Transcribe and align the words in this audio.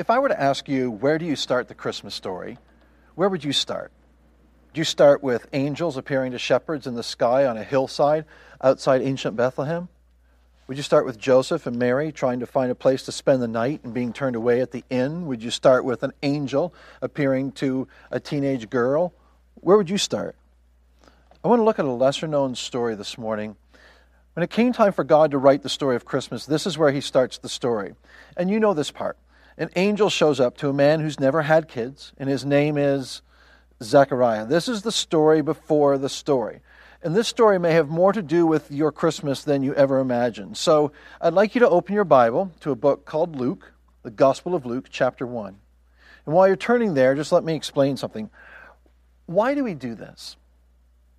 If 0.00 0.08
I 0.08 0.18
were 0.18 0.30
to 0.30 0.40
ask 0.40 0.66
you, 0.66 0.90
where 0.90 1.18
do 1.18 1.26
you 1.26 1.36
start 1.36 1.68
the 1.68 1.74
Christmas 1.74 2.14
story? 2.14 2.56
Where 3.16 3.28
would 3.28 3.44
you 3.44 3.52
start? 3.52 3.92
Do 4.72 4.80
you 4.80 4.84
start 4.86 5.22
with 5.22 5.46
angels 5.52 5.98
appearing 5.98 6.32
to 6.32 6.38
shepherds 6.38 6.86
in 6.86 6.94
the 6.94 7.02
sky 7.02 7.44
on 7.44 7.58
a 7.58 7.62
hillside 7.62 8.24
outside 8.62 9.02
ancient 9.02 9.36
Bethlehem? 9.36 9.90
Would 10.68 10.78
you 10.78 10.82
start 10.82 11.04
with 11.04 11.18
Joseph 11.18 11.66
and 11.66 11.78
Mary 11.78 12.12
trying 12.12 12.40
to 12.40 12.46
find 12.46 12.72
a 12.72 12.74
place 12.74 13.02
to 13.02 13.12
spend 13.12 13.42
the 13.42 13.46
night 13.46 13.82
and 13.84 13.92
being 13.92 14.14
turned 14.14 14.36
away 14.36 14.62
at 14.62 14.70
the 14.70 14.84
inn? 14.88 15.26
Would 15.26 15.42
you 15.42 15.50
start 15.50 15.84
with 15.84 16.02
an 16.02 16.12
angel 16.22 16.72
appearing 17.02 17.52
to 17.60 17.86
a 18.10 18.18
teenage 18.18 18.70
girl? 18.70 19.12
Where 19.56 19.76
would 19.76 19.90
you 19.90 19.98
start? 19.98 20.34
I 21.44 21.48
want 21.48 21.60
to 21.60 21.64
look 21.64 21.78
at 21.78 21.84
a 21.84 21.90
lesser 21.90 22.26
known 22.26 22.54
story 22.54 22.94
this 22.94 23.18
morning. 23.18 23.54
When 24.32 24.44
it 24.44 24.48
came 24.48 24.72
time 24.72 24.94
for 24.94 25.04
God 25.04 25.32
to 25.32 25.36
write 25.36 25.62
the 25.62 25.68
story 25.68 25.94
of 25.94 26.06
Christmas, 26.06 26.46
this 26.46 26.66
is 26.66 26.78
where 26.78 26.90
he 26.90 27.02
starts 27.02 27.36
the 27.36 27.50
story. 27.50 27.92
And 28.34 28.48
you 28.48 28.60
know 28.60 28.72
this 28.72 28.90
part. 28.90 29.18
An 29.60 29.68
angel 29.76 30.08
shows 30.08 30.40
up 30.40 30.56
to 30.56 30.70
a 30.70 30.72
man 30.72 31.00
who's 31.00 31.20
never 31.20 31.42
had 31.42 31.68
kids, 31.68 32.14
and 32.16 32.30
his 32.30 32.46
name 32.46 32.78
is 32.78 33.20
Zechariah. 33.82 34.46
This 34.46 34.68
is 34.68 34.80
the 34.80 34.90
story 34.90 35.42
before 35.42 35.98
the 35.98 36.08
story. 36.08 36.62
And 37.02 37.14
this 37.14 37.28
story 37.28 37.58
may 37.58 37.72
have 37.74 37.90
more 37.90 38.14
to 38.14 38.22
do 38.22 38.46
with 38.46 38.70
your 38.70 38.90
Christmas 38.90 39.44
than 39.44 39.62
you 39.62 39.74
ever 39.74 39.98
imagined. 39.98 40.56
So 40.56 40.92
I'd 41.20 41.34
like 41.34 41.54
you 41.54 41.58
to 41.58 41.68
open 41.68 41.94
your 41.94 42.04
Bible 42.04 42.50
to 42.60 42.70
a 42.70 42.74
book 42.74 43.04
called 43.04 43.36
Luke, 43.36 43.74
the 44.02 44.10
Gospel 44.10 44.54
of 44.54 44.64
Luke, 44.64 44.86
chapter 44.88 45.26
1. 45.26 45.58
And 46.24 46.34
while 46.34 46.46
you're 46.46 46.56
turning 46.56 46.94
there, 46.94 47.14
just 47.14 47.30
let 47.30 47.44
me 47.44 47.54
explain 47.54 47.98
something. 47.98 48.30
Why 49.26 49.54
do 49.54 49.62
we 49.62 49.74
do 49.74 49.94
this? 49.94 50.36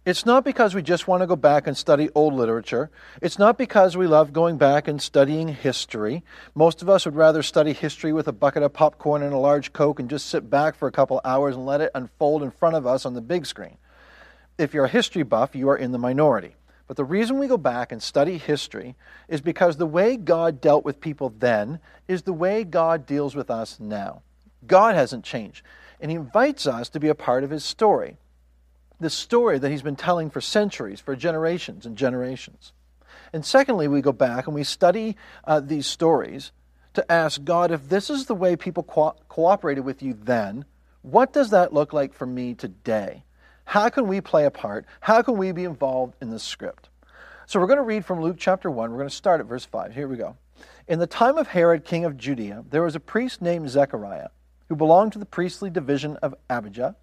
It's 0.03 0.25
not 0.25 0.43
because 0.43 0.73
we 0.73 0.81
just 0.81 1.07
want 1.07 1.21
to 1.21 1.27
go 1.27 1.35
back 1.35 1.67
and 1.67 1.77
study 1.77 2.09
old 2.15 2.33
literature. 2.33 2.89
It's 3.21 3.37
not 3.37 3.55
because 3.55 3.95
we 3.95 4.07
love 4.07 4.33
going 4.33 4.57
back 4.57 4.87
and 4.87 4.99
studying 4.99 5.49
history. 5.49 6.23
Most 6.55 6.81
of 6.81 6.89
us 6.89 7.05
would 7.05 7.15
rather 7.15 7.43
study 7.43 7.71
history 7.71 8.11
with 8.11 8.27
a 8.27 8.31
bucket 8.31 8.63
of 8.63 8.73
popcorn 8.73 9.21
and 9.21 9.31
a 9.31 9.37
large 9.37 9.73
Coke 9.73 9.99
and 9.99 10.09
just 10.09 10.25
sit 10.25 10.49
back 10.49 10.73
for 10.73 10.87
a 10.87 10.91
couple 10.91 11.21
hours 11.23 11.55
and 11.55 11.67
let 11.67 11.81
it 11.81 11.91
unfold 11.93 12.41
in 12.41 12.49
front 12.49 12.75
of 12.75 12.87
us 12.87 13.05
on 13.05 13.13
the 13.13 13.21
big 13.21 13.45
screen. 13.45 13.77
If 14.57 14.73
you're 14.73 14.85
a 14.85 14.89
history 14.89 15.21
buff, 15.21 15.55
you 15.55 15.69
are 15.69 15.77
in 15.77 15.91
the 15.91 15.99
minority. 15.99 16.55
But 16.87 16.97
the 16.97 17.05
reason 17.05 17.37
we 17.37 17.47
go 17.47 17.57
back 17.57 17.91
and 17.91 18.01
study 18.01 18.39
history 18.39 18.95
is 19.27 19.39
because 19.39 19.77
the 19.77 19.85
way 19.85 20.17
God 20.17 20.59
dealt 20.59 20.83
with 20.83 20.99
people 20.99 21.31
then 21.37 21.79
is 22.07 22.23
the 22.23 22.33
way 22.33 22.63
God 22.63 23.05
deals 23.05 23.35
with 23.35 23.51
us 23.51 23.79
now. 23.79 24.23
God 24.65 24.95
hasn't 24.95 25.23
changed, 25.23 25.63
and 25.99 26.09
He 26.09 26.17
invites 26.17 26.65
us 26.65 26.89
to 26.89 26.99
be 26.99 27.07
a 27.07 27.15
part 27.15 27.43
of 27.43 27.51
His 27.51 27.63
story 27.63 28.17
this 29.01 29.13
story 29.13 29.59
that 29.59 29.69
he's 29.69 29.81
been 29.81 29.95
telling 29.95 30.29
for 30.29 30.39
centuries, 30.39 30.99
for 30.99 31.15
generations 31.15 31.85
and 31.85 31.97
generations. 31.97 32.71
And 33.33 33.45
secondly, 33.45 33.87
we 33.87 34.01
go 34.01 34.11
back 34.11 34.47
and 34.47 34.55
we 34.55 34.63
study 34.63 35.17
uh, 35.43 35.59
these 35.59 35.87
stories 35.87 36.51
to 36.93 37.11
ask 37.11 37.43
God 37.43 37.71
if 37.71 37.89
this 37.89 38.09
is 38.09 38.25
the 38.25 38.35
way 38.35 38.55
people 38.55 38.83
co- 38.83 39.15
cooperated 39.27 39.85
with 39.85 40.03
you 40.03 40.13
then, 40.13 40.65
what 41.01 41.33
does 41.33 41.49
that 41.49 41.73
look 41.73 41.93
like 41.93 42.13
for 42.13 42.25
me 42.25 42.53
today? 42.53 43.23
How 43.65 43.89
can 43.89 44.07
we 44.07 44.21
play 44.21 44.45
a 44.45 44.51
part? 44.51 44.85
How 44.99 45.21
can 45.21 45.37
we 45.37 45.51
be 45.51 45.63
involved 45.63 46.15
in 46.21 46.29
this 46.29 46.43
script? 46.43 46.89
So 47.45 47.59
we're 47.59 47.67
going 47.67 47.77
to 47.77 47.83
read 47.83 48.05
from 48.05 48.21
Luke 48.21 48.37
chapter 48.37 48.69
1. 48.69 48.91
We're 48.91 48.97
going 48.97 49.09
to 49.09 49.15
start 49.15 49.39
at 49.39 49.45
verse 49.45 49.65
5. 49.65 49.93
Here 49.93 50.07
we 50.07 50.17
go. 50.17 50.37
In 50.87 50.99
the 50.99 51.07
time 51.07 51.37
of 51.37 51.47
Herod, 51.47 51.85
king 51.85 52.05
of 52.05 52.17
Judea, 52.17 52.65
there 52.69 52.83
was 52.83 52.95
a 52.95 52.99
priest 52.99 53.41
named 53.41 53.69
Zechariah 53.69 54.29
who 54.69 54.75
belonged 54.75 55.13
to 55.13 55.19
the 55.19 55.25
priestly 55.25 55.69
division 55.69 56.17
of 56.17 56.35
Abijah. 56.49 56.95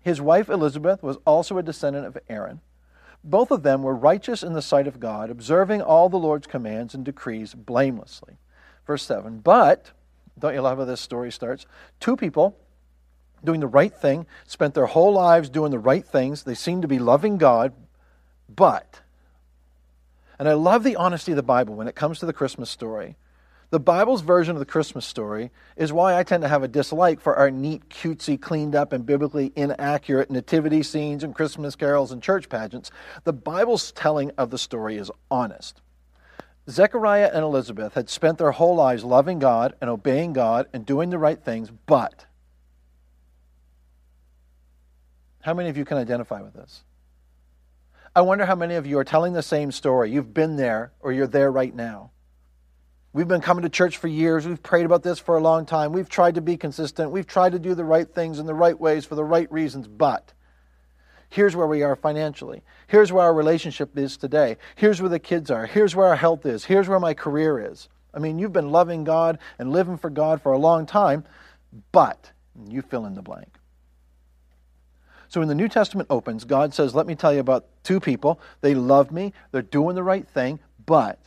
His 0.00 0.20
wife 0.20 0.48
Elizabeth 0.48 1.02
was 1.02 1.18
also 1.24 1.58
a 1.58 1.62
descendant 1.62 2.06
of 2.06 2.18
Aaron. 2.28 2.60
Both 3.22 3.50
of 3.50 3.62
them 3.62 3.82
were 3.82 3.94
righteous 3.94 4.42
in 4.42 4.54
the 4.54 4.62
sight 4.62 4.86
of 4.86 5.00
God, 5.00 5.30
observing 5.30 5.82
all 5.82 6.08
the 6.08 6.16
Lord's 6.16 6.46
commands 6.46 6.94
and 6.94 7.04
decrees 7.04 7.54
blamelessly. 7.54 8.36
Verse 8.86 9.02
7 9.02 9.40
But, 9.40 9.90
don't 10.38 10.54
you 10.54 10.62
love 10.62 10.78
how 10.78 10.84
this 10.84 11.00
story 11.00 11.30
starts? 11.30 11.66
Two 11.98 12.16
people 12.16 12.56
doing 13.44 13.60
the 13.60 13.66
right 13.66 13.94
thing, 13.94 14.26
spent 14.46 14.74
their 14.74 14.86
whole 14.86 15.12
lives 15.12 15.48
doing 15.48 15.70
the 15.70 15.78
right 15.78 16.04
things. 16.04 16.42
They 16.42 16.54
seem 16.54 16.82
to 16.82 16.88
be 16.88 16.98
loving 16.98 17.38
God, 17.38 17.72
but, 18.48 19.00
and 20.38 20.48
I 20.48 20.54
love 20.54 20.84
the 20.84 20.96
honesty 20.96 21.32
of 21.32 21.36
the 21.36 21.42
Bible 21.42 21.74
when 21.74 21.88
it 21.88 21.94
comes 21.94 22.18
to 22.18 22.26
the 22.26 22.32
Christmas 22.32 22.70
story. 22.70 23.16
The 23.70 23.78
Bible's 23.78 24.22
version 24.22 24.56
of 24.56 24.58
the 24.58 24.66
Christmas 24.66 25.06
story 25.06 25.52
is 25.76 25.92
why 25.92 26.18
I 26.18 26.24
tend 26.24 26.42
to 26.42 26.48
have 26.48 26.64
a 26.64 26.68
dislike 26.68 27.20
for 27.20 27.36
our 27.36 27.52
neat, 27.52 27.88
cutesy, 27.88 28.40
cleaned 28.40 28.74
up, 28.74 28.92
and 28.92 29.06
biblically 29.06 29.52
inaccurate 29.54 30.28
nativity 30.28 30.82
scenes 30.82 31.22
and 31.22 31.36
Christmas 31.36 31.76
carols 31.76 32.10
and 32.10 32.20
church 32.20 32.48
pageants. 32.48 32.90
The 33.22 33.32
Bible's 33.32 33.92
telling 33.92 34.32
of 34.36 34.50
the 34.50 34.58
story 34.58 34.96
is 34.96 35.10
honest. 35.30 35.80
Zechariah 36.68 37.30
and 37.32 37.44
Elizabeth 37.44 37.94
had 37.94 38.10
spent 38.10 38.38
their 38.38 38.50
whole 38.50 38.74
lives 38.74 39.04
loving 39.04 39.38
God 39.38 39.74
and 39.80 39.88
obeying 39.88 40.32
God 40.32 40.66
and 40.72 40.84
doing 40.84 41.10
the 41.10 41.18
right 41.18 41.40
things, 41.40 41.70
but 41.86 42.26
how 45.42 45.54
many 45.54 45.68
of 45.68 45.76
you 45.76 45.84
can 45.84 45.96
identify 45.96 46.42
with 46.42 46.54
this? 46.54 46.82
I 48.16 48.22
wonder 48.22 48.46
how 48.46 48.56
many 48.56 48.74
of 48.74 48.86
you 48.86 48.98
are 48.98 49.04
telling 49.04 49.32
the 49.32 49.42
same 49.42 49.70
story. 49.70 50.10
You've 50.10 50.34
been 50.34 50.56
there 50.56 50.92
or 50.98 51.12
you're 51.12 51.28
there 51.28 51.52
right 51.52 51.74
now. 51.74 52.10
We've 53.12 53.26
been 53.26 53.40
coming 53.40 53.62
to 53.62 53.68
church 53.68 53.98
for 53.98 54.06
years. 54.06 54.46
We've 54.46 54.62
prayed 54.62 54.86
about 54.86 55.02
this 55.02 55.18
for 55.18 55.36
a 55.36 55.40
long 55.40 55.66
time. 55.66 55.92
We've 55.92 56.08
tried 56.08 56.36
to 56.36 56.40
be 56.40 56.56
consistent. 56.56 57.10
We've 57.10 57.26
tried 57.26 57.52
to 57.52 57.58
do 57.58 57.74
the 57.74 57.84
right 57.84 58.08
things 58.08 58.38
in 58.38 58.46
the 58.46 58.54
right 58.54 58.78
ways 58.78 59.04
for 59.04 59.16
the 59.16 59.24
right 59.24 59.50
reasons. 59.50 59.88
But 59.88 60.32
here's 61.28 61.56
where 61.56 61.66
we 61.66 61.82
are 61.82 61.96
financially. 61.96 62.62
Here's 62.86 63.10
where 63.10 63.24
our 63.24 63.34
relationship 63.34 63.98
is 63.98 64.16
today. 64.16 64.58
Here's 64.76 65.00
where 65.00 65.08
the 65.08 65.18
kids 65.18 65.50
are. 65.50 65.66
Here's 65.66 65.96
where 65.96 66.06
our 66.06 66.16
health 66.16 66.46
is. 66.46 66.64
Here's 66.64 66.88
where 66.88 67.00
my 67.00 67.14
career 67.14 67.70
is. 67.72 67.88
I 68.14 68.20
mean, 68.20 68.38
you've 68.38 68.52
been 68.52 68.70
loving 68.70 69.02
God 69.02 69.38
and 69.58 69.72
living 69.72 69.98
for 69.98 70.10
God 70.10 70.40
for 70.40 70.52
a 70.52 70.58
long 70.58 70.86
time, 70.86 71.24
but 71.90 72.30
you 72.68 72.82
fill 72.82 73.06
in 73.06 73.14
the 73.14 73.22
blank. 73.22 73.56
So 75.28 75.40
when 75.40 75.48
the 75.48 75.54
New 75.54 75.68
Testament 75.68 76.08
opens, 76.10 76.44
God 76.44 76.74
says, 76.74 76.94
Let 76.94 77.06
me 77.06 77.14
tell 77.16 77.32
you 77.32 77.40
about 77.40 77.66
two 77.82 77.98
people. 77.98 78.40
They 78.60 78.74
love 78.74 79.10
me, 79.10 79.32
they're 79.50 79.62
doing 79.62 79.96
the 79.96 80.02
right 80.02 80.28
thing, 80.28 80.60
but 80.86 81.20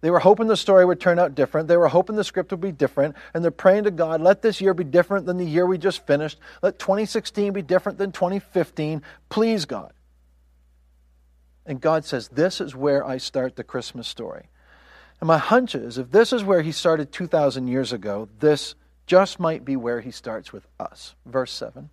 they 0.00 0.10
were 0.10 0.18
hoping 0.18 0.46
the 0.46 0.56
story 0.56 0.84
would 0.84 1.00
turn 1.00 1.18
out 1.18 1.34
different. 1.34 1.68
They 1.68 1.76
were 1.76 1.88
hoping 1.88 2.16
the 2.16 2.24
script 2.24 2.50
would 2.52 2.60
be 2.60 2.72
different. 2.72 3.16
And 3.34 3.44
they're 3.44 3.50
praying 3.50 3.84
to 3.84 3.90
God, 3.90 4.20
let 4.20 4.40
this 4.40 4.60
year 4.60 4.72
be 4.72 4.84
different 4.84 5.26
than 5.26 5.36
the 5.36 5.44
year 5.44 5.66
we 5.66 5.76
just 5.76 6.06
finished. 6.06 6.38
Let 6.62 6.78
2016 6.78 7.52
be 7.52 7.62
different 7.62 7.98
than 7.98 8.12
2015. 8.12 9.02
Please, 9.28 9.66
God. 9.66 9.92
And 11.66 11.80
God 11.80 12.04
says, 12.04 12.28
This 12.28 12.60
is 12.60 12.74
where 12.74 13.04
I 13.04 13.18
start 13.18 13.56
the 13.56 13.64
Christmas 13.64 14.08
story. 14.08 14.48
And 15.20 15.28
my 15.28 15.38
hunch 15.38 15.74
is 15.74 15.98
if 15.98 16.10
this 16.10 16.32
is 16.32 16.42
where 16.42 16.62
he 16.62 16.72
started 16.72 17.12
2,000 17.12 17.68
years 17.68 17.92
ago, 17.92 18.28
this 18.38 18.74
just 19.06 19.38
might 19.38 19.64
be 19.64 19.76
where 19.76 20.00
he 20.00 20.10
starts 20.10 20.52
with 20.52 20.66
us. 20.78 21.14
Verse 21.26 21.52
7. 21.52 21.90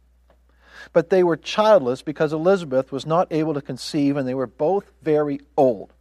But 0.94 1.10
they 1.10 1.24
were 1.24 1.36
childless 1.36 2.02
because 2.02 2.32
Elizabeth 2.32 2.92
was 2.92 3.06
not 3.06 3.28
able 3.32 3.54
to 3.54 3.62
conceive, 3.62 4.16
and 4.16 4.28
they 4.28 4.36
were 4.36 4.48
both 4.48 4.92
very 5.02 5.42
old. 5.58 5.92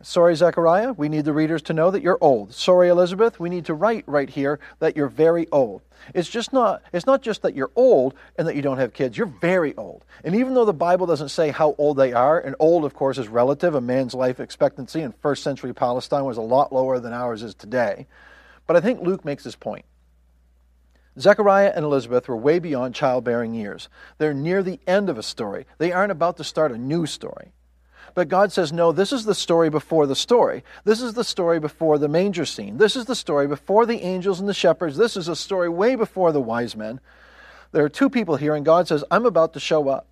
Sorry, 0.00 0.36
Zechariah, 0.36 0.92
we 0.92 1.08
need 1.08 1.24
the 1.24 1.32
readers 1.32 1.60
to 1.62 1.72
know 1.72 1.90
that 1.90 2.02
you're 2.02 2.18
old. 2.20 2.54
Sorry, 2.54 2.88
Elizabeth, 2.88 3.40
we 3.40 3.48
need 3.48 3.64
to 3.64 3.74
write 3.74 4.04
right 4.06 4.30
here 4.30 4.60
that 4.78 4.96
you're 4.96 5.08
very 5.08 5.48
old. 5.50 5.82
It's 6.14 6.28
just 6.28 6.52
not 6.52 6.82
it's 6.92 7.06
not 7.06 7.20
just 7.20 7.42
that 7.42 7.56
you're 7.56 7.72
old 7.74 8.14
and 8.36 8.46
that 8.46 8.54
you 8.54 8.62
don't 8.62 8.78
have 8.78 8.92
kids. 8.92 9.18
You're 9.18 9.26
very 9.26 9.74
old. 9.76 10.04
And 10.22 10.36
even 10.36 10.54
though 10.54 10.64
the 10.64 10.72
Bible 10.72 11.06
doesn't 11.06 11.30
say 11.30 11.50
how 11.50 11.74
old 11.78 11.96
they 11.96 12.12
are, 12.12 12.38
and 12.38 12.54
old 12.60 12.84
of 12.84 12.94
course 12.94 13.18
is 13.18 13.26
relative, 13.26 13.74
a 13.74 13.80
man's 13.80 14.14
life 14.14 14.38
expectancy 14.38 15.00
in 15.00 15.12
first 15.20 15.42
century 15.42 15.74
Palestine 15.74 16.24
was 16.24 16.36
a 16.36 16.42
lot 16.42 16.72
lower 16.72 17.00
than 17.00 17.12
ours 17.12 17.42
is 17.42 17.56
today. 17.56 18.06
But 18.68 18.76
I 18.76 18.80
think 18.80 19.00
Luke 19.00 19.24
makes 19.24 19.42
this 19.42 19.56
point. 19.56 19.84
Zechariah 21.18 21.72
and 21.74 21.84
Elizabeth 21.84 22.28
were 22.28 22.36
way 22.36 22.60
beyond 22.60 22.94
childbearing 22.94 23.52
years. 23.52 23.88
They're 24.18 24.32
near 24.32 24.62
the 24.62 24.78
end 24.86 25.10
of 25.10 25.18
a 25.18 25.22
story. 25.24 25.66
They 25.78 25.90
aren't 25.90 26.12
about 26.12 26.36
to 26.36 26.44
start 26.44 26.70
a 26.70 26.78
new 26.78 27.06
story. 27.06 27.52
But 28.18 28.26
God 28.26 28.50
says, 28.50 28.72
no, 28.72 28.90
this 28.90 29.12
is 29.12 29.26
the 29.26 29.32
story 29.32 29.70
before 29.70 30.04
the 30.04 30.16
story. 30.16 30.64
This 30.82 31.00
is 31.00 31.14
the 31.14 31.22
story 31.22 31.60
before 31.60 31.98
the 31.98 32.08
manger 32.08 32.44
scene. 32.44 32.76
This 32.76 32.96
is 32.96 33.04
the 33.04 33.14
story 33.14 33.46
before 33.46 33.86
the 33.86 34.00
angels 34.00 34.40
and 34.40 34.48
the 34.48 34.54
shepherds. 34.54 34.96
This 34.96 35.16
is 35.16 35.28
a 35.28 35.36
story 35.36 35.68
way 35.68 35.94
before 35.94 36.32
the 36.32 36.40
wise 36.40 36.74
men. 36.74 36.98
There 37.70 37.84
are 37.84 37.88
two 37.88 38.10
people 38.10 38.34
here, 38.34 38.56
and 38.56 38.64
God 38.64 38.88
says, 38.88 39.04
I'm 39.08 39.24
about 39.24 39.52
to 39.52 39.60
show 39.60 39.88
up. 39.88 40.08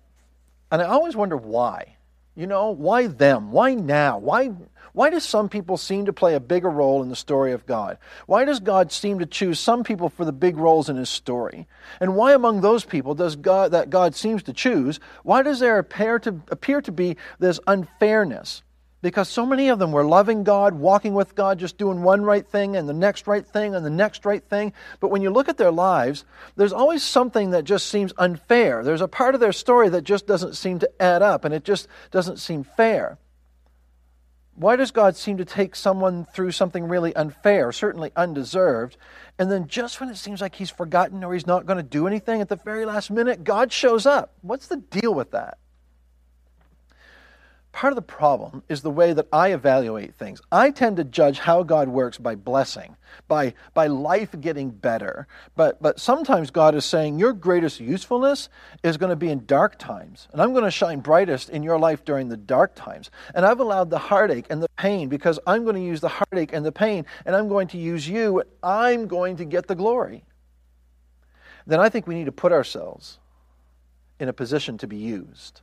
And 0.71 0.81
I 0.81 0.85
always 0.85 1.17
wonder 1.17 1.35
why. 1.35 1.96
You 2.37 2.45
know, 2.45 2.69
why 2.69 3.07
them? 3.07 3.51
Why 3.51 3.73
now? 3.73 4.19
Why, 4.19 4.51
why 4.93 5.09
do 5.09 5.19
some 5.19 5.49
people 5.49 5.75
seem 5.75 6.05
to 6.05 6.13
play 6.13 6.35
a 6.35 6.39
bigger 6.39 6.69
role 6.69 7.01
in 7.01 7.09
the 7.09 7.15
story 7.15 7.51
of 7.51 7.65
God? 7.65 7.97
Why 8.27 8.45
does 8.45 8.59
God 8.59 8.91
seem 8.91 9.17
to 9.17 9.25
choose 9.25 9.59
some 9.59 9.83
people 9.83 10.07
for 10.07 10.23
the 10.23 10.31
big 10.31 10.55
roles 10.55 10.87
in 10.87 10.97
his 10.97 11.09
story? 11.09 11.67
And 11.99 12.15
why 12.15 12.35
among 12.35 12.61
those 12.61 12.85
people 12.85 13.15
does 13.15 13.35
God 13.35 13.71
that 13.71 13.89
God 13.89 14.13
seems 14.13 14.43
to 14.43 14.53
choose, 14.53 14.99
why 15.23 15.41
does 15.41 15.59
there 15.59 15.79
appear 15.79 16.19
to 16.19 16.39
appear 16.49 16.79
to 16.81 16.91
be 16.91 17.17
this 17.39 17.59
unfairness? 17.65 18.61
Because 19.01 19.29
so 19.29 19.45
many 19.45 19.69
of 19.69 19.77
them 19.77 19.91
were 19.91 20.03
loving 20.03 20.43
God, 20.43 20.73
walking 20.73 21.13
with 21.13 21.35
God, 21.35 21.59
just 21.59 21.77
doing 21.77 22.01
one 22.01 22.23
right 22.23 22.45
thing 22.45 22.75
and 22.75 22.89
the 22.89 22.93
next 22.93 23.27
right 23.27 23.45
thing 23.45 23.75
and 23.75 23.85
the 23.85 23.91
next 23.91 24.25
right 24.25 24.43
thing. 24.43 24.73
But 24.99 25.09
when 25.09 25.21
you 25.21 25.29
look 25.29 25.49
at 25.49 25.57
their 25.57 25.71
lives, 25.71 26.25
there's 26.55 26.73
always 26.73 27.03
something 27.03 27.51
that 27.51 27.63
just 27.63 27.87
seems 27.87 28.11
unfair. 28.17 28.83
There's 28.83 29.01
a 29.01 29.07
part 29.07 29.35
of 29.35 29.41
their 29.41 29.51
story 29.51 29.89
that 29.89 30.03
just 30.03 30.25
doesn't 30.25 30.55
seem 30.55 30.79
to 30.79 30.89
add 30.99 31.21
up 31.21 31.45
and 31.45 31.53
it 31.53 31.63
just 31.63 31.87
doesn't 32.09 32.37
seem 32.37 32.63
fair. 32.63 33.19
Why 34.57 34.75
does 34.75 34.89
God 34.89 35.15
seem 35.15 35.37
to 35.37 35.45
take 35.45 35.75
someone 35.75 36.25
through 36.25 36.49
something 36.49 36.85
really 36.85 37.15
unfair, 37.15 37.71
certainly 37.71 38.11
undeserved, 38.15 38.97
and 39.37 39.51
then 39.51 39.67
just 39.67 39.99
when 39.99 40.09
it 40.09 40.17
seems 40.17 40.41
like 40.41 40.55
he's 40.55 40.71
forgotten 40.71 41.23
or 41.23 41.33
he's 41.33 41.45
not 41.45 41.67
going 41.67 41.77
to 41.77 41.83
do 41.83 42.07
anything 42.07 42.41
at 42.41 42.49
the 42.49 42.55
very 42.55 42.83
last 42.83 43.11
minute, 43.11 43.43
God 43.43 43.71
shows 43.71 44.07
up? 44.07 44.33
What's 44.41 44.65
the 44.65 44.77
deal 44.77 45.13
with 45.13 45.29
that? 45.31 45.59
Part 47.77 47.93
of 47.93 47.95
the 47.95 48.01
problem 48.01 48.63
is 48.69 48.81
the 48.81 48.89
way 48.89 49.13
that 49.13 49.27
I 49.31 49.53
evaluate 49.53 50.15
things. 50.15 50.41
I 50.51 50.71
tend 50.71 50.97
to 50.97 51.03
judge 51.03 51.37
how 51.37 51.61
God 51.61 51.87
works 51.87 52.17
by 52.17 52.33
blessing, 52.33 52.97
by, 53.27 53.53
by 53.75 53.85
life 53.85 54.33
getting 54.41 54.71
better. 54.71 55.27
But, 55.55 55.79
but 55.79 55.99
sometimes 55.99 56.49
God 56.49 56.73
is 56.73 56.85
saying, 56.85 57.19
Your 57.19 57.33
greatest 57.33 57.79
usefulness 57.79 58.49
is 58.81 58.97
going 58.97 59.11
to 59.11 59.15
be 59.15 59.29
in 59.29 59.45
dark 59.45 59.77
times. 59.77 60.27
And 60.31 60.41
I'm 60.41 60.53
going 60.53 60.63
to 60.63 60.71
shine 60.71 61.01
brightest 61.01 61.51
in 61.51 61.61
your 61.61 61.77
life 61.77 62.03
during 62.03 62.29
the 62.29 62.35
dark 62.35 62.73
times. 62.73 63.11
And 63.35 63.45
I've 63.45 63.59
allowed 63.59 63.91
the 63.91 63.99
heartache 63.99 64.47
and 64.49 64.63
the 64.63 64.69
pain 64.79 65.07
because 65.07 65.37
I'm 65.45 65.63
going 65.63 65.75
to 65.75 65.83
use 65.83 66.01
the 66.01 66.09
heartache 66.09 66.53
and 66.53 66.65
the 66.65 66.71
pain, 66.71 67.05
and 67.27 67.35
I'm 67.35 67.47
going 67.47 67.67
to 67.67 67.77
use 67.77 68.09
you. 68.09 68.41
I'm 68.63 69.05
going 69.05 69.37
to 69.37 69.45
get 69.45 69.67
the 69.67 69.75
glory. 69.75 70.23
Then 71.67 71.79
I 71.79 71.89
think 71.89 72.07
we 72.07 72.15
need 72.15 72.25
to 72.25 72.31
put 72.31 72.51
ourselves 72.51 73.19
in 74.19 74.29
a 74.29 74.33
position 74.33 74.79
to 74.79 74.87
be 74.87 74.97
used. 74.97 75.61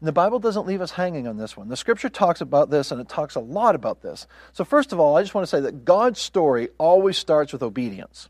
And 0.00 0.06
the 0.06 0.12
Bible 0.12 0.38
doesn't 0.38 0.66
leave 0.66 0.80
us 0.80 0.92
hanging 0.92 1.26
on 1.26 1.36
this 1.36 1.56
one. 1.56 1.68
The 1.68 1.76
scripture 1.76 2.08
talks 2.08 2.40
about 2.40 2.70
this 2.70 2.92
and 2.92 3.00
it 3.00 3.08
talks 3.08 3.34
a 3.34 3.40
lot 3.40 3.74
about 3.74 4.02
this. 4.02 4.26
So, 4.52 4.64
first 4.64 4.92
of 4.92 5.00
all, 5.00 5.16
I 5.16 5.22
just 5.22 5.34
want 5.34 5.44
to 5.44 5.50
say 5.50 5.60
that 5.60 5.84
God's 5.84 6.20
story 6.20 6.68
always 6.78 7.18
starts 7.18 7.52
with 7.52 7.62
obedience. 7.62 8.28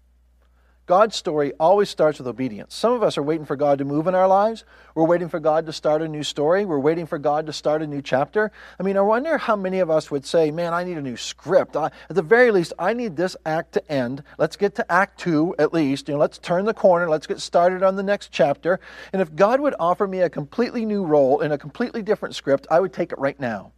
God's 0.89 1.17
story 1.17 1.53
always 1.61 1.91
starts 1.91 2.19
with 2.19 2.27
obedience. 2.27 2.75
Some 2.75 2.95
of 2.95 3.03
us 3.03 3.19
are 3.19 3.23
waiting 3.23 3.45
for 3.45 3.57
God 3.57 3.77
to 3.77 3.85
move 3.85 4.07
in 4.07 4.15
our 4.15 4.27
lives. 4.27 4.65
We're 4.95 5.05
waiting 5.05 5.29
for 5.29 5.39
God 5.39 5.67
to 5.67 5.73
start 5.73 6.01
a 6.01 6.09
new 6.09 6.23
story. 6.23 6.65
We're 6.65 6.79
waiting 6.79 7.05
for 7.05 7.19
God 7.19 7.45
to 7.45 7.53
start 7.53 7.83
a 7.83 7.87
new 7.87 8.01
chapter. 8.01 8.51
I 8.81 8.83
mean, 8.83 8.97
I 8.97 9.03
wonder 9.03 9.37
how 9.37 9.55
many 9.55 9.81
of 9.81 9.91
us 9.91 10.11
would 10.11 10.25
say, 10.25 10.51
Man, 10.51 10.73
I 10.73 10.85
need 10.85 10.97
a 10.97 11.03
new 11.03 11.19
script. 11.19 11.77
I, 11.77 11.91
at 12.09 12.17
the 12.17 12.23
very 12.23 12.51
least, 12.51 12.73
I 12.79 12.95
need 12.95 13.17
this 13.17 13.37
act 13.45 13.73
to 13.73 13.93
end. 13.93 14.23
Let's 14.39 14.57
get 14.57 14.77
to 14.77 14.91
act 14.91 15.21
two 15.21 15.55
at 15.59 15.75
least. 15.75 16.09
You 16.09 16.15
know, 16.15 16.21
let's 16.21 16.39
turn 16.39 16.65
the 16.65 16.73
corner. 16.73 17.07
Let's 17.07 17.27
get 17.27 17.43
started 17.43 17.83
on 17.83 17.97
the 17.97 18.03
next 18.03 18.33
chapter. 18.33 18.81
And 19.13 19.21
if 19.21 19.37
God 19.37 19.61
would 19.61 19.75
offer 19.79 20.07
me 20.07 20.21
a 20.21 20.31
completely 20.31 20.87
new 20.87 21.05
role 21.05 21.41
in 21.43 21.53
a 21.53 21.59
completely 21.59 22.01
different 22.01 22.35
script, 22.35 22.67
I 22.71 22.81
would 22.81 22.95
take 22.95 23.13
it 23.13 23.19
right 23.19 23.39
now. 23.39 23.73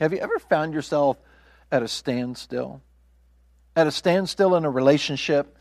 Have 0.00 0.14
you 0.14 0.18
ever 0.20 0.38
found 0.38 0.72
yourself 0.72 1.18
at 1.70 1.82
a 1.82 1.88
standstill? 1.88 2.80
At 3.76 3.86
a 3.86 3.90
standstill 3.90 4.56
in 4.56 4.64
a 4.64 4.70
relationship? 4.70 5.52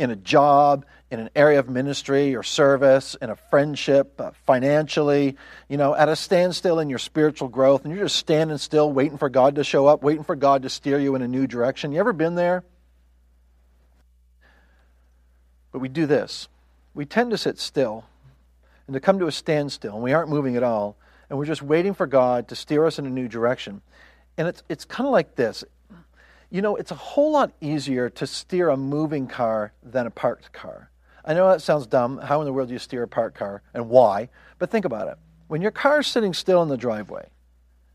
In 0.00 0.10
a 0.10 0.16
job, 0.16 0.86
in 1.10 1.20
an 1.20 1.28
area 1.36 1.58
of 1.58 1.68
ministry 1.68 2.34
or 2.34 2.42
service, 2.42 3.16
in 3.20 3.28
a 3.28 3.36
friendship, 3.36 4.18
uh, 4.18 4.30
financially, 4.46 5.36
you 5.68 5.76
know, 5.76 5.94
at 5.94 6.08
a 6.08 6.16
standstill 6.16 6.80
in 6.80 6.88
your 6.88 6.98
spiritual 6.98 7.48
growth, 7.48 7.84
and 7.84 7.94
you're 7.94 8.04
just 8.06 8.16
standing 8.16 8.56
still, 8.56 8.90
waiting 8.90 9.18
for 9.18 9.28
God 9.28 9.56
to 9.56 9.64
show 9.64 9.86
up, 9.86 10.02
waiting 10.02 10.24
for 10.24 10.34
God 10.34 10.62
to 10.62 10.70
steer 10.70 10.98
you 10.98 11.14
in 11.16 11.22
a 11.22 11.28
new 11.28 11.46
direction. 11.46 11.92
You 11.92 12.00
ever 12.00 12.14
been 12.14 12.34
there? 12.34 12.64
But 15.70 15.80
we 15.80 15.88
do 15.88 16.06
this. 16.06 16.48
We 16.94 17.04
tend 17.04 17.30
to 17.32 17.38
sit 17.38 17.58
still 17.58 18.06
and 18.86 18.94
to 18.94 19.00
come 19.00 19.18
to 19.18 19.26
a 19.26 19.32
standstill, 19.32 19.94
and 19.94 20.02
we 20.02 20.14
aren't 20.14 20.30
moving 20.30 20.56
at 20.56 20.62
all, 20.62 20.96
and 21.28 21.38
we're 21.38 21.44
just 21.44 21.62
waiting 21.62 21.92
for 21.92 22.06
God 22.06 22.48
to 22.48 22.56
steer 22.56 22.86
us 22.86 22.98
in 22.98 23.04
a 23.04 23.10
new 23.10 23.28
direction. 23.28 23.82
And 24.38 24.48
it's, 24.48 24.62
it's 24.70 24.86
kind 24.86 25.06
of 25.06 25.12
like 25.12 25.36
this 25.36 25.62
you 26.50 26.62
know, 26.62 26.76
it's 26.76 26.90
a 26.90 26.96
whole 26.96 27.32
lot 27.32 27.52
easier 27.60 28.10
to 28.10 28.26
steer 28.26 28.68
a 28.68 28.76
moving 28.76 29.26
car 29.26 29.72
than 29.82 30.06
a 30.06 30.10
parked 30.10 30.52
car. 30.52 30.90
I 31.24 31.34
know 31.34 31.48
that 31.48 31.62
sounds 31.62 31.86
dumb. 31.86 32.18
How 32.18 32.40
in 32.40 32.44
the 32.44 32.52
world 32.52 32.68
do 32.68 32.72
you 32.72 32.78
steer 32.78 33.04
a 33.04 33.08
parked 33.08 33.38
car 33.38 33.62
and 33.72 33.88
why? 33.88 34.30
But 34.58 34.70
think 34.70 34.84
about 34.84 35.08
it. 35.08 35.16
When 35.48 35.62
your 35.62 35.70
car 35.70 36.00
is 36.00 36.06
sitting 36.06 36.34
still 36.34 36.62
in 36.62 36.68
the 36.68 36.76
driveway 36.76 37.28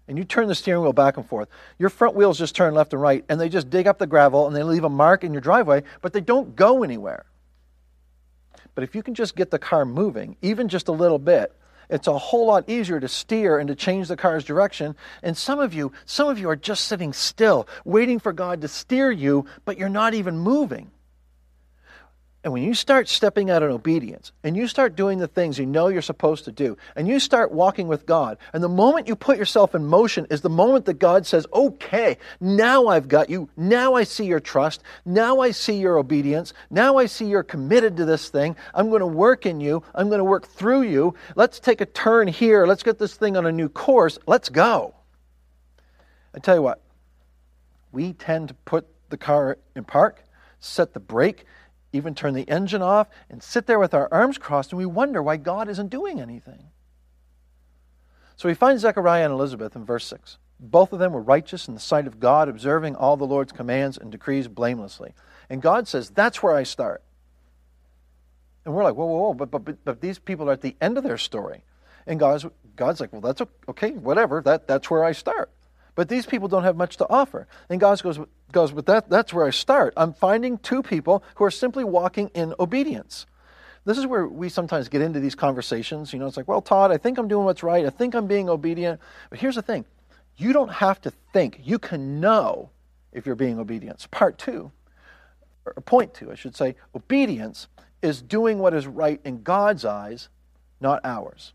and 0.07 0.18
you 0.18 0.24
turn 0.24 0.48
the 0.48 0.56
steering 0.56 0.84
wheel 0.84 0.94
back 0.94 1.18
and 1.18 1.28
forth, 1.28 1.50
your 1.78 1.90
front 1.90 2.16
wheels 2.16 2.38
just 2.38 2.56
turn 2.56 2.74
left 2.74 2.94
and 2.94 3.02
right 3.02 3.25
and 3.28 3.40
they 3.40 3.50
just 3.50 3.69
dig 3.69 3.88
up 3.88 3.98
the 3.98 4.07
gravel 4.07 4.48
and 4.48 4.56
they 4.56 4.63
leave 4.63 4.84
a 4.84 4.90
mark 4.90 5.24
in 5.24 5.34
your 5.34 5.42
driveway, 5.42 5.84
but 6.02 6.13
they 6.13 6.22
don't 6.22 6.56
go 6.56 6.84
anywhere. 6.84 7.25
But 8.74 8.84
if 8.84 8.96
you 8.96 9.04
can 9.04 9.16
just 9.16 9.36
get 9.36 9.52
the 9.52 9.60
car 9.60 9.86
moving, 9.86 10.38
even 10.42 10.69
just 10.69 10.88
a 10.88 10.94
little 10.94 11.19
bit, 11.19 11.54
it's 11.90 12.08
a 12.08 12.18
whole 12.18 12.48
lot 12.48 12.70
easier 12.70 13.00
to 13.00 13.08
steer 13.08 13.60
and 13.60 13.68
to 13.68 13.76
change 13.76 14.08
the 14.08 14.18
car's 14.18 14.44
direction. 14.44 14.96
And 15.24 15.38
some 15.38 15.60
of 15.60 15.74
you, 15.74 15.92
some 16.06 16.28
of 16.28 16.40
you 16.40 16.50
are 16.50 16.56
just 16.56 16.86
sitting 16.86 17.14
still, 17.14 17.68
waiting 17.84 18.20
for 18.20 18.34
God 18.34 18.62
to 18.62 18.68
steer 18.68 19.12
you, 19.12 19.46
but 19.66 19.78
you're 19.78 19.90
not 19.90 20.14
even 20.14 20.38
moving. 20.38 20.92
And 22.45 22.53
when 22.53 22.62
you 22.62 22.75
start 22.75 23.09
stepping 23.09 23.50
out 23.50 23.63
in 23.63 23.71
obedience 23.71 24.31
and 24.44 24.56
you 24.56 24.68
start 24.68 24.95
doing 24.95 25.18
the 25.18 25.27
things 25.27 25.57
you 25.57 25.65
know 25.65 25.88
you're 25.88 26.03
supposed 26.03 26.45
to 26.45 26.51
do 26.51 26.77
and 26.95 27.07
you 27.07 27.19
start 27.19 27.51
walking 27.51 27.88
with 27.88 28.06
God, 28.06 28.38
and 28.53 28.62
the 28.63 28.69
moment 28.69 29.07
you 29.07 29.15
put 29.15 29.39
yourself 29.39 29.74
in 29.74 29.83
motion 29.83 30.27
is 30.30 30.42
the 30.42 30.50
moment 30.50 30.86
that 30.86 31.00
God 31.00 31.25
says, 31.25 31.47
Okay, 31.51 32.19
now 32.39 32.86
I've 32.86 33.07
got 33.07 33.31
you. 33.31 33.50
Now 33.57 33.95
I 33.95 34.03
see 34.03 34.25
your 34.25 34.39
trust. 34.39 34.83
Now 35.06 35.39
I 35.39 35.50
see 35.50 35.77
your 35.80 35.97
obedience. 35.97 36.53
Now 36.69 36.97
I 36.97 37.07
see 37.07 37.25
you're 37.25 37.42
committed 37.42 37.97
to 37.97 38.06
this 38.06 38.30
thing. 38.30 38.56
I'm 38.75 38.89
going 38.89 39.00
to 39.00 39.07
work 39.07 39.47
in 39.47 39.59
you. 39.59 39.81
I'm 39.95 40.09
going 40.09 40.19
to 40.19 40.24
work 40.24 40.47
through 40.47 40.83
you. 40.83 41.15
Let's 41.36 41.59
take 41.59 41.81
a 41.81 41.88
turn 41.88 42.27
here. 42.27 42.68
Let's 42.68 42.83
get 42.83 43.00
this 43.00 43.15
thing 43.15 43.38
on 43.38 43.47
a 43.47 43.51
new 43.51 43.69
course. 43.69 44.19
Let's 44.27 44.50
go. 44.50 44.94
I 46.36 46.38
tell 46.38 46.53
you 46.53 46.62
what, 46.62 46.80
we 47.92 48.13
tend 48.13 48.50
to 48.50 48.53
put 48.53 48.86
the 49.09 49.18
car 49.18 49.57
in 49.75 49.83
park, 49.83 50.21
set 50.59 50.94
the 50.94 51.00
brake, 51.00 51.45
even 51.95 52.13
turn 52.13 52.33
the 52.33 52.50
engine 52.50 52.81
off 52.81 53.07
and 53.30 53.42
sit 53.42 53.68
there 53.68 53.80
with 53.80 53.94
our 53.94 54.07
arms 54.12 54.38
crossed 54.38 54.71
and 54.71 54.80
we 54.80 54.86
wonder 54.86 55.21
why 55.24 55.38
God 55.38 55.69
isn't 55.69 55.89
doing 55.89 56.19
anything. 56.19 56.65
So 58.36 58.50
we 58.50 58.53
find 58.53 58.80
Zechariah 58.80 59.24
and 59.24 59.33
Elizabeth 59.33 59.75
in 59.75 59.86
verse 59.86 60.06
6. 60.06 60.38
Both 60.59 60.94
of 60.94 61.00
them 61.00 61.13
were 61.13 61.21
righteous 61.21 61.68
in 61.68 61.74
the 61.74 61.80
sight 61.80 62.07
of 62.07 62.19
God, 62.19 62.47
observing 62.47 62.95
all 62.95 63.18
the 63.18 63.25
Lord's 63.25 63.51
commands 63.51 63.97
and 63.97 64.12
decrees 64.12 64.47
blamelessly. 64.47 65.13
And 65.50 65.62
God 65.62 65.88
says, 65.88 66.09
That's 66.09 66.42
where 66.42 66.56
I 66.56 66.63
start. 66.63 67.03
And 68.63 68.74
we're 68.74 68.83
like, 68.83 68.95
Whoa, 68.95 69.06
whoa, 69.06 69.19
whoa, 69.19 69.33
but, 69.33 69.51
but, 69.51 69.83
but 69.83 70.01
these 70.01 70.19
people 70.19 70.50
are 70.50 70.53
at 70.53 70.62
the 70.62 70.75
end 70.81 70.97
of 70.97 71.03
their 71.03 71.18
story. 71.18 71.63
And 72.07 72.19
God's, 72.19 72.45
God's 72.75 73.00
like, 73.00 73.12
Well, 73.12 73.21
that's 73.21 73.42
okay, 73.69 73.92
whatever, 73.92 74.42
that, 74.42 74.68
that's 74.68 74.89
where 74.89 75.03
I 75.03 75.12
start. 75.12 75.51
But 75.95 76.09
these 76.09 76.25
people 76.25 76.47
don't 76.47 76.63
have 76.63 76.75
much 76.75 76.97
to 76.97 77.09
offer. 77.09 77.47
And 77.69 77.80
God 77.80 78.01
goes, 78.03 78.19
goes 78.51 78.71
but 78.71 78.86
that, 78.86 79.09
that's 79.09 79.33
where 79.33 79.45
I 79.45 79.50
start. 79.50 79.94
I'm 79.95 80.13
finding 80.13 80.57
two 80.57 80.83
people 80.83 81.24
who 81.36 81.45
are 81.45 81.51
simply 81.51 81.83
walking 81.83 82.30
in 82.33 82.53
obedience. 82.59 83.25
This 83.86 83.97
is 83.97 84.06
where 84.06 84.27
we 84.27 84.50
sometimes 84.50 84.89
get 84.89 85.01
into 85.01 85.19
these 85.19 85.36
conversations. 85.36 86.12
You 86.12 86.19
know, 86.19 86.25
it's 86.25 86.38
like, 86.38 86.47
well, 86.47 86.62
Todd, 86.62 86.92
I 86.92 86.97
think 86.97 87.18
I'm 87.18 87.27
doing 87.27 87.45
what's 87.45 87.63
right. 87.63 87.86
I 87.86 87.89
think 87.92 88.15
I'm 88.15 88.27
being 88.27 88.50
obedient. 88.50 89.00
But 89.30 89.39
here's 89.39 89.56
the 89.56 89.62
thing 89.62 89.86
you 90.38 90.51
don't 90.51 90.71
have 90.71 91.00
to 91.01 91.12
think, 91.31 91.62
you 91.63 91.80
can 91.80 92.19
know 92.19 92.69
if 93.13 93.25
you're 93.25 93.36
being 93.36 93.57
obedient. 93.57 94.06
Part 94.12 94.38
two, 94.38 94.71
or 95.66 95.73
point 95.73 96.14
two, 96.14 96.31
I 96.31 96.35
should 96.35 96.56
say, 96.56 96.75
obedience 96.94 97.68
is 98.02 98.21
doing 98.21 98.59
what 98.59 98.73
is 98.73 98.85
right 98.85 99.21
in 99.23 99.44
God's 99.44 99.85
eyes, 99.85 100.30
not 100.81 100.99
ours. 101.06 101.54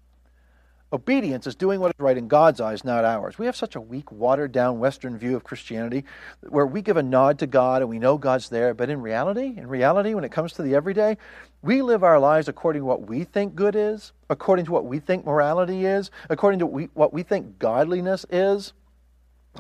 Obedience 0.93 1.47
is 1.47 1.55
doing 1.55 1.79
what 1.79 1.91
is 1.91 2.01
right 2.01 2.17
in 2.17 2.27
God's 2.27 2.61
eyes, 2.61 2.85
not 2.85 3.05
ours. 3.05 3.39
We 3.39 3.47
have 3.47 3.55
such 3.55 3.77
a 3.77 3.81
weak, 3.81 4.11
watered 4.11 4.51
down 4.51 4.81
Western 4.81 5.17
view 5.17 5.37
of 5.37 5.45
Christianity 5.45 6.05
where 6.49 6.67
we 6.67 6.83
give 6.83 6.97
a 6.97 7.03
nod 7.03 7.39
to 7.39 7.47
God 7.47 7.81
and 7.81 7.89
we 7.89 8.01
know 8.01 8.19
God's 8.19 8.49
there, 8.49 8.75
but 8.75 8.91
in 8.91 9.01
reality, 9.01 9.55
in 9.57 9.69
reality, 9.69 10.15
when 10.15 10.25
it 10.25 10.33
comes 10.33 10.53
to 10.55 10.63
the 10.63 10.75
everyday, 10.75 11.17
we 11.63 11.81
live 11.81 12.03
our 12.03 12.19
lives 12.19 12.49
according 12.49 12.83
to 12.83 12.87
what 12.87 13.09
we 13.09 13.23
think 13.23 13.55
good 13.55 13.77
is, 13.77 14.13
according 14.29 14.65
to 14.65 14.73
what 14.73 14.85
we 14.85 14.99
think 14.99 15.25
morality 15.25 15.87
is, 15.87 16.11
according 16.29 16.59
to 16.59 16.67
what 16.67 16.75
we, 16.75 16.85
what 16.95 17.13
we 17.13 17.23
think 17.23 17.61
godliness 17.61 18.27
is, 18.29 18.73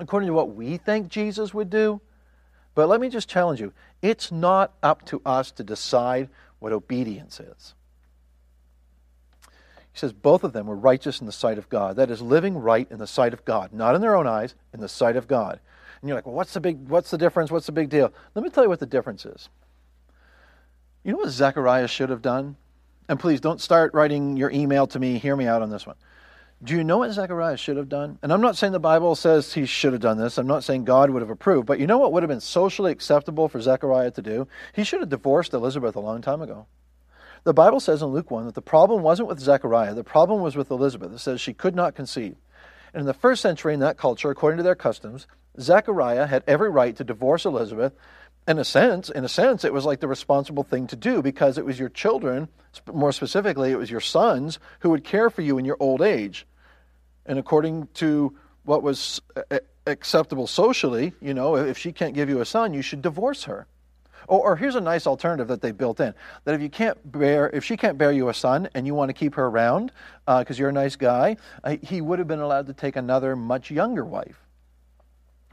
according 0.00 0.26
to 0.26 0.34
what 0.34 0.54
we 0.56 0.78
think 0.78 1.08
Jesus 1.08 1.54
would 1.54 1.70
do. 1.70 2.00
But 2.74 2.88
let 2.88 3.00
me 3.00 3.08
just 3.08 3.28
challenge 3.28 3.60
you 3.60 3.72
it's 4.02 4.32
not 4.32 4.72
up 4.82 5.04
to 5.06 5.22
us 5.24 5.52
to 5.52 5.62
decide 5.62 6.28
what 6.58 6.72
obedience 6.72 7.38
is. 7.38 7.74
He 9.92 9.98
says 9.98 10.12
both 10.12 10.44
of 10.44 10.52
them 10.52 10.66
were 10.66 10.76
righteous 10.76 11.20
in 11.20 11.26
the 11.26 11.32
sight 11.32 11.58
of 11.58 11.68
God. 11.68 11.96
That 11.96 12.10
is 12.10 12.22
living 12.22 12.56
right 12.56 12.86
in 12.90 12.98
the 12.98 13.06
sight 13.06 13.32
of 13.32 13.44
God, 13.44 13.72
not 13.72 13.94
in 13.94 14.00
their 14.00 14.16
own 14.16 14.26
eyes, 14.26 14.54
in 14.72 14.80
the 14.80 14.88
sight 14.88 15.16
of 15.16 15.26
God. 15.26 15.60
And 16.00 16.08
you're 16.08 16.16
like, 16.16 16.26
well, 16.26 16.34
what's 16.34 16.54
the 16.54 16.60
big 16.60 16.88
what's 16.88 17.10
the 17.10 17.18
difference? 17.18 17.50
What's 17.50 17.66
the 17.66 17.72
big 17.72 17.90
deal? 17.90 18.12
Let 18.34 18.42
me 18.42 18.50
tell 18.50 18.64
you 18.64 18.70
what 18.70 18.80
the 18.80 18.86
difference 18.86 19.26
is. 19.26 19.48
You 21.04 21.12
know 21.12 21.18
what 21.18 21.30
Zechariah 21.30 21.88
should 21.88 22.10
have 22.10 22.22
done? 22.22 22.56
And 23.08 23.18
please 23.18 23.40
don't 23.40 23.60
start 23.60 23.92
writing 23.94 24.36
your 24.36 24.50
email 24.50 24.86
to 24.88 24.98
me. 24.98 25.18
Hear 25.18 25.34
me 25.34 25.46
out 25.46 25.62
on 25.62 25.70
this 25.70 25.86
one. 25.86 25.96
Do 26.62 26.76
you 26.76 26.84
know 26.84 26.98
what 26.98 27.10
Zechariah 27.12 27.56
should 27.56 27.78
have 27.78 27.88
done? 27.88 28.18
And 28.22 28.32
I'm 28.32 28.42
not 28.42 28.54
saying 28.56 28.74
the 28.74 28.78
Bible 28.78 29.14
says 29.14 29.54
he 29.54 29.64
should 29.64 29.92
have 29.94 30.02
done 30.02 30.18
this. 30.18 30.36
I'm 30.36 30.46
not 30.46 30.62
saying 30.62 30.84
God 30.84 31.08
would 31.08 31.22
have 31.22 31.30
approved. 31.30 31.66
But 31.66 31.80
you 31.80 31.86
know 31.86 31.96
what 31.96 32.12
would 32.12 32.22
have 32.22 32.28
been 32.28 32.40
socially 32.40 32.92
acceptable 32.92 33.48
for 33.48 33.60
Zechariah 33.62 34.10
to 34.10 34.22
do? 34.22 34.46
He 34.74 34.84
should 34.84 35.00
have 35.00 35.08
divorced 35.08 35.54
Elizabeth 35.54 35.96
a 35.96 36.00
long 36.00 36.20
time 36.20 36.42
ago. 36.42 36.66
The 37.44 37.54
Bible 37.54 37.80
says 37.80 38.02
in 38.02 38.08
Luke 38.08 38.30
1 38.30 38.46
that 38.46 38.54
the 38.54 38.62
problem 38.62 39.02
wasn't 39.02 39.28
with 39.28 39.40
Zechariah, 39.40 39.94
the 39.94 40.04
problem 40.04 40.40
was 40.40 40.56
with 40.56 40.70
Elizabeth. 40.70 41.12
It 41.12 41.18
says 41.18 41.40
she 41.40 41.54
could 41.54 41.74
not 41.74 41.94
conceive. 41.94 42.36
And 42.92 43.00
in 43.00 43.06
the 43.06 43.14
first 43.14 43.40
century, 43.40 43.72
in 43.72 43.80
that 43.80 43.96
culture, 43.96 44.30
according 44.30 44.58
to 44.58 44.62
their 44.62 44.74
customs, 44.74 45.26
Zechariah 45.58 46.26
had 46.26 46.44
every 46.46 46.70
right 46.70 46.94
to 46.96 47.04
divorce 47.04 47.44
Elizabeth. 47.44 47.92
In 48.48 48.58
a 48.58 48.64
sense, 48.64 49.10
in 49.10 49.24
a 49.24 49.28
sense, 49.28 49.64
it 49.64 49.72
was 49.72 49.84
like 49.84 50.00
the 50.00 50.08
responsible 50.08 50.64
thing 50.64 50.86
to 50.88 50.96
do 50.96 51.22
because 51.22 51.56
it 51.56 51.64
was 51.64 51.78
your 51.78 51.88
children, 51.88 52.48
more 52.92 53.12
specifically, 53.12 53.70
it 53.70 53.78
was 53.78 53.90
your 53.90 54.00
sons 54.00 54.58
who 54.80 54.90
would 54.90 55.04
care 55.04 55.30
for 55.30 55.42
you 55.42 55.58
in 55.58 55.64
your 55.64 55.76
old 55.78 56.02
age. 56.02 56.46
And 57.26 57.38
according 57.38 57.88
to 57.94 58.34
what 58.64 58.82
was 58.82 59.20
uh, 59.36 59.42
uh, 59.50 59.58
acceptable 59.86 60.46
socially. 60.46 61.12
You 61.20 61.34
know, 61.34 61.56
if 61.56 61.78
she 61.78 61.92
can't 61.92 62.14
give 62.14 62.28
you 62.28 62.40
a 62.40 62.44
son, 62.44 62.74
you 62.74 62.82
should 62.82 63.02
divorce 63.02 63.44
her. 63.44 63.66
Or, 64.28 64.50
or, 64.50 64.56
here's 64.56 64.74
a 64.74 64.80
nice 64.80 65.06
alternative 65.06 65.48
that 65.48 65.60
they 65.60 65.72
built 65.72 66.00
in: 66.00 66.14
that 66.44 66.54
if 66.54 66.60
you 66.60 66.68
can't 66.68 66.98
bear, 67.10 67.50
if 67.50 67.64
she 67.64 67.76
can't 67.76 67.98
bear 67.98 68.12
you 68.12 68.28
a 68.28 68.34
son, 68.34 68.68
and 68.74 68.86
you 68.86 68.94
want 68.94 69.08
to 69.08 69.14
keep 69.14 69.34
her 69.34 69.46
around 69.46 69.92
because 70.26 70.58
uh, 70.58 70.60
you're 70.60 70.68
a 70.68 70.72
nice 70.72 70.96
guy, 70.96 71.36
uh, 71.64 71.76
he 71.82 72.00
would 72.00 72.18
have 72.18 72.28
been 72.28 72.40
allowed 72.40 72.66
to 72.66 72.72
take 72.72 72.96
another 72.96 73.34
much 73.36 73.70
younger 73.70 74.04
wife. 74.04 74.46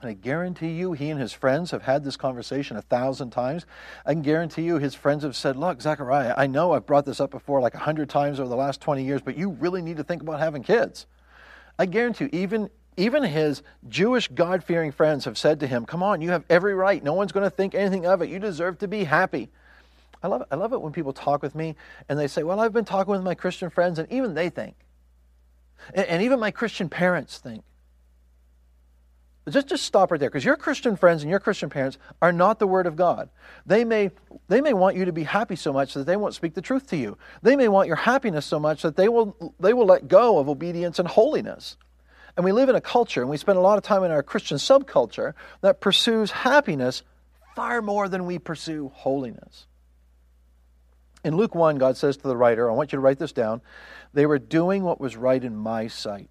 And 0.02 0.12
I 0.12 0.14
guarantee 0.14 0.74
you, 0.74 0.94
he 0.94 1.10
and 1.10 1.20
his 1.20 1.34
friends 1.34 1.72
have 1.72 1.82
had 1.82 2.04
this 2.04 2.18
conversation 2.18 2.78
a 2.78 2.84
thousand 2.84 3.32
times. 3.32 3.66
I 4.06 4.14
can 4.14 4.22
guarantee 4.22 4.62
you, 4.62 4.78
his 4.78 4.94
friends 4.94 5.24
have 5.24 5.36
said, 5.36 5.56
Look, 5.56 5.82
Zechariah, 5.82 6.36
I 6.38 6.46
know 6.46 6.74
I've 6.74 6.86
brought 6.86 7.06
this 7.06 7.20
up 7.20 7.32
before 7.32 7.62
like 7.62 7.74
a 7.74 7.80
hundred 7.80 8.10
times 8.10 8.40
over 8.40 8.48
the 8.48 8.56
last 8.56 8.80
20 8.80 9.04
years, 9.04 9.22
but 9.22 9.38
you 9.38 9.50
really 9.50 9.82
need 9.82 9.98
to 9.98 10.04
think 10.04 10.22
about 10.22 10.40
having 10.40 10.62
kids. 10.62 11.08
I 11.80 11.88
guarantee 11.88 12.26
you, 12.26 12.30
even, 12.34 12.70
even 12.98 13.24
his 13.24 13.64
Jewish 13.88 14.28
God 14.28 14.64
fearing 14.64 14.92
friends 14.92 15.26
have 15.26 15.38
said 15.38 15.60
to 15.62 15.68
him, 15.68 15.86
Come 15.86 16.04
on, 16.04 16.22
you 16.22 16.32
have 16.32 16.44
every 16.50 16.74
right. 16.74 17.04
No 17.04 17.14
one's 17.14 17.32
going 17.32 17.46
to 17.46 17.50
think 17.50 17.74
anything 17.74 18.06
of 18.06 18.22
it. 18.22 18.30
You 18.30 18.40
deserve 18.40 18.80
to 18.80 18.88
be 18.88 19.04
happy. 19.06 19.50
I 20.22 20.28
love, 20.28 20.42
it. 20.42 20.48
I 20.52 20.56
love 20.56 20.74
it 20.74 20.82
when 20.82 20.92
people 20.92 21.14
talk 21.14 21.42
with 21.42 21.56
me 21.56 21.76
and 22.10 22.18
they 22.18 22.28
say, 22.28 22.44
Well, 22.44 22.60
I've 22.60 22.74
been 22.74 22.86
talking 22.86 23.12
with 23.12 23.24
my 23.24 23.36
Christian 23.36 23.70
friends, 23.70 24.00
and 24.00 24.12
even 24.12 24.34
they 24.34 24.50
think. 24.50 24.76
and, 25.94 26.06
and 26.08 26.22
even 26.24 26.40
my 26.40 26.52
Christian 26.52 26.90
parents 26.90 27.38
think 27.38 27.64
just, 29.50 29.68
just 29.68 29.86
stop 29.86 30.12
right 30.12 30.20
there 30.20 30.30
because 30.30 30.44
your 30.44 30.58
Christian 30.58 30.96
friends 30.96 31.24
and 31.24 31.30
your 31.30 31.40
Christian 31.40 31.70
parents 31.70 31.98
are 32.22 32.32
not 32.32 32.60
the 32.60 32.68
Word 32.68 32.86
of 32.86 32.96
God. 32.96 33.30
They 33.66 33.86
may, 33.86 34.12
they 34.48 34.62
may 34.62 34.74
want 34.74 34.96
you 34.96 35.06
to 35.06 35.14
be 35.14 35.24
happy 35.24 35.56
so 35.56 35.72
much 35.72 35.94
that 35.94 36.06
they 36.06 36.18
won't 36.18 36.34
speak 36.34 36.54
the 36.54 36.62
truth 36.62 36.88
to 36.88 36.98
you. 36.98 37.18
They 37.42 37.56
may 37.56 37.68
want 37.68 37.88
your 37.88 37.96
happiness 37.96 38.46
so 38.46 38.60
much 38.60 38.82
that 38.82 38.96
they 38.96 39.08
will, 39.08 39.56
they 39.60 39.74
will 39.74 39.86
let 39.86 40.08
go 40.08 40.38
of 40.40 40.50
obedience 40.50 41.00
and 41.00 41.08
holiness. 41.08 41.78
And 42.38 42.46
we 42.46 42.52
live 42.52 42.70
in 42.70 42.76
a 42.76 42.82
culture, 42.82 43.22
and 43.22 43.30
we 43.30 43.38
spend 43.38 43.58
a 43.58 43.62
lot 43.62 43.80
of 43.80 43.84
time 43.84 44.04
in 44.04 44.12
our 44.12 44.22
Christian 44.22 44.58
subculture 44.58 45.34
that 45.62 45.82
pursues 45.82 46.30
happiness 46.32 47.02
far 47.56 47.82
more 47.82 48.08
than 48.08 48.28
we 48.28 48.38
pursue 48.38 48.92
holiness. 48.94 49.66
In 51.24 51.36
Luke 51.36 51.56
1, 51.56 51.80
God 51.80 51.98
says 51.98 52.16
to 52.18 52.28
the 52.28 52.38
writer, 52.38 52.70
I 52.70 52.76
want 52.76 52.92
you 52.92 52.98
to 52.98 53.02
write 53.02 53.18
this 53.18 53.34
down, 53.34 53.62
they 54.14 54.28
were 54.28 54.38
doing 54.38 54.84
what 54.84 55.02
was 55.02 55.18
right 55.18 55.44
in 55.44 55.56
my 55.56 55.88
sight. 55.88 56.30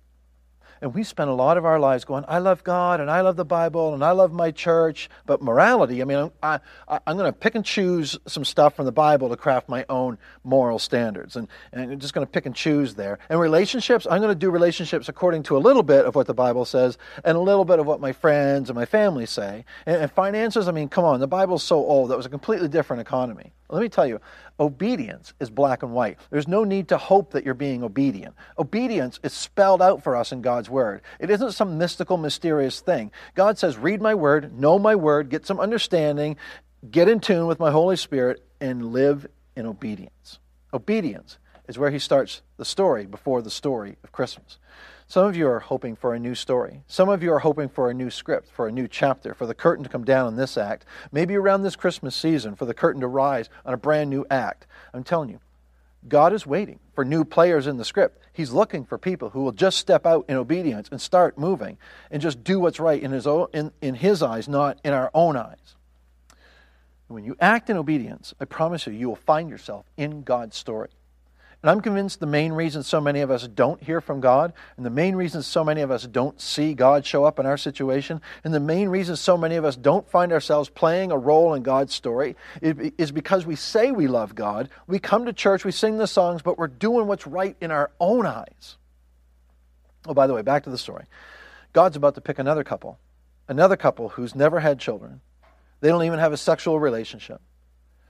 And 0.80 0.94
we 0.94 1.02
spend 1.04 1.30
a 1.30 1.34
lot 1.34 1.56
of 1.56 1.64
our 1.64 1.78
lives 1.78 2.04
going, 2.04 2.24
I 2.28 2.38
love 2.38 2.62
God 2.64 3.00
and 3.00 3.10
I 3.10 3.20
love 3.22 3.36
the 3.36 3.44
Bible 3.44 3.94
and 3.94 4.04
I 4.04 4.10
love 4.10 4.32
my 4.32 4.50
church. 4.50 5.08
But 5.24 5.42
morality, 5.42 6.02
I 6.02 6.04
mean, 6.04 6.30
I, 6.42 6.60
I, 6.88 7.00
am 7.06 7.16
going 7.16 7.32
to 7.32 7.38
pick 7.38 7.54
and 7.54 7.64
choose 7.64 8.18
some 8.26 8.44
stuff 8.44 8.74
from 8.74 8.84
the 8.84 8.92
Bible 8.92 9.28
to 9.28 9.36
craft 9.36 9.68
my 9.68 9.84
own 9.88 10.18
moral 10.44 10.78
standards. 10.78 11.36
And, 11.36 11.48
and 11.72 11.90
I'm 11.90 11.98
just 11.98 12.14
going 12.14 12.26
to 12.26 12.30
pick 12.30 12.46
and 12.46 12.54
choose 12.54 12.94
there. 12.94 13.18
And 13.28 13.40
relationships, 13.40 14.06
I'm 14.10 14.20
going 14.20 14.34
to 14.34 14.38
do 14.38 14.50
relationships 14.50 15.08
according 15.08 15.44
to 15.44 15.56
a 15.56 15.58
little 15.58 15.82
bit 15.82 16.04
of 16.04 16.14
what 16.14 16.26
the 16.26 16.34
Bible 16.34 16.64
says 16.64 16.98
and 17.24 17.36
a 17.36 17.40
little 17.40 17.64
bit 17.64 17.78
of 17.78 17.86
what 17.86 18.00
my 18.00 18.12
friends 18.12 18.68
and 18.68 18.76
my 18.76 18.86
family 18.86 19.26
say. 19.26 19.64
And, 19.86 20.02
and 20.02 20.12
finances, 20.12 20.68
I 20.68 20.72
mean, 20.72 20.88
come 20.88 21.04
on, 21.04 21.20
the 21.20 21.26
Bible's 21.26 21.62
so 21.62 21.76
old. 21.76 22.10
That 22.10 22.16
was 22.16 22.26
a 22.26 22.30
completely 22.30 22.68
different 22.68 23.00
economy. 23.00 23.52
Let 23.68 23.82
me 23.82 23.88
tell 23.88 24.06
you, 24.06 24.20
obedience 24.60 25.34
is 25.40 25.50
black 25.50 25.82
and 25.82 25.92
white. 25.92 26.18
There's 26.30 26.46
no 26.46 26.64
need 26.64 26.88
to 26.88 26.98
hope 26.98 27.32
that 27.32 27.44
you're 27.44 27.54
being 27.54 27.82
obedient. 27.82 28.34
Obedience 28.58 29.18
is 29.22 29.32
spelled 29.32 29.82
out 29.82 30.02
for 30.02 30.14
us 30.14 30.32
in 30.32 30.40
God's 30.40 30.70
Word. 30.70 31.02
It 31.18 31.30
isn't 31.30 31.52
some 31.52 31.78
mystical, 31.78 32.16
mysterious 32.16 32.80
thing. 32.80 33.10
God 33.34 33.58
says, 33.58 33.76
read 33.76 34.00
my 34.00 34.14
Word, 34.14 34.58
know 34.58 34.78
my 34.78 34.94
Word, 34.94 35.30
get 35.30 35.46
some 35.46 35.58
understanding, 35.58 36.36
get 36.90 37.08
in 37.08 37.20
tune 37.20 37.46
with 37.46 37.58
my 37.58 37.70
Holy 37.70 37.96
Spirit, 37.96 38.42
and 38.60 38.92
live 38.92 39.26
in 39.56 39.66
obedience. 39.66 40.38
Obedience 40.72 41.38
is 41.68 41.78
where 41.78 41.90
He 41.90 41.98
starts 41.98 42.42
the 42.58 42.64
story 42.64 43.06
before 43.06 43.42
the 43.42 43.50
story 43.50 43.96
of 44.04 44.12
Christmas. 44.12 44.58
Some 45.08 45.26
of 45.26 45.36
you 45.36 45.46
are 45.46 45.60
hoping 45.60 45.94
for 45.94 46.14
a 46.14 46.18
new 46.18 46.34
story. 46.34 46.82
Some 46.88 47.08
of 47.08 47.22
you 47.22 47.32
are 47.32 47.38
hoping 47.38 47.68
for 47.68 47.88
a 47.88 47.94
new 47.94 48.10
script, 48.10 48.50
for 48.50 48.66
a 48.66 48.72
new 48.72 48.88
chapter, 48.88 49.34
for 49.34 49.46
the 49.46 49.54
curtain 49.54 49.84
to 49.84 49.90
come 49.90 50.04
down 50.04 50.26
on 50.26 50.34
this 50.34 50.58
act. 50.58 50.84
Maybe 51.12 51.36
around 51.36 51.62
this 51.62 51.76
Christmas 51.76 52.16
season, 52.16 52.56
for 52.56 52.64
the 52.64 52.74
curtain 52.74 53.00
to 53.02 53.06
rise 53.06 53.48
on 53.64 53.72
a 53.72 53.76
brand 53.76 54.10
new 54.10 54.26
act. 54.30 54.66
I'm 54.92 55.04
telling 55.04 55.28
you, 55.28 55.38
God 56.08 56.32
is 56.32 56.44
waiting 56.44 56.80
for 56.94 57.04
new 57.04 57.24
players 57.24 57.68
in 57.68 57.76
the 57.76 57.84
script. 57.84 58.20
He's 58.32 58.50
looking 58.50 58.84
for 58.84 58.98
people 58.98 59.30
who 59.30 59.42
will 59.42 59.52
just 59.52 59.78
step 59.78 60.06
out 60.06 60.24
in 60.28 60.36
obedience 60.36 60.88
and 60.90 61.00
start 61.00 61.38
moving 61.38 61.78
and 62.10 62.20
just 62.20 62.42
do 62.42 62.58
what's 62.58 62.80
right 62.80 63.00
in 63.00 63.12
his, 63.12 63.28
own, 63.28 63.46
in, 63.54 63.72
in 63.80 63.94
his 63.94 64.24
eyes, 64.24 64.48
not 64.48 64.78
in 64.84 64.92
our 64.92 65.10
own 65.14 65.36
eyes. 65.36 65.76
When 67.06 67.24
you 67.24 67.36
act 67.40 67.70
in 67.70 67.76
obedience, 67.76 68.34
I 68.40 68.44
promise 68.44 68.86
you, 68.86 68.92
you 68.92 69.08
will 69.08 69.16
find 69.16 69.48
yourself 69.48 69.86
in 69.96 70.22
God's 70.22 70.56
story. 70.56 70.90
And 71.62 71.70
I'm 71.70 71.80
convinced 71.80 72.20
the 72.20 72.26
main 72.26 72.52
reason 72.52 72.82
so 72.82 73.00
many 73.00 73.22
of 73.22 73.30
us 73.30 73.48
don't 73.48 73.82
hear 73.82 74.00
from 74.00 74.20
God, 74.20 74.52
and 74.76 74.86
the 74.86 74.90
main 74.90 75.16
reason 75.16 75.42
so 75.42 75.64
many 75.64 75.80
of 75.80 75.90
us 75.90 76.06
don't 76.06 76.40
see 76.40 76.74
God 76.74 77.04
show 77.04 77.24
up 77.24 77.38
in 77.38 77.46
our 77.46 77.56
situation, 77.56 78.20
and 78.44 78.54
the 78.54 78.60
main 78.60 78.88
reason 78.88 79.16
so 79.16 79.36
many 79.36 79.56
of 79.56 79.64
us 79.64 79.74
don't 79.74 80.08
find 80.08 80.32
ourselves 80.32 80.68
playing 80.68 81.10
a 81.10 81.18
role 81.18 81.54
in 81.54 81.62
God's 81.62 81.94
story 81.94 82.36
is 82.60 83.10
because 83.10 83.46
we 83.46 83.56
say 83.56 83.90
we 83.90 84.06
love 84.06 84.34
God. 84.34 84.68
We 84.86 84.98
come 84.98 85.24
to 85.26 85.32
church, 85.32 85.64
we 85.64 85.72
sing 85.72 85.96
the 85.96 86.06
songs, 86.06 86.42
but 86.42 86.58
we're 86.58 86.68
doing 86.68 87.06
what's 87.06 87.26
right 87.26 87.56
in 87.60 87.70
our 87.70 87.90
own 87.98 88.26
eyes. 88.26 88.76
Oh, 90.06 90.14
by 90.14 90.26
the 90.26 90.34
way, 90.34 90.42
back 90.42 90.64
to 90.64 90.70
the 90.70 90.78
story. 90.78 91.06
God's 91.72 91.96
about 91.96 92.14
to 92.14 92.20
pick 92.20 92.38
another 92.38 92.62
couple, 92.62 92.98
another 93.48 93.76
couple 93.76 94.10
who's 94.10 94.34
never 94.34 94.60
had 94.60 94.78
children. 94.78 95.20
They 95.80 95.88
don't 95.88 96.04
even 96.04 96.20
have 96.20 96.32
a 96.32 96.36
sexual 96.36 96.78
relationship. 96.78 97.40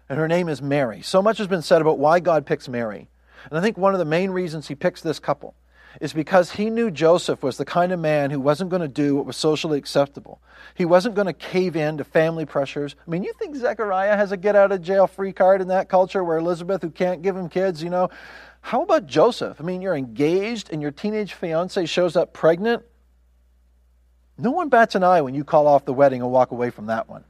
And 0.08 0.18
her 0.18 0.28
name 0.28 0.48
is 0.48 0.60
Mary. 0.60 1.00
So 1.02 1.22
much 1.22 1.38
has 1.38 1.46
been 1.46 1.62
said 1.62 1.80
about 1.80 1.98
why 1.98 2.20
God 2.20 2.44
picks 2.44 2.68
Mary. 2.68 3.08
And 3.50 3.58
I 3.58 3.62
think 3.62 3.76
one 3.76 3.94
of 3.94 3.98
the 3.98 4.04
main 4.04 4.30
reasons 4.30 4.68
he 4.68 4.74
picks 4.74 5.00
this 5.00 5.18
couple 5.18 5.54
is 6.00 6.12
because 6.12 6.52
he 6.52 6.70
knew 6.70 6.90
Joseph 6.90 7.42
was 7.42 7.56
the 7.56 7.64
kind 7.64 7.92
of 7.92 7.98
man 7.98 8.30
who 8.30 8.40
wasn't 8.40 8.70
going 8.70 8.82
to 8.82 8.88
do 8.88 9.16
what 9.16 9.26
was 9.26 9.36
socially 9.36 9.78
acceptable. 9.78 10.40
He 10.74 10.84
wasn't 10.84 11.14
going 11.14 11.26
to 11.26 11.32
cave 11.32 11.76
in 11.76 11.98
to 11.98 12.04
family 12.04 12.44
pressures. 12.44 12.94
I 13.06 13.10
mean, 13.10 13.22
you 13.22 13.32
think 13.34 13.56
Zechariah 13.56 14.16
has 14.16 14.32
a 14.32 14.36
get 14.36 14.56
out 14.56 14.72
of 14.72 14.82
jail 14.82 15.06
free 15.06 15.32
card 15.32 15.60
in 15.60 15.68
that 15.68 15.88
culture 15.88 16.22
where 16.22 16.38
Elizabeth, 16.38 16.82
who 16.82 16.90
can't 16.90 17.22
give 17.22 17.36
him 17.36 17.48
kids, 17.48 17.82
you 17.82 17.90
know? 17.90 18.10
How 18.60 18.82
about 18.82 19.06
Joseph? 19.06 19.60
I 19.60 19.64
mean, 19.64 19.80
you're 19.80 19.96
engaged 19.96 20.70
and 20.70 20.82
your 20.82 20.90
teenage 20.90 21.32
fiance 21.32 21.86
shows 21.86 22.16
up 22.16 22.32
pregnant. 22.32 22.82
No 24.38 24.50
one 24.50 24.68
bats 24.68 24.94
an 24.94 25.02
eye 25.02 25.22
when 25.22 25.34
you 25.34 25.44
call 25.44 25.66
off 25.66 25.84
the 25.84 25.94
wedding 25.94 26.20
and 26.20 26.30
walk 26.30 26.50
away 26.50 26.70
from 26.70 26.86
that 26.86 27.08
one. 27.08 27.24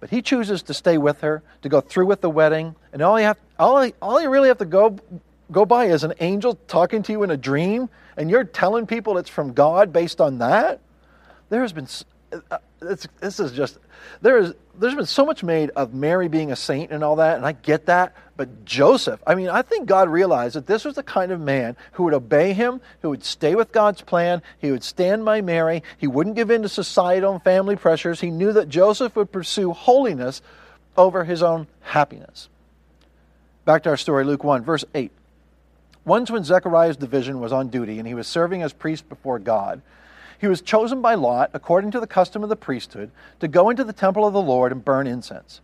But 0.00 0.10
he 0.10 0.20
chooses 0.20 0.62
to 0.64 0.74
stay 0.74 0.98
with 0.98 1.20
her, 1.20 1.42
to 1.62 1.68
go 1.68 1.80
through 1.80 2.06
with 2.06 2.20
the 2.20 2.30
wedding, 2.30 2.74
and 2.92 3.02
all 3.02 3.18
you 3.18 3.26
have, 3.26 3.38
all, 3.58 3.88
all 4.02 4.20
you 4.20 4.28
really 4.28 4.48
have 4.48 4.58
to 4.58 4.64
go 4.64 4.98
go 5.50 5.64
by 5.64 5.86
is 5.86 6.04
an 6.04 6.14
angel 6.20 6.58
talking 6.68 7.02
to 7.04 7.12
you 7.12 7.22
in 7.22 7.30
a 7.30 7.36
dream 7.36 7.88
and 8.16 8.30
you're 8.30 8.44
telling 8.44 8.86
people 8.86 9.18
it's 9.18 9.30
from 9.30 9.52
God 9.52 9.92
based 9.92 10.20
on 10.20 10.38
that? 10.38 10.80
There 11.50 11.62
has 11.62 11.72
been 11.72 11.88
uh, 12.50 12.58
this 12.80 13.40
is 13.40 13.52
just 13.52 13.78
there 14.20 14.38
is 14.38 14.54
there's 14.76 14.94
been 14.94 15.06
so 15.06 15.24
much 15.24 15.44
made 15.44 15.70
of 15.70 15.94
Mary 15.94 16.28
being 16.28 16.50
a 16.50 16.56
saint 16.56 16.90
and 16.90 17.04
all 17.04 17.16
that, 17.16 17.36
and 17.36 17.46
I 17.46 17.52
get 17.52 17.86
that. 17.86 18.14
But 18.36 18.64
Joseph, 18.64 19.22
I 19.24 19.36
mean, 19.36 19.48
I 19.48 19.62
think 19.62 19.86
God 19.86 20.08
realized 20.08 20.56
that 20.56 20.66
this 20.66 20.84
was 20.84 20.96
the 20.96 21.02
kind 21.04 21.30
of 21.30 21.40
man 21.40 21.76
who 21.92 22.02
would 22.04 22.14
obey 22.14 22.52
him, 22.52 22.80
who 23.02 23.10
would 23.10 23.24
stay 23.24 23.54
with 23.54 23.70
God's 23.70 24.02
plan, 24.02 24.42
he 24.58 24.72
would 24.72 24.82
stand 24.82 25.24
by 25.24 25.40
Mary, 25.40 25.84
he 25.98 26.08
wouldn't 26.08 26.34
give 26.34 26.50
in 26.50 26.62
to 26.62 26.68
societal 26.68 27.34
and 27.34 27.42
family 27.44 27.76
pressures. 27.76 28.20
He 28.20 28.30
knew 28.30 28.52
that 28.52 28.68
Joseph 28.68 29.14
would 29.14 29.30
pursue 29.30 29.72
holiness 29.72 30.42
over 30.96 31.22
his 31.24 31.42
own 31.42 31.68
happiness. 31.80 32.48
Back 33.64 33.84
to 33.84 33.90
our 33.90 33.96
story, 33.96 34.24
Luke 34.24 34.42
1, 34.42 34.64
verse 34.64 34.84
8. 34.94 35.12
Once, 36.04 36.30
when 36.30 36.44
Zechariah's 36.44 36.96
division 36.96 37.40
was 37.40 37.52
on 37.52 37.68
duty 37.68 37.98
and 37.98 38.06
he 38.06 38.14
was 38.14 38.26
serving 38.26 38.62
as 38.62 38.72
priest 38.72 39.08
before 39.08 39.38
God, 39.38 39.80
he 40.38 40.46
was 40.46 40.60
chosen 40.60 41.00
by 41.00 41.14
Lot, 41.14 41.50
according 41.54 41.90
to 41.92 42.00
the 42.00 42.06
custom 42.06 42.42
of 42.42 42.48
the 42.50 42.56
priesthood, 42.56 43.10
to 43.40 43.48
go 43.48 43.70
into 43.70 43.84
the 43.84 43.92
temple 43.92 44.26
of 44.26 44.34
the 44.34 44.42
Lord 44.42 44.72
and 44.72 44.84
burn 44.84 45.06
incense. 45.06 45.60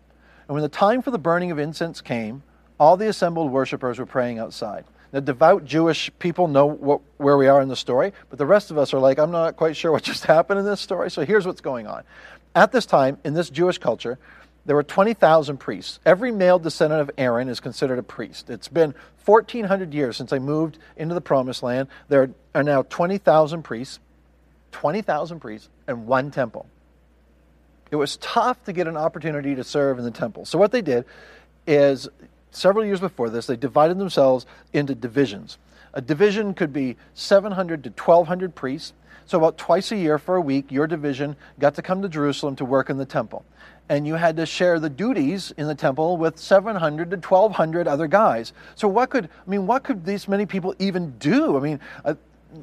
And 0.48 0.54
when 0.54 0.62
the 0.62 0.68
time 0.68 1.02
for 1.02 1.10
the 1.10 1.18
burning 1.18 1.50
of 1.50 1.58
incense 1.58 2.00
came, 2.00 2.42
all 2.78 2.96
the 2.96 3.08
assembled 3.08 3.52
worshippers 3.52 3.98
were 3.98 4.06
praying 4.06 4.38
outside. 4.38 4.84
The 5.10 5.20
devout 5.20 5.64
Jewish 5.64 6.10
people 6.18 6.48
know 6.48 6.66
what, 6.66 7.00
where 7.18 7.36
we 7.36 7.48
are 7.48 7.60
in 7.60 7.68
the 7.68 7.76
story, 7.76 8.12
but 8.30 8.38
the 8.38 8.46
rest 8.46 8.70
of 8.70 8.78
us 8.78 8.94
are 8.94 8.98
like, 9.00 9.18
I'm 9.18 9.32
not 9.32 9.56
quite 9.56 9.76
sure 9.76 9.92
what 9.92 10.02
just 10.02 10.24
happened 10.26 10.60
in 10.60 10.64
this 10.64 10.80
story. 10.80 11.10
So 11.10 11.24
here's 11.24 11.46
what's 11.46 11.60
going 11.60 11.86
on. 11.86 12.04
At 12.54 12.72
this 12.72 12.86
time, 12.86 13.18
in 13.24 13.34
this 13.34 13.50
Jewish 13.50 13.78
culture, 13.78 14.18
there 14.70 14.76
were 14.76 14.84
20,000 14.84 15.56
priests. 15.56 15.98
Every 16.06 16.30
male 16.30 16.60
descendant 16.60 17.00
of 17.00 17.10
Aaron 17.18 17.48
is 17.48 17.58
considered 17.58 17.98
a 17.98 18.04
priest. 18.04 18.48
It's 18.48 18.68
been 18.68 18.94
1,400 19.24 19.92
years 19.92 20.16
since 20.16 20.32
I 20.32 20.38
moved 20.38 20.78
into 20.96 21.12
the 21.12 21.20
promised 21.20 21.64
land. 21.64 21.88
There 22.06 22.30
are 22.54 22.62
now 22.62 22.82
20,000 22.82 23.64
priests, 23.64 23.98
20,000 24.70 25.40
priests, 25.40 25.68
and 25.88 26.06
one 26.06 26.30
temple. 26.30 26.66
It 27.90 27.96
was 27.96 28.16
tough 28.18 28.62
to 28.66 28.72
get 28.72 28.86
an 28.86 28.96
opportunity 28.96 29.56
to 29.56 29.64
serve 29.64 29.98
in 29.98 30.04
the 30.04 30.12
temple. 30.12 30.44
So, 30.44 30.56
what 30.56 30.70
they 30.70 30.82
did 30.82 31.04
is, 31.66 32.08
several 32.52 32.84
years 32.84 33.00
before 33.00 33.28
this, 33.28 33.48
they 33.48 33.56
divided 33.56 33.98
themselves 33.98 34.46
into 34.72 34.94
divisions. 34.94 35.58
A 35.94 36.00
division 36.00 36.54
could 36.54 36.72
be 36.72 36.96
700 37.14 37.82
to 37.82 37.90
1,200 37.90 38.54
priests. 38.54 38.92
So, 39.30 39.38
about 39.38 39.58
twice 39.58 39.92
a 39.92 39.96
year 39.96 40.18
for 40.18 40.34
a 40.34 40.40
week, 40.40 40.72
your 40.72 40.88
division 40.88 41.36
got 41.60 41.76
to 41.76 41.82
come 41.82 42.02
to 42.02 42.08
Jerusalem 42.08 42.56
to 42.56 42.64
work 42.64 42.90
in 42.90 42.96
the 42.96 43.06
temple 43.06 43.44
and 43.88 44.04
you 44.04 44.14
had 44.14 44.36
to 44.38 44.46
share 44.46 44.80
the 44.80 44.90
duties 44.90 45.52
in 45.56 45.68
the 45.68 45.74
temple 45.74 46.16
with 46.16 46.36
700 46.36 47.10
to 47.10 47.16
1200 47.16 47.88
other 47.88 48.06
guys 48.06 48.52
so 48.76 48.86
what 48.86 49.10
could 49.10 49.24
i 49.24 49.50
mean 49.50 49.66
what 49.66 49.82
could 49.82 50.04
these 50.04 50.28
many 50.28 50.46
people 50.46 50.76
even 50.78 51.10
do 51.18 51.56
i 51.56 51.60
mean 51.60 51.80
uh, 52.04 52.14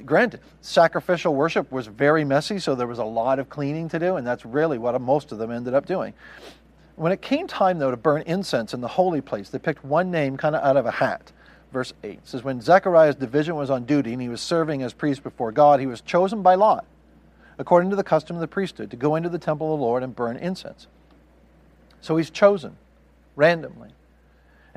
granted, 0.05 0.39
sacrificial 0.61 1.35
worship 1.35 1.71
was 1.71 1.87
very 1.87 2.23
messy, 2.23 2.59
so 2.59 2.75
there 2.75 2.87
was 2.87 2.99
a 2.99 3.03
lot 3.03 3.39
of 3.39 3.49
cleaning 3.49 3.87
to 3.89 3.99
do, 3.99 4.17
and 4.17 4.25
that's 4.25 4.45
really 4.45 4.77
what 4.77 4.99
most 4.99 5.31
of 5.31 5.37
them 5.37 5.51
ended 5.51 5.73
up 5.73 5.85
doing. 5.85 6.13
When 6.95 7.11
it 7.11 7.21
came 7.21 7.47
time, 7.47 7.79
though, 7.79 7.91
to 7.91 7.97
burn 7.97 8.23
incense 8.23 8.73
in 8.73 8.81
the 8.81 8.87
holy 8.87 9.21
place, 9.21 9.49
they 9.49 9.59
picked 9.59 9.83
one 9.85 10.11
name 10.11 10.35
kind 10.35 10.55
of 10.55 10.63
out 10.63 10.77
of 10.77 10.85
a 10.85 10.91
hat. 10.91 11.31
Verse 11.71 11.93
8 12.03 12.11
it 12.11 12.19
says, 12.23 12.43
When 12.43 12.61
Zechariah's 12.61 13.15
division 13.15 13.55
was 13.55 13.69
on 13.69 13.85
duty 13.85 14.13
and 14.13 14.21
he 14.21 14.29
was 14.29 14.41
serving 14.41 14.81
as 14.81 14.93
priest 14.93 15.23
before 15.23 15.51
God, 15.51 15.79
he 15.79 15.85
was 15.85 16.01
chosen 16.01 16.41
by 16.41 16.55
lot, 16.55 16.85
according 17.57 17.89
to 17.89 17.95
the 17.95 18.03
custom 18.03 18.35
of 18.35 18.41
the 18.41 18.47
priesthood, 18.47 18.89
to 18.91 18.97
go 18.97 19.15
into 19.15 19.29
the 19.29 19.39
temple 19.39 19.73
of 19.73 19.79
the 19.79 19.85
Lord 19.85 20.03
and 20.03 20.15
burn 20.15 20.37
incense. 20.37 20.87
So 22.01 22.17
he's 22.17 22.29
chosen 22.29 22.77
randomly 23.35 23.89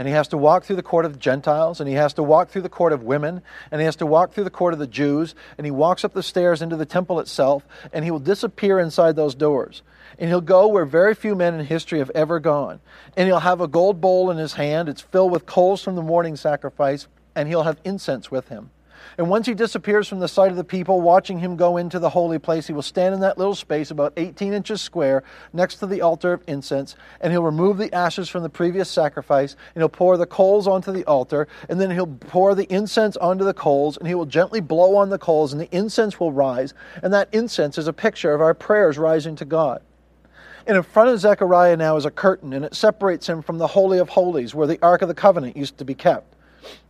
and 0.01 0.09
he 0.09 0.15
has 0.15 0.29
to 0.29 0.39
walk 0.39 0.65
through 0.65 0.77
the 0.77 0.83
court 0.83 1.05
of 1.05 1.13
the 1.13 1.19
Gentiles, 1.19 1.79
and 1.79 1.87
he 1.87 1.95
has 1.95 2.15
to 2.15 2.23
walk 2.23 2.49
through 2.49 2.63
the 2.63 2.71
court 2.71 2.95
of 2.95 3.03
women, 3.03 3.43
and 3.71 3.83
he 3.83 3.85
has 3.85 3.97
to 3.97 4.07
walk 4.07 4.33
through 4.33 4.45
the 4.45 4.49
court 4.49 4.73
of 4.73 4.79
the 4.79 4.87
Jews, 4.87 5.35
and 5.59 5.67
he 5.67 5.71
walks 5.71 6.07
up 6.07 6.15
the 6.15 6.23
stairs 6.23 6.63
into 6.63 6.75
the 6.75 6.87
temple 6.87 7.21
itself, 7.21 7.67
and 7.93 8.03
he 8.03 8.11
will 8.11 8.19
disappear 8.19 8.79
inside 8.79 9.15
those 9.15 9.35
doors. 9.35 9.83
And 10.19 10.31
he'll 10.31 10.41
go 10.41 10.69
where 10.69 10.87
very 10.87 11.15
few 11.15 11.35
men 11.35 11.53
in 11.53 11.67
history 11.67 11.99
have 11.99 12.11
ever 12.15 12.41
gone. 12.41 12.81
And 13.15 13.27
he'll 13.27 13.41
have 13.41 13.61
a 13.61 13.69
gold 13.69 14.01
bowl 14.01 14.31
in 14.31 14.39
his 14.39 14.55
hand, 14.55 14.89
it's 14.89 15.03
filled 15.03 15.33
with 15.33 15.45
coals 15.45 15.85
from 15.85 15.97
the 15.97 16.03
morning 16.03 16.35
sacrifice, 16.35 17.07
and 17.35 17.47
he'll 17.47 17.65
have 17.65 17.79
incense 17.85 18.31
with 18.31 18.49
him. 18.49 18.71
And 19.19 19.29
once 19.29 19.47
he 19.47 19.55
disappears 19.55 20.09
from 20.09 20.21
the 20.21 20.29
sight 20.29 20.51
of 20.51 20.57
the 20.57 20.65
people 20.65 21.01
watching 21.01 21.39
him 21.39 21.57
go 21.57 21.77
into 21.77 21.99
the 21.99 22.11
holy 22.11 22.39
place, 22.39 22.67
he 22.67 22.73
will 22.73 22.83
stand 22.83 23.15
in 23.15 23.21
that 23.21 23.39
little 23.39 23.55
space 23.55 23.91
about 23.91 24.13
18 24.17 24.53
inches 24.53 24.81
square 24.81 25.23
next 25.53 25.77
to 25.77 25.87
the 25.87 26.01
altar 26.01 26.33
of 26.33 26.43
incense, 26.47 26.97
and 27.21 27.33
he'll 27.33 27.43
remove 27.43 27.79
the 27.79 27.93
ashes 27.95 28.29
from 28.29 28.43
the 28.43 28.49
previous 28.49 28.89
sacrifice, 28.89 29.57
and 29.75 29.83
he'll 29.83 29.89
pour 29.89 30.17
the 30.17 30.27
coals 30.27 30.67
onto 30.67 30.93
the 30.93 31.05
altar, 31.05 31.49
and 31.69 31.81
then 31.81 31.91
he'll 31.91 32.07
pour 32.07 32.55
the 32.55 32.73
incense 32.73 33.17
onto 33.17 33.45
the 33.45 33.55
coals, 33.55 33.97
and 33.97 34.07
he 34.07 34.15
will 34.15 34.27
gently 34.27 34.61
blow 34.61 34.97
on 34.97 35.11
the 35.11 35.19
coals, 35.19 35.53
and 35.53 35.61
the 35.61 35.75
incense 35.77 36.19
will 36.19 36.33
rise. 36.33 36.75
And 37.03 37.13
that 37.13 37.29
incense 37.33 37.79
is 37.79 37.89
a 37.89 37.93
picture 37.93 38.35
of 38.35 38.41
our 38.41 38.55
prayers 38.55 38.99
rising 38.99 39.37
to 39.37 39.45
God. 39.45 39.83
And 40.67 40.77
in 40.77 40.83
front 40.83 41.09
of 41.09 41.19
Zechariah 41.19 41.77
now 41.77 41.97
is 41.97 42.05
a 42.05 42.11
curtain, 42.11 42.53
and 42.53 42.65
it 42.65 42.75
separates 42.75 43.29
him 43.29 43.43
from 43.43 43.59
the 43.59 43.67
Holy 43.67 43.99
of 43.99 44.11
Holies, 44.11 44.55
where 44.55 44.67
the 44.67 44.79
Ark 44.83 45.03
of 45.03 45.09
the 45.09 45.15
Covenant 45.15 45.57
used 45.57 45.79
to 45.79 45.85
be 45.85 45.95
kept. 45.95 46.37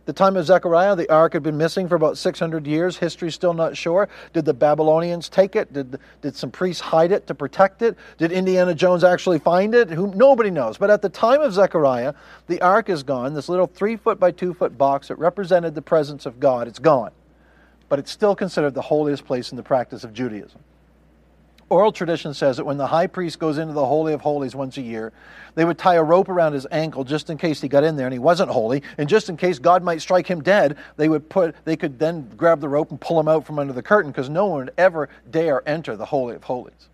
The 0.05 0.13
time 0.13 0.35
of 0.35 0.45
Zechariah, 0.45 0.95
the 0.95 1.09
ark 1.11 1.33
had 1.33 1.43
been 1.43 1.57
missing 1.57 1.87
for 1.87 1.93
about 1.95 2.17
600 2.17 2.65
years. 2.65 2.97
History's 2.97 3.35
still 3.35 3.53
not 3.53 3.77
sure. 3.77 4.09
Did 4.33 4.45
the 4.45 4.53
Babylonians 4.53 5.29
take 5.29 5.55
it? 5.55 5.71
Did, 5.71 5.99
did 6.21 6.35
some 6.35 6.49
priests 6.49 6.81
hide 6.81 7.11
it 7.11 7.27
to 7.27 7.35
protect 7.35 7.83
it? 7.83 7.95
Did 8.17 8.31
Indiana 8.31 8.73
Jones 8.73 9.03
actually 9.03 9.37
find 9.37 9.75
it? 9.75 9.91
Who, 9.91 10.07
nobody 10.07 10.49
knows. 10.49 10.79
But 10.79 10.89
at 10.89 11.03
the 11.03 11.09
time 11.09 11.41
of 11.41 11.53
Zechariah, 11.53 12.15
the 12.47 12.59
ark 12.61 12.89
is 12.89 13.03
gone. 13.03 13.35
This 13.35 13.47
little 13.47 13.67
three 13.67 13.95
foot 13.95 14.19
by 14.19 14.31
two 14.31 14.55
foot 14.55 14.75
box 14.75 15.09
that 15.09 15.15
represented 15.15 15.75
the 15.75 15.83
presence 15.83 16.25
of 16.25 16.39
God, 16.39 16.67
it's 16.67 16.79
gone. 16.79 17.11
But 17.87 17.99
it's 17.99 18.11
still 18.11 18.35
considered 18.35 18.73
the 18.73 18.81
holiest 18.81 19.25
place 19.25 19.51
in 19.51 19.57
the 19.57 19.63
practice 19.63 20.03
of 20.03 20.13
Judaism 20.13 20.61
oral 21.71 21.91
tradition 21.91 22.33
says 22.33 22.57
that 22.57 22.65
when 22.65 22.77
the 22.77 22.87
high 22.87 23.07
priest 23.07 23.39
goes 23.39 23.57
into 23.57 23.73
the 23.73 23.85
Holy 23.85 24.13
of 24.13 24.21
Holies 24.21 24.53
once 24.53 24.77
a 24.77 24.81
year, 24.81 25.13
they 25.55 25.65
would 25.65 25.77
tie 25.77 25.95
a 25.95 26.03
rope 26.03 26.29
around 26.29 26.53
his 26.53 26.67
ankle 26.69 27.03
just 27.03 27.29
in 27.29 27.37
case 27.37 27.61
he 27.61 27.67
got 27.67 27.83
in 27.83 27.95
there 27.95 28.05
and 28.05 28.13
he 28.13 28.19
wasn't 28.19 28.51
holy, 28.51 28.83
and 28.97 29.07
just 29.07 29.29
in 29.29 29.37
case 29.37 29.57
God 29.57 29.81
might 29.81 30.01
strike 30.01 30.27
him 30.27 30.43
dead, 30.43 30.77
they 30.97 31.09
would 31.09 31.29
put 31.29 31.55
they 31.63 31.77
could 31.77 31.97
then 31.97 32.29
grab 32.35 32.59
the 32.59 32.69
rope 32.69 32.91
and 32.91 32.99
pull 32.99 33.19
him 33.19 33.27
out 33.27 33.45
from 33.45 33.57
under 33.57 33.73
the 33.73 33.81
curtain 33.81 34.11
because 34.11 34.29
no 34.29 34.45
one 34.45 34.65
would 34.65 34.73
ever 34.77 35.09
dare 35.29 35.67
enter 35.67 35.95
the 35.95 36.05
Holy 36.05 36.35
of 36.35 36.43
Holies. 36.43 36.89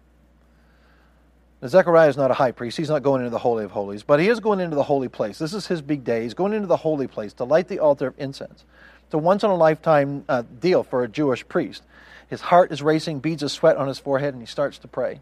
Now, 1.62 1.70
Zechariah 1.70 2.10
is 2.10 2.18
not 2.18 2.30
a 2.30 2.36
high 2.36 2.52
priest. 2.52 2.78
He's 2.78 2.90
not 2.90 3.02
going 3.02 3.22
into 3.22 3.32
the 3.32 3.40
Holy 3.40 3.66
of 3.66 3.72
Holies, 3.72 4.04
but 4.04 4.20
he 4.20 4.30
is 4.30 4.40
going 4.40 4.60
into 4.60 4.76
the 4.76 4.84
holy 4.84 5.08
place. 5.08 5.40
This 5.40 5.54
is 5.56 5.66
his 5.66 5.82
big 5.82 6.04
day. 6.04 6.22
He's 6.22 6.36
going 6.36 6.54
into 6.54 6.68
the 6.68 6.78
holy 6.78 7.08
place 7.08 7.34
to 7.34 7.46
light 7.46 7.68
the 7.68 7.80
altar 7.80 8.08
of 8.08 8.14
incense. 8.20 8.64
It's 9.08 9.14
a 9.14 9.18
once 9.18 9.46
in 9.46 9.50
a 9.50 9.56
lifetime 9.56 10.26
uh, 10.28 10.44
deal 10.60 10.84
for 10.84 11.02
a 11.02 11.08
Jewish 11.08 11.48
priest. 11.48 11.82
His 12.28 12.42
heart 12.42 12.74
is 12.74 12.82
racing, 12.82 13.20
beads 13.20 13.42
of 13.42 13.50
sweat 13.52 13.78
on 13.78 13.88
his 13.88 14.00
forehead, 14.00 14.34
and 14.34 14.44
he 14.44 14.48
starts 14.48 14.78
to 14.80 14.88
pray. 14.90 15.22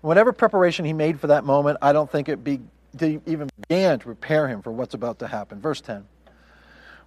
whatever 0.00 0.32
preparation 0.32 0.84
he 0.84 0.92
made 0.92 1.20
for 1.20 1.28
that 1.28 1.44
moment, 1.44 1.78
I 1.80 1.92
don't 1.92 2.10
think 2.10 2.28
it 2.28 2.42
be, 2.42 2.58
even 2.98 3.48
began 3.60 4.00
to 4.00 4.04
prepare 4.04 4.48
him 4.48 4.60
for 4.60 4.72
what's 4.72 4.94
about 4.94 5.20
to 5.20 5.28
happen. 5.28 5.60
Verse 5.60 5.80
10. 5.80 6.04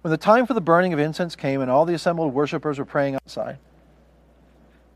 When 0.00 0.10
the 0.10 0.16
time 0.16 0.46
for 0.46 0.54
the 0.54 0.62
burning 0.62 0.94
of 0.94 0.98
incense 0.98 1.36
came 1.36 1.60
and 1.60 1.70
all 1.70 1.84
the 1.84 1.92
assembled 1.92 2.32
worshippers 2.32 2.78
were 2.78 2.86
praying 2.86 3.16
outside, 3.16 3.58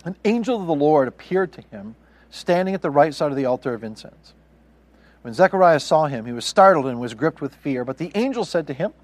an 0.06 0.16
angel 0.24 0.58
of 0.58 0.66
the 0.66 0.74
Lord 0.74 1.06
appeared 1.06 1.52
to 1.52 1.60
him, 1.70 1.96
standing 2.30 2.74
at 2.74 2.80
the 2.80 2.90
right 2.90 3.14
side 3.14 3.30
of 3.30 3.36
the 3.36 3.44
altar 3.44 3.74
of 3.74 3.84
incense. 3.84 4.32
When 5.20 5.34
Zechariah 5.34 5.80
saw 5.80 6.06
him, 6.06 6.24
he 6.24 6.32
was 6.32 6.46
startled 6.46 6.86
and 6.86 6.98
was 6.98 7.12
gripped 7.12 7.42
with 7.42 7.54
fear. 7.54 7.84
But 7.84 7.98
the 7.98 8.10
angel 8.14 8.46
said 8.46 8.66
to 8.68 8.72
him, 8.72 8.94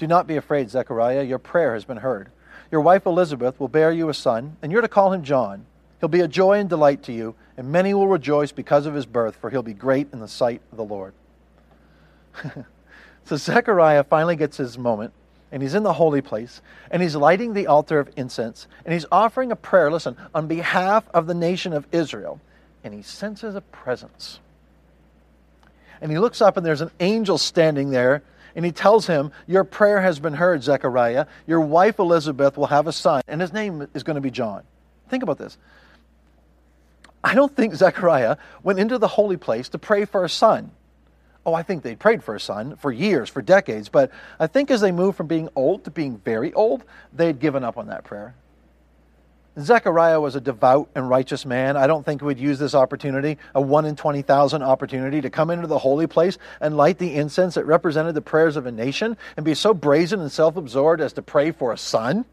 Do 0.00 0.06
not 0.06 0.26
be 0.26 0.36
afraid, 0.36 0.70
Zechariah. 0.70 1.24
Your 1.24 1.38
prayer 1.38 1.74
has 1.74 1.84
been 1.84 1.98
heard. 1.98 2.30
Your 2.72 2.80
wife 2.80 3.04
Elizabeth 3.04 3.60
will 3.60 3.68
bear 3.68 3.92
you 3.92 4.08
a 4.08 4.14
son, 4.14 4.56
and 4.62 4.72
you're 4.72 4.80
to 4.80 4.88
call 4.88 5.12
him 5.12 5.22
John. 5.22 5.66
He'll 6.00 6.08
be 6.08 6.22
a 6.22 6.26
joy 6.26 6.58
and 6.58 6.70
delight 6.70 7.02
to 7.02 7.12
you, 7.12 7.34
and 7.58 7.70
many 7.70 7.92
will 7.92 8.08
rejoice 8.08 8.50
because 8.50 8.86
of 8.86 8.94
his 8.94 9.04
birth, 9.04 9.36
for 9.36 9.50
he'll 9.50 9.62
be 9.62 9.74
great 9.74 10.08
in 10.10 10.20
the 10.20 10.26
sight 10.26 10.62
of 10.72 10.78
the 10.78 10.84
Lord. 10.84 11.12
so 13.26 13.36
Zechariah 13.36 14.04
finally 14.04 14.36
gets 14.36 14.56
his 14.56 14.78
moment, 14.78 15.12
and 15.52 15.62
he's 15.62 15.74
in 15.74 15.82
the 15.82 15.92
holy 15.92 16.22
place, 16.22 16.62
and 16.90 17.02
he's 17.02 17.14
lighting 17.14 17.52
the 17.52 17.66
altar 17.66 17.98
of 17.98 18.08
incense, 18.16 18.68
and 18.86 18.94
he's 18.94 19.04
offering 19.12 19.52
a 19.52 19.56
prayer, 19.56 19.92
listen, 19.92 20.16
on 20.34 20.46
behalf 20.46 21.04
of 21.12 21.26
the 21.26 21.34
nation 21.34 21.74
of 21.74 21.86
Israel, 21.92 22.40
and 22.82 22.94
he 22.94 23.02
senses 23.02 23.54
a 23.54 23.60
presence. 23.60 24.40
And 26.00 26.10
he 26.10 26.18
looks 26.18 26.40
up, 26.40 26.56
and 26.56 26.64
there's 26.64 26.80
an 26.80 26.90
angel 27.00 27.36
standing 27.36 27.90
there 27.90 28.22
and 28.54 28.64
he 28.64 28.72
tells 28.72 29.06
him, 29.06 29.32
Your 29.46 29.64
prayer 29.64 30.00
has 30.00 30.18
been 30.18 30.34
heard, 30.34 30.62
Zechariah. 30.62 31.26
Your 31.46 31.60
wife 31.60 31.98
Elizabeth 31.98 32.56
will 32.56 32.66
have 32.66 32.86
a 32.86 32.92
son, 32.92 33.22
and 33.28 33.40
his 33.40 33.52
name 33.52 33.86
is 33.94 34.02
going 34.02 34.16
to 34.16 34.20
be 34.20 34.30
John. 34.30 34.62
Think 35.08 35.22
about 35.22 35.38
this. 35.38 35.56
I 37.22 37.34
don't 37.34 37.54
think 37.54 37.74
Zechariah 37.74 38.36
went 38.62 38.78
into 38.78 38.98
the 38.98 39.08
holy 39.08 39.36
place 39.36 39.68
to 39.70 39.78
pray 39.78 40.04
for 40.04 40.24
a 40.24 40.28
son. 40.28 40.70
Oh, 41.44 41.54
I 41.54 41.62
think 41.62 41.82
they 41.82 41.94
prayed 41.94 42.22
for 42.22 42.34
a 42.34 42.40
son 42.40 42.76
for 42.76 42.92
years, 42.92 43.28
for 43.28 43.42
decades, 43.42 43.88
but 43.88 44.10
I 44.38 44.46
think 44.46 44.70
as 44.70 44.80
they 44.80 44.92
moved 44.92 45.16
from 45.16 45.26
being 45.26 45.48
old 45.56 45.84
to 45.84 45.90
being 45.90 46.18
very 46.18 46.52
old, 46.52 46.84
they 47.12 47.26
had 47.26 47.40
given 47.40 47.64
up 47.64 47.78
on 47.78 47.86
that 47.88 48.04
prayer. 48.04 48.34
Zechariah 49.58 50.20
was 50.20 50.36
a 50.36 50.40
devout 50.40 50.88
and 50.94 51.08
righteous 51.08 51.44
man. 51.44 51.76
I 51.76 51.86
don't 51.86 52.04
think 52.04 52.22
we'd 52.22 52.38
use 52.38 52.58
this 52.58 52.74
opportunity, 52.74 53.36
a 53.54 53.60
1 53.60 53.84
in 53.84 53.96
20,000 53.96 54.62
opportunity, 54.62 55.20
to 55.20 55.30
come 55.30 55.50
into 55.50 55.66
the 55.66 55.78
holy 55.78 56.06
place 56.06 56.38
and 56.60 56.76
light 56.76 56.98
the 56.98 57.16
incense 57.16 57.54
that 57.54 57.64
represented 57.64 58.14
the 58.14 58.20
prayers 58.20 58.56
of 58.56 58.66
a 58.66 58.72
nation 58.72 59.16
and 59.36 59.44
be 59.44 59.54
so 59.54 59.74
brazen 59.74 60.20
and 60.20 60.30
self 60.30 60.56
absorbed 60.56 61.00
as 61.00 61.12
to 61.14 61.22
pray 61.22 61.50
for 61.50 61.72
a 61.72 61.78
son. 61.78 62.24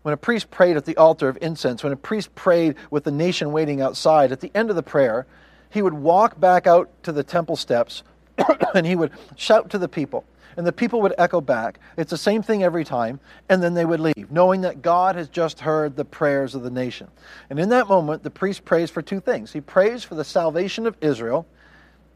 When 0.00 0.14
a 0.14 0.16
priest 0.16 0.50
prayed 0.50 0.76
at 0.76 0.86
the 0.86 0.96
altar 0.96 1.28
of 1.28 1.38
incense, 1.40 1.84
when 1.84 1.92
a 1.92 1.96
priest 1.96 2.34
prayed 2.34 2.74
with 2.90 3.04
the 3.04 3.12
nation 3.12 3.52
waiting 3.52 3.80
outside, 3.80 4.32
at 4.32 4.40
the 4.40 4.50
end 4.54 4.70
of 4.70 4.76
the 4.76 4.82
prayer, 4.82 5.26
he 5.70 5.82
would 5.82 5.94
walk 5.94 6.40
back 6.40 6.66
out 6.66 6.90
to 7.04 7.12
the 7.12 7.22
temple 7.22 7.56
steps 7.56 8.02
and 8.74 8.86
he 8.86 8.96
would 8.96 9.12
shout 9.36 9.70
to 9.70 9.78
the 9.78 9.88
people 9.88 10.24
and 10.56 10.66
the 10.66 10.72
people 10.72 11.02
would 11.02 11.14
echo 11.18 11.40
back. 11.40 11.78
It's 11.96 12.10
the 12.10 12.16
same 12.16 12.42
thing 12.42 12.62
every 12.62 12.84
time, 12.84 13.20
and 13.48 13.62
then 13.62 13.74
they 13.74 13.84
would 13.84 14.00
leave, 14.00 14.30
knowing 14.30 14.62
that 14.62 14.82
God 14.82 15.16
has 15.16 15.28
just 15.28 15.60
heard 15.60 15.96
the 15.96 16.04
prayers 16.04 16.54
of 16.54 16.62
the 16.62 16.70
nation. 16.70 17.08
And 17.50 17.58
in 17.58 17.68
that 17.70 17.88
moment, 17.88 18.22
the 18.22 18.30
priest 18.30 18.64
prays 18.64 18.90
for 18.90 19.02
two 19.02 19.20
things 19.20 19.52
he 19.52 19.60
prays 19.60 20.04
for 20.04 20.14
the 20.14 20.24
salvation 20.24 20.86
of 20.86 20.96
Israel, 21.00 21.46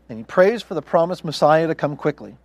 and 0.08 0.18
he 0.18 0.24
prays 0.24 0.62
for 0.62 0.74
the 0.74 0.82
promised 0.82 1.24
Messiah 1.24 1.66
to 1.66 1.74
come 1.74 1.96
quickly. 1.96 2.36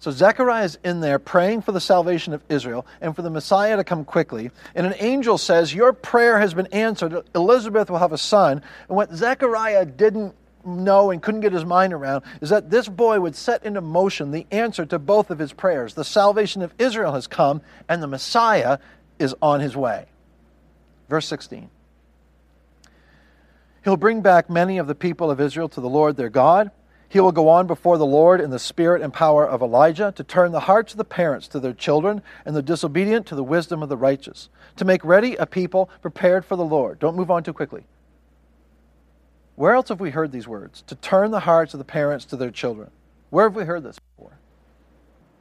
So 0.00 0.12
Zechariah 0.12 0.64
is 0.64 0.78
in 0.84 1.00
there 1.00 1.18
praying 1.18 1.62
for 1.62 1.72
the 1.72 1.80
salvation 1.80 2.32
of 2.32 2.42
Israel 2.48 2.86
and 3.00 3.16
for 3.16 3.22
the 3.22 3.30
Messiah 3.30 3.76
to 3.76 3.82
come 3.82 4.04
quickly. 4.04 4.52
And 4.76 4.86
an 4.86 4.94
angel 4.98 5.38
says, 5.38 5.74
Your 5.74 5.92
prayer 5.92 6.38
has 6.38 6.54
been 6.54 6.68
answered. 6.68 7.28
Elizabeth 7.34 7.90
will 7.90 7.98
have 7.98 8.12
a 8.12 8.18
son. 8.18 8.62
And 8.88 8.96
what 8.96 9.12
Zechariah 9.12 9.86
didn't 9.86 10.36
know 10.68 11.10
and 11.10 11.22
couldn't 11.22 11.40
get 11.40 11.52
his 11.52 11.64
mind 11.64 11.92
around 11.92 12.24
is 12.40 12.50
that 12.50 12.70
this 12.70 12.88
boy 12.88 13.20
would 13.20 13.34
set 13.34 13.64
into 13.64 13.80
motion 13.80 14.30
the 14.30 14.46
answer 14.50 14.86
to 14.86 14.98
both 14.98 15.30
of 15.30 15.38
his 15.38 15.52
prayers. 15.52 15.94
The 15.94 16.04
salvation 16.04 16.62
of 16.62 16.72
Israel 16.78 17.12
has 17.12 17.26
come, 17.26 17.62
and 17.88 18.02
the 18.02 18.06
Messiah 18.06 18.78
is 19.18 19.34
on 19.42 19.60
his 19.60 19.76
way. 19.76 20.06
Verse 21.08 21.26
16 21.26 21.70
He'll 23.84 23.96
bring 23.96 24.20
back 24.20 24.50
many 24.50 24.78
of 24.78 24.86
the 24.86 24.94
people 24.94 25.30
of 25.30 25.40
Israel 25.40 25.68
to 25.70 25.80
the 25.80 25.88
Lord 25.88 26.16
their 26.16 26.28
God. 26.28 26.70
He 27.08 27.20
will 27.20 27.32
go 27.32 27.48
on 27.48 27.66
before 27.66 27.96
the 27.96 28.04
Lord 28.04 28.40
in 28.40 28.50
the 28.50 28.58
spirit 28.58 29.00
and 29.00 29.12
power 29.12 29.48
of 29.48 29.62
Elijah 29.62 30.12
to 30.16 30.22
turn 30.22 30.52
the 30.52 30.60
hearts 30.60 30.92
of 30.92 30.98
the 30.98 31.04
parents 31.04 31.48
to 31.48 31.60
their 31.60 31.72
children 31.72 32.20
and 32.44 32.54
the 32.54 32.62
disobedient 32.62 33.24
to 33.26 33.34
the 33.34 33.42
wisdom 33.42 33.82
of 33.82 33.88
the 33.88 33.96
righteous, 33.96 34.50
to 34.76 34.84
make 34.84 35.02
ready 35.04 35.34
a 35.36 35.46
people 35.46 35.88
prepared 36.02 36.44
for 36.44 36.56
the 36.56 36.64
Lord. 36.64 36.98
Don't 36.98 37.16
move 37.16 37.30
on 37.30 37.42
too 37.42 37.54
quickly. 37.54 37.84
Where 39.58 39.74
else 39.74 39.88
have 39.88 39.98
we 39.98 40.10
heard 40.10 40.30
these 40.30 40.46
words? 40.46 40.84
To 40.86 40.94
turn 40.94 41.32
the 41.32 41.40
hearts 41.40 41.74
of 41.74 41.78
the 41.78 41.84
parents 41.84 42.26
to 42.26 42.36
their 42.36 42.52
children. 42.52 42.92
Where 43.30 43.46
have 43.46 43.56
we 43.56 43.64
heard 43.64 43.82
this 43.82 43.98
before? 43.98 44.38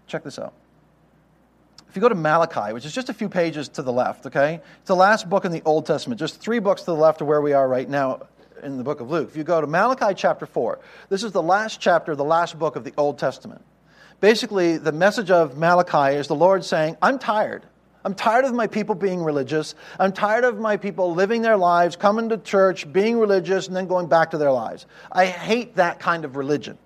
Check 0.07 0.23
this 0.23 0.39
out. 0.39 0.55
If 1.87 1.95
you 1.95 2.01
go 2.01 2.09
to 2.09 2.15
Malachi, 2.15 2.73
which 2.73 2.83
is 2.83 2.95
just 2.95 3.09
a 3.09 3.13
few 3.13 3.29
pages 3.29 3.69
to 3.69 3.83
the 3.83 3.93
left, 3.93 4.25
okay? 4.25 4.59
It's 4.79 4.87
the 4.87 4.95
last 4.95 5.29
book 5.29 5.45
in 5.45 5.51
the 5.51 5.61
Old 5.65 5.85
Testament, 5.85 6.19
just 6.19 6.41
three 6.41 6.57
books 6.57 6.81
to 6.81 6.85
the 6.87 6.97
left 6.97 7.21
of 7.21 7.27
where 7.27 7.41
we 7.41 7.53
are 7.53 7.67
right 7.67 7.87
now 7.87 8.21
in 8.63 8.77
the 8.77 8.83
book 8.83 9.01
of 9.01 9.11
Luke. 9.11 9.29
If 9.29 9.37
you 9.37 9.43
go 9.43 9.61
to 9.61 9.67
Malachi 9.67 10.15
chapter 10.15 10.47
4, 10.47 10.79
this 11.09 11.21
is 11.21 11.31
the 11.31 11.43
last 11.43 11.79
chapter, 11.79 12.15
the 12.15 12.23
last 12.23 12.57
book 12.57 12.75
of 12.75 12.83
the 12.83 12.93
Old 12.97 13.19
Testament. 13.19 13.61
Basically, 14.19 14.77
the 14.77 14.91
message 14.91 15.29
of 15.29 15.59
Malachi 15.59 16.17
is 16.17 16.27
the 16.27 16.33
Lord 16.33 16.65
saying, 16.65 16.97
I'm 17.03 17.19
tired 17.19 17.61
I'm 18.07 18.15
tired 18.15 18.45
of 18.45 18.53
my 18.53 18.67
people 18.67 18.95
being 18.95 19.21
religious. 19.21 19.75
I'm 19.99 20.13
tired 20.13 20.45
of 20.45 20.57
my 20.57 20.77
people 20.77 21.13
living 21.13 21.41
their 21.41 21.57
lives, 21.57 21.97
coming 21.97 22.29
to 22.29 22.37
church, 22.37 22.89
being 22.93 23.19
religious, 23.19 23.67
and 23.67 23.75
then 23.75 23.85
going 23.85 24.07
back 24.07 24.31
to 24.31 24.37
their 24.37 24.53
lives. 24.53 24.85
I 25.11 25.25
hate 25.25 25.75
that 25.75 25.99
kind 25.99 26.23
of 26.23 26.37
religion. 26.37 26.77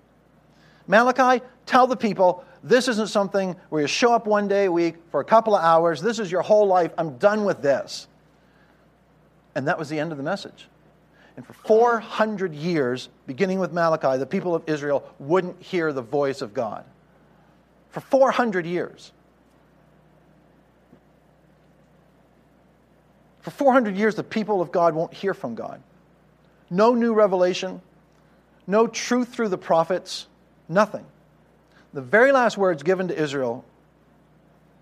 Malachi, 0.88 1.44
tell 1.64 1.86
the 1.86 1.94
people 1.94 2.44
this 2.64 2.88
isn't 2.88 3.08
something 3.08 3.54
where 3.68 3.82
you 3.82 3.86
show 3.86 4.12
up 4.12 4.26
one 4.26 4.48
day 4.48 4.64
a 4.64 4.72
week 4.72 4.96
for 5.12 5.20
a 5.20 5.24
couple 5.24 5.54
of 5.54 5.62
hours. 5.62 6.02
This 6.02 6.18
is 6.18 6.28
your 6.28 6.42
whole 6.42 6.66
life. 6.66 6.90
I'm 6.98 7.18
done 7.18 7.44
with 7.44 7.62
this. 7.62 8.08
And 9.54 9.68
that 9.68 9.78
was 9.78 9.88
the 9.88 10.00
end 10.00 10.10
of 10.10 10.18
the 10.18 10.24
message. 10.24 10.66
And 11.36 11.46
for 11.46 11.52
400 11.52 12.52
years, 12.52 13.08
beginning 13.28 13.60
with 13.60 13.70
Malachi, 13.72 14.18
the 14.18 14.26
people 14.26 14.56
of 14.56 14.64
Israel 14.66 15.08
wouldn't 15.20 15.62
hear 15.62 15.92
the 15.92 16.02
voice 16.02 16.42
of 16.42 16.52
God. 16.52 16.84
For 17.90 18.00
400 18.00 18.66
years. 18.66 19.12
For 23.42 23.50
400 23.50 23.96
years, 23.96 24.14
the 24.14 24.22
people 24.22 24.62
of 24.62 24.72
God 24.72 24.94
won't 24.94 25.12
hear 25.12 25.34
from 25.34 25.54
God. 25.54 25.82
No 26.70 26.94
new 26.94 27.12
revelation, 27.12 27.82
no 28.66 28.86
truth 28.86 29.34
through 29.34 29.48
the 29.48 29.58
prophets, 29.58 30.26
nothing. 30.68 31.04
The 31.92 32.00
very 32.00 32.32
last 32.32 32.56
words 32.56 32.82
given 32.82 33.08
to 33.08 33.20
Israel 33.20 33.64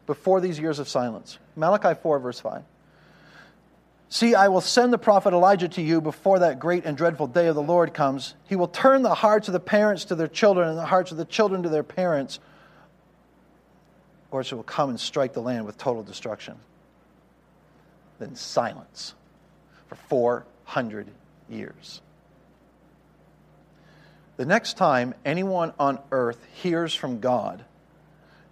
before 0.07 0.40
these 0.40 0.59
years 0.59 0.79
of 0.79 0.88
silence 0.88 1.38
Malachi 1.57 1.99
4, 2.01 2.18
verse 2.18 2.40
5. 2.40 2.62
See, 4.09 4.35
I 4.35 4.49
will 4.49 4.61
send 4.61 4.92
the 4.92 4.99
prophet 4.99 5.33
Elijah 5.33 5.68
to 5.68 5.83
you 5.83 6.01
before 6.01 6.40
that 6.40 6.59
great 6.59 6.85
and 6.85 6.96
dreadful 6.96 7.29
day 7.29 7.46
of 7.46 7.55
the 7.55 7.62
Lord 7.62 7.94
comes. 7.94 8.35
He 8.49 8.57
will 8.57 8.66
turn 8.66 9.03
the 9.03 9.14
hearts 9.14 9.46
of 9.49 9.53
the 9.53 9.61
parents 9.61 10.07
to 10.07 10.16
their 10.16 10.29
children 10.29 10.68
and 10.68 10.77
the 10.77 10.85
hearts 10.85 11.12
of 11.12 11.16
the 11.16 11.25
children 11.25 11.62
to 11.62 11.68
their 11.68 11.85
parents, 11.85 12.40
or 14.33 14.40
it 14.40 14.53
will 14.53 14.64
come 14.64 14.90
and 14.90 14.99
strike 14.99 15.33
the 15.33 15.40
land 15.40 15.64
with 15.64 15.79
total 15.79 16.03
destruction. 16.03 16.57
Then 18.20 18.37
silence 18.37 19.14
for 19.88 19.96
400 19.96 21.09
years. 21.48 22.00
The 24.37 24.44
next 24.44 24.76
time 24.76 25.14
anyone 25.24 25.72
on 25.78 25.98
earth 26.12 26.38
hears 26.52 26.94
from 26.94 27.18
God, 27.18 27.64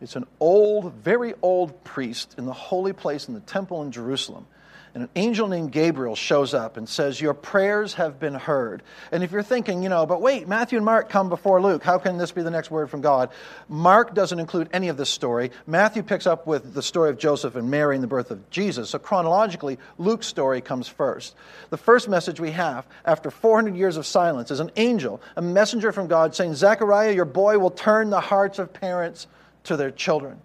it's 0.00 0.16
an 0.16 0.26
old, 0.40 0.92
very 0.94 1.34
old 1.42 1.84
priest 1.84 2.34
in 2.38 2.46
the 2.46 2.52
holy 2.52 2.92
place 2.92 3.28
in 3.28 3.34
the 3.34 3.40
temple 3.40 3.82
in 3.82 3.92
Jerusalem 3.92 4.46
and 4.94 5.04
an 5.04 5.08
angel 5.16 5.48
named 5.48 5.72
Gabriel 5.72 6.16
shows 6.16 6.54
up 6.54 6.76
and 6.76 6.88
says, 6.88 7.20
Your 7.20 7.34
prayers 7.34 7.94
have 7.94 8.18
been 8.18 8.34
heard. 8.34 8.82
And 9.12 9.22
if 9.22 9.32
you're 9.32 9.42
thinking, 9.42 9.82
you 9.82 9.88
know, 9.88 10.06
but 10.06 10.20
wait, 10.20 10.48
Matthew 10.48 10.78
and 10.78 10.84
Mark 10.84 11.08
come 11.08 11.28
before 11.28 11.60
Luke. 11.60 11.82
How 11.82 11.98
can 11.98 12.18
this 12.18 12.32
be 12.32 12.42
the 12.42 12.50
next 12.50 12.70
word 12.70 12.90
from 12.90 13.00
God? 13.00 13.30
Mark 13.68 14.14
doesn't 14.14 14.38
include 14.38 14.68
any 14.72 14.88
of 14.88 14.96
this 14.96 15.10
story. 15.10 15.50
Matthew 15.66 16.02
picks 16.02 16.26
up 16.26 16.46
with 16.46 16.74
the 16.74 16.82
story 16.82 17.10
of 17.10 17.18
Joseph 17.18 17.56
and 17.56 17.70
Mary 17.70 17.94
and 17.94 18.02
the 18.02 18.08
birth 18.08 18.30
of 18.30 18.48
Jesus. 18.50 18.90
So 18.90 18.98
chronologically, 18.98 19.78
Luke's 19.98 20.26
story 20.26 20.60
comes 20.60 20.88
first. 20.88 21.34
The 21.70 21.76
first 21.76 22.08
message 22.08 22.40
we 22.40 22.52
have 22.52 22.86
after 23.04 23.30
400 23.30 23.76
years 23.76 23.96
of 23.96 24.06
silence 24.06 24.50
is 24.50 24.60
an 24.60 24.70
angel, 24.76 25.20
a 25.36 25.42
messenger 25.42 25.92
from 25.92 26.06
God 26.06 26.34
saying, 26.34 26.54
Zechariah, 26.54 27.12
your 27.12 27.24
boy 27.24 27.58
will 27.58 27.70
turn 27.70 28.10
the 28.10 28.20
hearts 28.20 28.58
of 28.58 28.72
parents 28.72 29.26
to 29.64 29.76
their 29.76 29.90
children. 29.90 30.40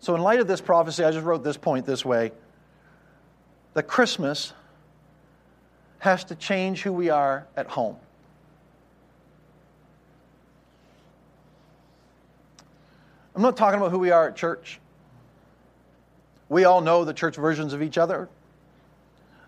So, 0.00 0.14
in 0.14 0.22
light 0.22 0.40
of 0.40 0.46
this 0.46 0.62
prophecy, 0.62 1.04
I 1.04 1.10
just 1.10 1.24
wrote 1.24 1.44
this 1.44 1.58
point 1.58 1.84
this 1.84 2.04
way 2.04 2.32
that 3.74 3.84
Christmas 3.84 4.54
has 5.98 6.24
to 6.24 6.34
change 6.34 6.82
who 6.82 6.92
we 6.92 7.10
are 7.10 7.46
at 7.56 7.66
home. 7.66 7.96
I'm 13.36 13.42
not 13.42 13.56
talking 13.56 13.78
about 13.78 13.90
who 13.90 13.98
we 13.98 14.10
are 14.10 14.28
at 14.28 14.36
church. 14.36 14.80
We 16.48 16.64
all 16.64 16.80
know 16.80 17.04
the 17.04 17.14
church 17.14 17.36
versions 17.36 17.74
of 17.74 17.82
each 17.82 17.98
other. 17.98 18.28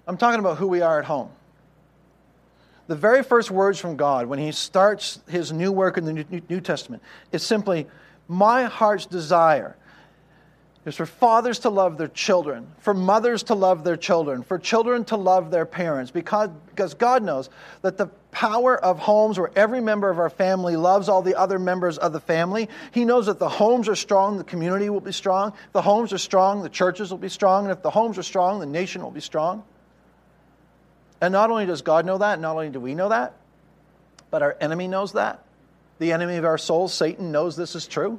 I'm 0.06 0.18
talking 0.18 0.38
about 0.38 0.58
who 0.58 0.68
we 0.68 0.82
are 0.82 0.98
at 0.98 1.06
home. 1.06 1.30
The 2.86 2.94
very 2.94 3.22
first 3.22 3.50
words 3.50 3.78
from 3.78 3.96
God 3.96 4.26
when 4.26 4.38
He 4.38 4.52
starts 4.52 5.20
His 5.28 5.50
new 5.50 5.72
work 5.72 5.96
in 5.96 6.04
the 6.04 6.42
New 6.48 6.60
Testament 6.60 7.02
is 7.32 7.42
simply, 7.42 7.86
My 8.28 8.64
heart's 8.64 9.06
desire 9.06 9.76
is 10.84 10.96
for 10.96 11.06
fathers 11.06 11.60
to 11.60 11.70
love 11.70 11.96
their 11.96 12.08
children, 12.08 12.66
for 12.80 12.92
mothers 12.92 13.44
to 13.44 13.54
love 13.54 13.84
their 13.84 13.96
children, 13.96 14.42
for 14.42 14.58
children 14.58 15.04
to 15.04 15.16
love 15.16 15.50
their 15.50 15.64
parents, 15.64 16.10
because, 16.10 16.50
because 16.70 16.94
God 16.94 17.22
knows 17.22 17.48
that 17.82 17.96
the 17.96 18.06
power 18.32 18.76
of 18.76 18.98
homes 18.98 19.38
where 19.38 19.50
every 19.54 19.80
member 19.80 20.10
of 20.10 20.18
our 20.18 20.30
family 20.30 20.74
loves 20.74 21.08
all 21.08 21.22
the 21.22 21.38
other 21.38 21.60
members 21.60 21.98
of 21.98 22.12
the 22.12 22.18
family, 22.18 22.68
He 22.90 23.04
knows 23.04 23.26
that 23.26 23.38
the 23.38 23.48
homes 23.48 23.88
are 23.88 23.94
strong, 23.94 24.38
the 24.38 24.44
community 24.44 24.90
will 24.90 25.00
be 25.00 25.12
strong. 25.12 25.52
If 25.66 25.72
the 25.72 25.82
homes 25.82 26.12
are 26.12 26.18
strong, 26.18 26.62
the 26.62 26.68
churches 26.68 27.10
will 27.10 27.18
be 27.18 27.28
strong. 27.28 27.64
And 27.64 27.72
if 27.72 27.82
the 27.82 27.90
homes 27.90 28.18
are 28.18 28.24
strong, 28.24 28.58
the 28.58 28.66
nation 28.66 29.02
will 29.02 29.10
be 29.12 29.20
strong. 29.20 29.62
And 31.20 31.30
not 31.30 31.50
only 31.50 31.66
does 31.66 31.82
God 31.82 32.04
know 32.04 32.18
that, 32.18 32.40
not 32.40 32.56
only 32.56 32.70
do 32.70 32.80
we 32.80 32.96
know 32.96 33.10
that, 33.10 33.34
but 34.32 34.42
our 34.42 34.56
enemy 34.60 34.88
knows 34.88 35.12
that. 35.12 35.44
The 36.00 36.10
enemy 36.10 36.38
of 36.38 36.44
our 36.44 36.58
souls, 36.58 36.92
Satan, 36.92 37.30
knows 37.30 37.54
this 37.54 37.76
is 37.76 37.86
true. 37.86 38.18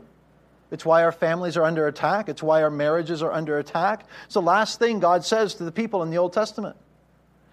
It's 0.74 0.84
why 0.84 1.04
our 1.04 1.12
families 1.12 1.56
are 1.56 1.64
under 1.64 1.86
attack. 1.86 2.30
It's 2.30 2.42
why 2.42 2.64
our 2.64 2.72
marriages 2.72 3.22
are 3.22 3.32
under 3.32 3.60
attack. 3.60 4.08
It's 4.26 4.34
the 4.34 4.42
last 4.42 4.80
thing 4.80 5.00
God 5.00 5.24
says 5.24 5.54
to 5.56 5.66
the 5.66 5.72
people 5.72 6.02
in 6.02 6.10
the 6.10 6.18
Old 6.18 6.34
Testament. 6.34 6.76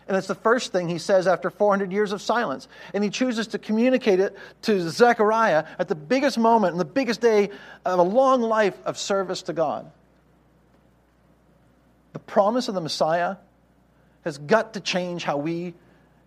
And 0.09 0.17
it's 0.17 0.27
the 0.27 0.35
first 0.35 0.73
thing 0.73 0.89
he 0.89 0.97
says 0.97 1.27
after 1.27 1.51
400 1.51 1.93
years 1.93 2.13
of 2.13 2.23
silence. 2.23 2.67
And 2.95 3.05
he 3.05 3.11
chooses 3.11 3.49
to 3.49 3.59
communicate 3.59 4.21
it 4.21 4.39
to 4.63 4.89
Zechariah 4.89 5.67
at 5.79 5.87
the 5.87 5.95
biggest 5.95 6.39
moment 6.39 6.73
and 6.73 6.81
the 6.81 6.87
biggest 6.87 7.21
day 7.21 7.51
of 7.85 7.99
a 7.99 8.03
long 8.03 8.41
life 8.41 8.79
of 8.87 8.97
service 8.97 9.43
to 9.43 9.53
God. 9.53 9.93
The 12.15 12.21
promise 12.21 12.69
of 12.69 12.75
the 12.75 12.81
Messiah 12.81 13.37
has 14.25 14.39
got 14.39 14.73
to 14.73 14.81
change 14.81 15.25
how 15.25 15.37
we 15.37 15.75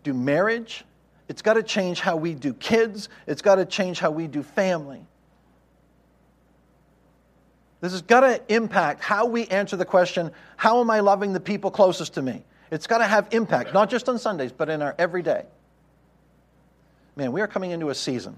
do 0.04 0.14
marriage. 0.14 0.86
It's 1.28 1.42
got 1.42 1.56
to 1.56 1.64
change 1.64 2.02
how 2.02 2.18
we 2.18 2.36
do 2.36 2.54
kids. 2.54 3.10
It's 3.26 3.42
got 3.42 3.56
to 3.56 3.66
change 3.66 4.00
how 4.00 4.12
we 4.12 4.28
do 4.28 4.44
family. 4.44 5.08
This 7.84 7.92
has 7.92 8.02
got 8.02 8.22
to 8.22 8.42
impact 8.48 9.04
how 9.04 9.26
we 9.26 9.46
answer 9.48 9.76
the 9.76 9.84
question 9.84 10.32
how 10.56 10.80
am 10.80 10.90
I 10.90 11.02
loving 11.02 11.34
the 11.34 11.42
people 11.42 11.70
closest 11.70 12.14
to 12.14 12.22
me? 12.22 12.42
It's 12.72 12.88
got 12.88 13.00
to 13.00 13.04
have 13.04 13.28
impact, 13.32 13.74
not 13.74 13.90
just 13.90 14.08
on 14.08 14.18
Sundays, 14.18 14.54
but 14.54 14.70
in 14.70 14.82
our 14.82 14.96
everyday. 14.98 15.44
Man, 17.18 17.34
we 17.34 17.42
are 17.42 17.48
coming 17.48 17.72
into 17.72 17.90
a 17.90 17.96
season 17.96 18.38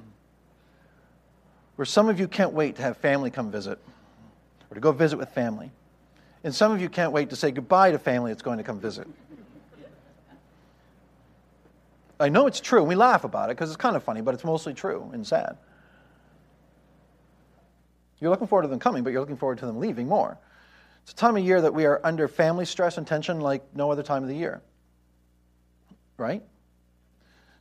where 1.76 1.86
some 1.86 2.10
of 2.10 2.20
you 2.20 2.28
can't 2.28 2.54
wait 2.54 2.78
to 2.78 2.82
have 2.82 2.98
family 2.98 3.30
come 3.30 3.52
visit 3.52 3.78
or 4.72 4.74
to 4.74 4.82
go 4.82 4.92
visit 4.92 5.18
with 5.18 5.30
family. 5.30 5.70
And 6.44 6.54
some 6.54 6.72
of 6.72 6.82
you 6.82 6.90
can't 6.90 7.12
wait 7.12 7.30
to 7.30 7.36
say 7.36 7.52
goodbye 7.52 7.92
to 7.92 8.00
family 8.00 8.32
that's 8.32 8.42
going 8.42 8.58
to 8.58 8.64
come 8.64 8.80
visit. 8.80 9.08
I 12.20 12.30
know 12.30 12.48
it's 12.48 12.60
true. 12.60 12.84
We 12.84 12.96
laugh 12.96 13.24
about 13.24 13.52
it 13.52 13.58
because 13.58 13.70
it's 13.70 13.78
kind 13.78 13.96
of 13.96 14.02
funny, 14.02 14.22
but 14.22 14.34
it's 14.34 14.44
mostly 14.44 14.74
true 14.74 15.08
and 15.14 15.26
sad. 15.28 15.56
You're 18.20 18.32
looking 18.32 18.48
forward 18.48 18.64
to 18.64 18.68
them 18.68 18.80
coming, 18.80 19.04
but 19.04 19.12
you're 19.12 19.22
looking 19.22 19.38
forward 19.38 19.60
to 19.60 19.66
them 19.66 19.80
leaving 19.80 20.08
more. 20.08 20.38
It's 21.04 21.12
a 21.12 21.16
time 21.16 21.38
of 21.38 21.44
year 21.44 21.62
that 21.62 21.74
we 21.74 21.86
are 21.86 22.02
under 22.04 22.28
family 22.28 22.66
stress 22.66 22.98
and 22.98 23.06
tension 23.06 23.40
like 23.40 23.64
no 23.76 23.92
other 23.92 24.04
time 24.04 24.24
of 24.24 24.30
the 24.30 24.36
year. 24.36 24.62
Right? 26.18 26.42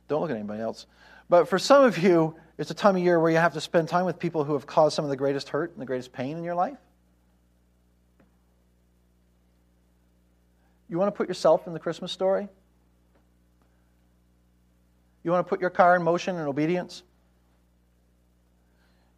Don't 0.07 0.21
look 0.21 0.31
at 0.31 0.37
anybody 0.37 0.61
else. 0.61 0.87
But 1.29 1.47
for 1.49 1.59
some 1.59 1.83
of 1.83 1.97
you, 1.97 2.35
it's 2.57 2.71
a 2.71 2.75
time 2.75 2.95
of 2.95 3.01
year 3.01 3.19
where 3.19 3.31
you 3.31 3.37
have 3.37 3.53
to 3.53 3.61
spend 3.61 3.89
time 3.89 4.05
with 4.05 4.17
people 4.17 4.43
who 4.43 4.53
have 4.53 4.65
caused 4.65 4.95
some 4.95 5.03
of 5.05 5.09
the 5.09 5.17
greatest 5.17 5.49
hurt 5.49 5.71
and 5.73 5.81
the 5.81 5.85
greatest 5.85 6.13
pain 6.13 6.37
in 6.37 6.43
your 6.43 6.55
life. 6.55 6.77
You 10.87 10.97
want 10.97 11.13
to 11.13 11.17
put 11.17 11.27
yourself 11.27 11.67
in 11.67 11.73
the 11.73 11.79
Christmas 11.79 12.11
story? 12.11 12.47
You 15.23 15.31
want 15.31 15.45
to 15.45 15.49
put 15.49 15.59
your 15.59 15.71
car 15.71 15.95
in 15.95 16.03
motion 16.03 16.35
in 16.35 16.43
obedience? 16.43 17.01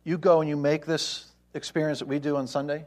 You 0.07 0.17
go 0.17 0.39
and 0.39 0.49
you 0.49 0.55
make 0.55 0.85
this 0.85 1.25
experience 1.53 1.99
that 1.99 2.07
we 2.07 2.17
do 2.17 2.37
on 2.37 2.47
Sunday, 2.47 2.85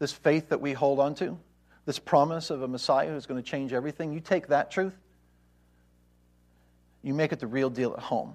this 0.00 0.10
faith 0.10 0.48
that 0.48 0.60
we 0.60 0.72
hold 0.72 0.98
on 0.98 1.14
to, 1.14 1.38
this 1.86 2.00
promise 2.00 2.50
of 2.50 2.62
a 2.62 2.68
Messiah 2.68 3.08
who's 3.08 3.26
going 3.26 3.40
to 3.40 3.48
change 3.48 3.72
everything, 3.72 4.12
you 4.12 4.18
take 4.18 4.48
that 4.48 4.72
truth, 4.72 4.92
you 7.04 7.14
make 7.14 7.30
it 7.30 7.38
the 7.38 7.46
real 7.46 7.70
deal 7.70 7.92
at 7.92 8.00
home. 8.00 8.34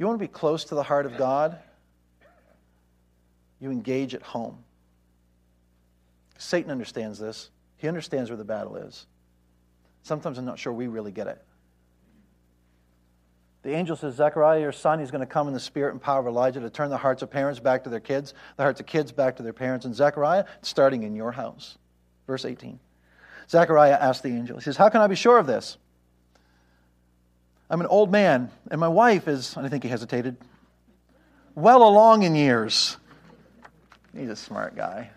You 0.00 0.06
want 0.06 0.18
to 0.18 0.24
be 0.24 0.26
close 0.26 0.64
to 0.64 0.74
the 0.74 0.82
heart 0.82 1.06
of 1.06 1.16
God? 1.16 1.60
You 3.60 3.70
engage 3.70 4.16
at 4.16 4.22
home. 4.22 4.58
Satan 6.38 6.72
understands 6.72 7.20
this. 7.20 7.50
He 7.76 7.86
understands 7.86 8.30
where 8.30 8.36
the 8.36 8.44
battle 8.44 8.74
is. 8.74 9.06
Sometimes 10.02 10.38
I'm 10.38 10.44
not 10.44 10.58
sure 10.58 10.72
we 10.72 10.88
really 10.88 11.12
get 11.12 11.28
it. 11.28 11.40
The 13.68 13.74
angel 13.74 13.96
says, 13.96 14.14
Zechariah, 14.14 14.60
your 14.60 14.72
son, 14.72 14.98
he's 14.98 15.10
going 15.10 15.20
to 15.20 15.26
come 15.26 15.46
in 15.46 15.52
the 15.52 15.60
spirit 15.60 15.92
and 15.92 16.00
power 16.00 16.20
of 16.20 16.26
Elijah 16.26 16.58
to 16.60 16.70
turn 16.70 16.88
the 16.88 16.96
hearts 16.96 17.20
of 17.20 17.30
parents 17.30 17.60
back 17.60 17.84
to 17.84 17.90
their 17.90 18.00
kids, 18.00 18.32
the 18.56 18.62
hearts 18.62 18.80
of 18.80 18.86
kids 18.86 19.12
back 19.12 19.36
to 19.36 19.42
their 19.42 19.52
parents. 19.52 19.84
And 19.84 19.94
Zechariah, 19.94 20.46
starting 20.62 21.02
in 21.02 21.14
your 21.14 21.32
house. 21.32 21.76
Verse 22.26 22.46
18. 22.46 22.80
Zechariah 23.50 23.98
asked 24.00 24.22
the 24.22 24.30
angel, 24.30 24.56
he 24.56 24.62
says, 24.62 24.78
How 24.78 24.88
can 24.88 25.02
I 25.02 25.06
be 25.06 25.16
sure 25.16 25.36
of 25.36 25.46
this? 25.46 25.76
I'm 27.68 27.82
an 27.82 27.86
old 27.88 28.10
man, 28.10 28.50
and 28.70 28.80
my 28.80 28.88
wife 28.88 29.28
is, 29.28 29.54
I 29.54 29.68
think 29.68 29.82
he 29.82 29.90
hesitated, 29.90 30.38
well 31.54 31.86
along 31.86 32.22
in 32.22 32.34
years. 32.34 32.96
He's 34.16 34.30
a 34.30 34.36
smart 34.36 34.76
guy. 34.76 35.10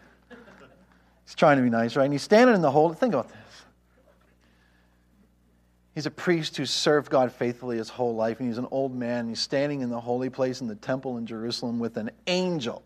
He's 1.25 1.35
trying 1.35 1.55
to 1.55 1.63
be 1.63 1.69
nice, 1.69 1.95
right? 1.95 2.03
And 2.03 2.13
he's 2.13 2.21
standing 2.21 2.53
in 2.53 2.61
the 2.61 2.71
hole. 2.71 2.91
Think 2.91 3.13
about 3.13 3.29
this. 3.29 3.37
He's 5.93 6.05
a 6.05 6.11
priest 6.11 6.55
who 6.55 6.65
served 6.65 7.09
God 7.09 7.31
faithfully 7.31 7.77
his 7.77 7.89
whole 7.89 8.15
life, 8.15 8.39
and 8.39 8.47
he's 8.47 8.57
an 8.57 8.67
old 8.71 8.95
man. 8.95 9.27
He's 9.27 9.41
standing 9.41 9.81
in 9.81 9.89
the 9.89 9.99
holy 9.99 10.29
place 10.29 10.61
in 10.61 10.67
the 10.67 10.75
temple 10.75 11.17
in 11.17 11.25
Jerusalem 11.25 11.79
with 11.79 11.97
an 11.97 12.11
angel. 12.27 12.83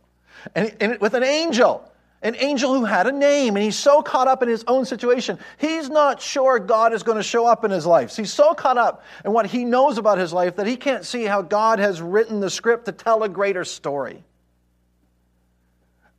And, 0.56 0.76
and 0.80 1.00
with 1.00 1.14
an 1.14 1.24
angel 1.24 1.92
an 2.26 2.36
angel 2.40 2.74
who 2.74 2.86
had 2.86 3.06
a 3.06 3.12
name, 3.12 3.56
and 3.56 3.64
he's 3.64 3.78
so 3.78 4.02
caught 4.02 4.28
up 4.28 4.42
in 4.42 4.50
his 4.50 4.64
own 4.68 4.84
situation. 4.84 5.38
He's 5.58 5.90
not 5.90 6.20
sure 6.20 6.58
God 6.58 6.92
is 6.92 7.04
going 7.04 7.18
to 7.18 7.24
show 7.24 7.46
up 7.46 7.64
in 7.64 7.70
his 7.70 7.86
life. 7.86 8.16
He's 8.16 8.34
so 8.34 8.56
caught 8.56 8.80
up 8.80 9.04
in 9.24 9.32
what 9.32 9.46
he 9.46 9.64
knows 9.64 10.00
about 10.00 10.18
his 10.18 10.34
life 10.34 10.56
that 10.56 10.66
he 10.66 10.76
can't 10.76 11.06
see 11.06 11.26
how 11.26 11.44
God 11.44 11.78
has 11.78 12.02
written 12.02 12.40
the 12.40 12.50
script 12.50 12.86
to 12.86 12.92
tell 12.92 13.22
a 13.22 13.30
greater 13.30 13.64
story. 13.64 14.24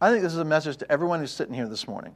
I 0.01 0.11
think 0.11 0.22
this 0.22 0.33
is 0.33 0.38
a 0.38 0.44
message 0.44 0.77
to 0.79 0.92
everyone 0.92 1.18
who's 1.18 1.33
sitting 1.33 1.55
here 1.55 1.66
this 1.66 1.88
morning. 1.88 2.14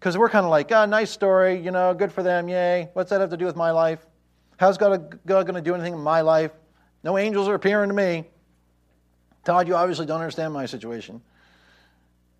Because 0.00 0.16
we're 0.16 0.30
kind 0.30 0.46
of 0.46 0.50
like, 0.50 0.72
oh, 0.72 0.86
nice 0.86 1.10
story, 1.10 1.60
you 1.60 1.70
know, 1.70 1.92
good 1.92 2.10
for 2.10 2.22
them, 2.22 2.48
yay. 2.48 2.88
What's 2.94 3.10
that 3.10 3.20
have 3.20 3.28
to 3.30 3.36
do 3.36 3.44
with 3.44 3.54
my 3.54 3.70
life? 3.70 4.04
How's 4.56 4.78
God, 4.78 5.18
God 5.26 5.44
going 5.44 5.54
to 5.54 5.60
do 5.60 5.74
anything 5.74 5.92
in 5.92 6.00
my 6.00 6.22
life? 6.22 6.52
No 7.04 7.18
angels 7.18 7.48
are 7.48 7.54
appearing 7.54 7.90
to 7.90 7.94
me. 7.94 8.24
Todd, 9.44 9.68
you 9.68 9.76
obviously 9.76 10.06
don't 10.06 10.20
understand 10.20 10.54
my 10.54 10.64
situation. 10.64 11.20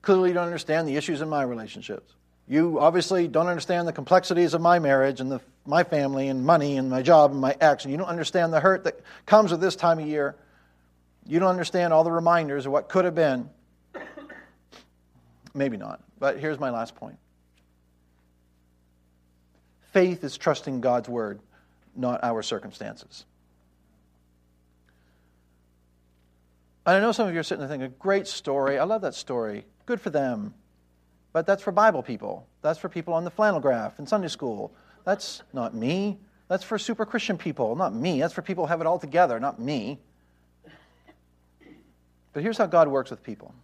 Clearly, 0.00 0.30
you 0.30 0.34
don't 0.34 0.46
understand 0.46 0.88
the 0.88 0.96
issues 0.96 1.20
in 1.20 1.28
my 1.28 1.42
relationships. 1.42 2.14
You 2.48 2.80
obviously 2.80 3.28
don't 3.28 3.46
understand 3.46 3.86
the 3.86 3.92
complexities 3.92 4.54
of 4.54 4.62
my 4.62 4.78
marriage 4.78 5.20
and 5.20 5.30
the, 5.30 5.40
my 5.66 5.84
family 5.84 6.28
and 6.28 6.44
money 6.44 6.78
and 6.78 6.88
my 6.88 7.02
job 7.02 7.30
and 7.30 7.40
my 7.40 7.54
ex, 7.60 7.84
and 7.84 7.92
you 7.92 7.98
don't 7.98 8.08
understand 8.08 8.54
the 8.54 8.60
hurt 8.60 8.84
that 8.84 9.00
comes 9.26 9.50
with 9.50 9.60
this 9.60 9.76
time 9.76 9.98
of 9.98 10.06
year. 10.06 10.34
You 11.26 11.38
don't 11.38 11.50
understand 11.50 11.92
all 11.92 12.04
the 12.04 12.10
reminders 12.10 12.64
of 12.64 12.72
what 12.72 12.88
could 12.88 13.04
have 13.04 13.14
been. 13.14 13.50
Maybe 15.54 15.76
not, 15.76 16.02
but 16.18 16.38
here's 16.38 16.58
my 16.58 16.70
last 16.70 16.96
point 16.96 17.16
faith 19.92 20.24
is 20.24 20.37
trusting 20.37 20.81
God's 20.81 21.09
word, 21.09 21.40
not 21.94 22.22
our 22.22 22.42
circumstances. 22.42 23.24
And 26.87 26.96
I 26.96 27.00
know 27.00 27.12
some 27.12 27.29
of 27.29 27.35
you 27.35 27.40
are 27.40 27.44
sitting 27.44 27.61
there 27.61 27.68
thinking, 27.68 27.94
great 27.98 28.26
story. 28.26 28.79
I 28.79 28.85
love 28.85 29.03
that 29.03 29.14
story. 29.14 29.64
Good 29.87 30.00
for 30.00 30.11
them. 30.11 30.55
But 31.33 31.46
that's 31.46 31.62
for 31.62 31.72
Bible 31.72 32.03
people. 32.03 32.46
That's 32.62 32.79
for 32.79 32.88
people 32.88 33.14
on 33.14 33.24
the 33.24 33.31
flannel 33.31 33.61
graph 33.61 33.98
in 33.98 34.07
Sunday 34.07 34.29
school. 34.29 34.72
That's 35.05 35.42
not 35.53 35.74
me. 35.74 36.18
That's 36.48 36.64
for 36.64 36.79
super 36.79 37.07
Christian 37.07 37.38
people, 37.38 37.76
not 37.76 37.94
me. 37.94 38.20
That's 38.20 38.35
for 38.35 38.42
people 38.42 38.66
who 38.66 38.68
have 38.70 38.81
it 38.81 38.87
all 38.87 38.98
together, 38.98 39.38
not 39.38 39.61
me. 39.61 40.00
But 42.33 42.42
here's 42.42 42.59
how 42.59 42.66
God 42.66 42.88
works 42.88 43.11
with 43.11 43.22
people 43.22 43.55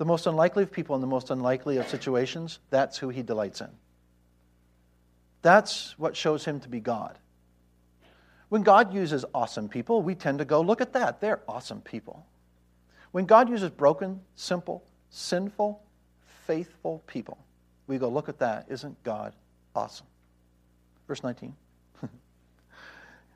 the 0.00 0.06
most 0.06 0.26
unlikely 0.26 0.62
of 0.62 0.72
people 0.72 0.94
in 0.94 1.02
the 1.02 1.06
most 1.06 1.28
unlikely 1.28 1.76
of 1.76 1.86
situations, 1.86 2.58
that's 2.70 2.96
who 2.96 3.10
he 3.10 3.22
delights 3.22 3.60
in. 3.60 3.68
That's 5.42 5.94
what 5.98 6.16
shows 6.16 6.42
him 6.42 6.58
to 6.60 6.70
be 6.70 6.80
God. 6.80 7.18
When 8.48 8.62
God 8.62 8.94
uses 8.94 9.26
awesome 9.34 9.68
people, 9.68 10.00
we 10.00 10.14
tend 10.14 10.38
to 10.38 10.46
go, 10.46 10.62
look 10.62 10.80
at 10.80 10.94
that. 10.94 11.20
They're 11.20 11.40
awesome 11.46 11.82
people. 11.82 12.24
When 13.10 13.26
God 13.26 13.50
uses 13.50 13.68
broken, 13.68 14.22
simple, 14.36 14.82
sinful, 15.10 15.82
faithful 16.46 17.02
people, 17.06 17.36
we 17.86 17.98
go, 17.98 18.08
look 18.08 18.30
at 18.30 18.38
that. 18.38 18.68
Isn't 18.70 19.02
God 19.02 19.34
awesome? 19.76 20.06
Verse 21.08 21.22
19. 21.22 21.54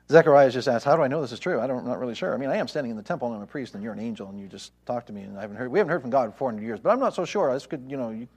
Zechariah 0.09 0.51
just 0.51 0.67
asked, 0.67 0.85
How 0.85 0.95
do 0.95 1.01
I 1.01 1.07
know 1.07 1.21
this 1.21 1.31
is 1.31 1.39
true? 1.39 1.59
I 1.59 1.65
am 1.65 1.85
not 1.85 1.99
really 1.99 2.15
sure. 2.15 2.33
I 2.33 2.37
mean, 2.37 2.49
I 2.49 2.57
am 2.57 2.67
standing 2.67 2.91
in 2.91 2.97
the 2.97 3.03
temple 3.03 3.27
and 3.29 3.37
I'm 3.37 3.43
a 3.43 3.47
priest 3.47 3.73
and 3.73 3.83
you're 3.83 3.93
an 3.93 3.99
angel 3.99 4.29
and 4.29 4.39
you 4.39 4.47
just 4.47 4.71
talked 4.85 5.07
to 5.07 5.13
me 5.13 5.23
and 5.23 5.37
I 5.37 5.41
haven't 5.41 5.57
heard. 5.57 5.71
We 5.71 5.79
haven't 5.79 5.91
heard 5.91 6.01
from 6.01 6.11
God 6.11 6.25
in 6.25 6.31
400 6.33 6.63
years, 6.63 6.79
but 6.79 6.91
I'm 6.91 6.99
not 6.99 7.15
so 7.15 7.25
sure. 7.25 7.51
This 7.53 7.65
could, 7.65 7.85
you 7.89 7.97
know, 7.97 8.11
you, 8.11 8.27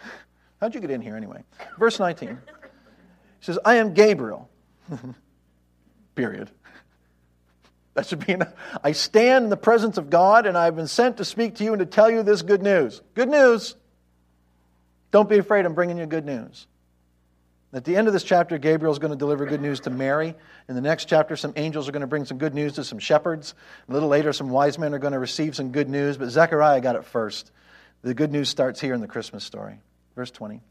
how'd 0.60 0.74
you 0.74 0.80
get 0.80 0.90
in 0.90 1.00
here 1.00 1.16
anyway? 1.16 1.42
Verse 1.78 1.98
19. 1.98 2.28
He 2.28 2.34
says, 3.40 3.58
I 3.64 3.76
am 3.76 3.94
Gabriel. 3.94 4.50
Period. 6.14 6.50
That 7.94 8.06
should 8.06 8.24
be 8.24 8.32
enough. 8.32 8.52
I 8.84 8.92
stand 8.92 9.44
in 9.44 9.50
the 9.50 9.56
presence 9.56 9.98
of 9.98 10.08
God, 10.08 10.46
and 10.46 10.56
I've 10.56 10.76
been 10.76 10.86
sent 10.86 11.16
to 11.16 11.24
speak 11.24 11.56
to 11.56 11.64
you 11.64 11.72
and 11.72 11.80
to 11.80 11.86
tell 11.86 12.10
you 12.10 12.22
this 12.22 12.42
good 12.42 12.62
news. 12.62 13.00
Good 13.14 13.28
news. 13.28 13.74
Don't 15.10 15.28
be 15.28 15.38
afraid, 15.38 15.64
I'm 15.64 15.74
bringing 15.74 15.98
you 15.98 16.06
good 16.06 16.26
news. 16.26 16.66
At 17.72 17.84
the 17.84 17.96
end 17.96 18.06
of 18.06 18.14
this 18.14 18.22
chapter, 18.22 18.56
Gabriel 18.56 18.92
is 18.92 18.98
going 18.98 19.10
to 19.10 19.16
deliver 19.16 19.44
good 19.44 19.60
news 19.60 19.80
to 19.80 19.90
Mary. 19.90 20.34
In 20.68 20.74
the 20.74 20.80
next 20.80 21.04
chapter, 21.04 21.36
some 21.36 21.52
angels 21.56 21.86
are 21.86 21.92
going 21.92 22.00
to 22.00 22.06
bring 22.06 22.24
some 22.24 22.38
good 22.38 22.54
news 22.54 22.74
to 22.74 22.84
some 22.84 22.98
shepherds. 22.98 23.54
A 23.88 23.92
little 23.92 24.08
later, 24.08 24.32
some 24.32 24.48
wise 24.48 24.78
men 24.78 24.94
are 24.94 24.98
going 24.98 25.12
to 25.12 25.18
receive 25.18 25.54
some 25.54 25.70
good 25.70 25.88
news, 25.88 26.16
but 26.16 26.30
Zechariah 26.30 26.80
got 26.80 26.96
it 26.96 27.04
first. 27.04 27.50
The 28.00 28.14
good 28.14 28.32
news 28.32 28.48
starts 28.48 28.80
here 28.80 28.94
in 28.94 29.02
the 29.02 29.06
Christmas 29.06 29.44
story. 29.44 29.80
Verse 30.16 30.30
20. 30.30 30.62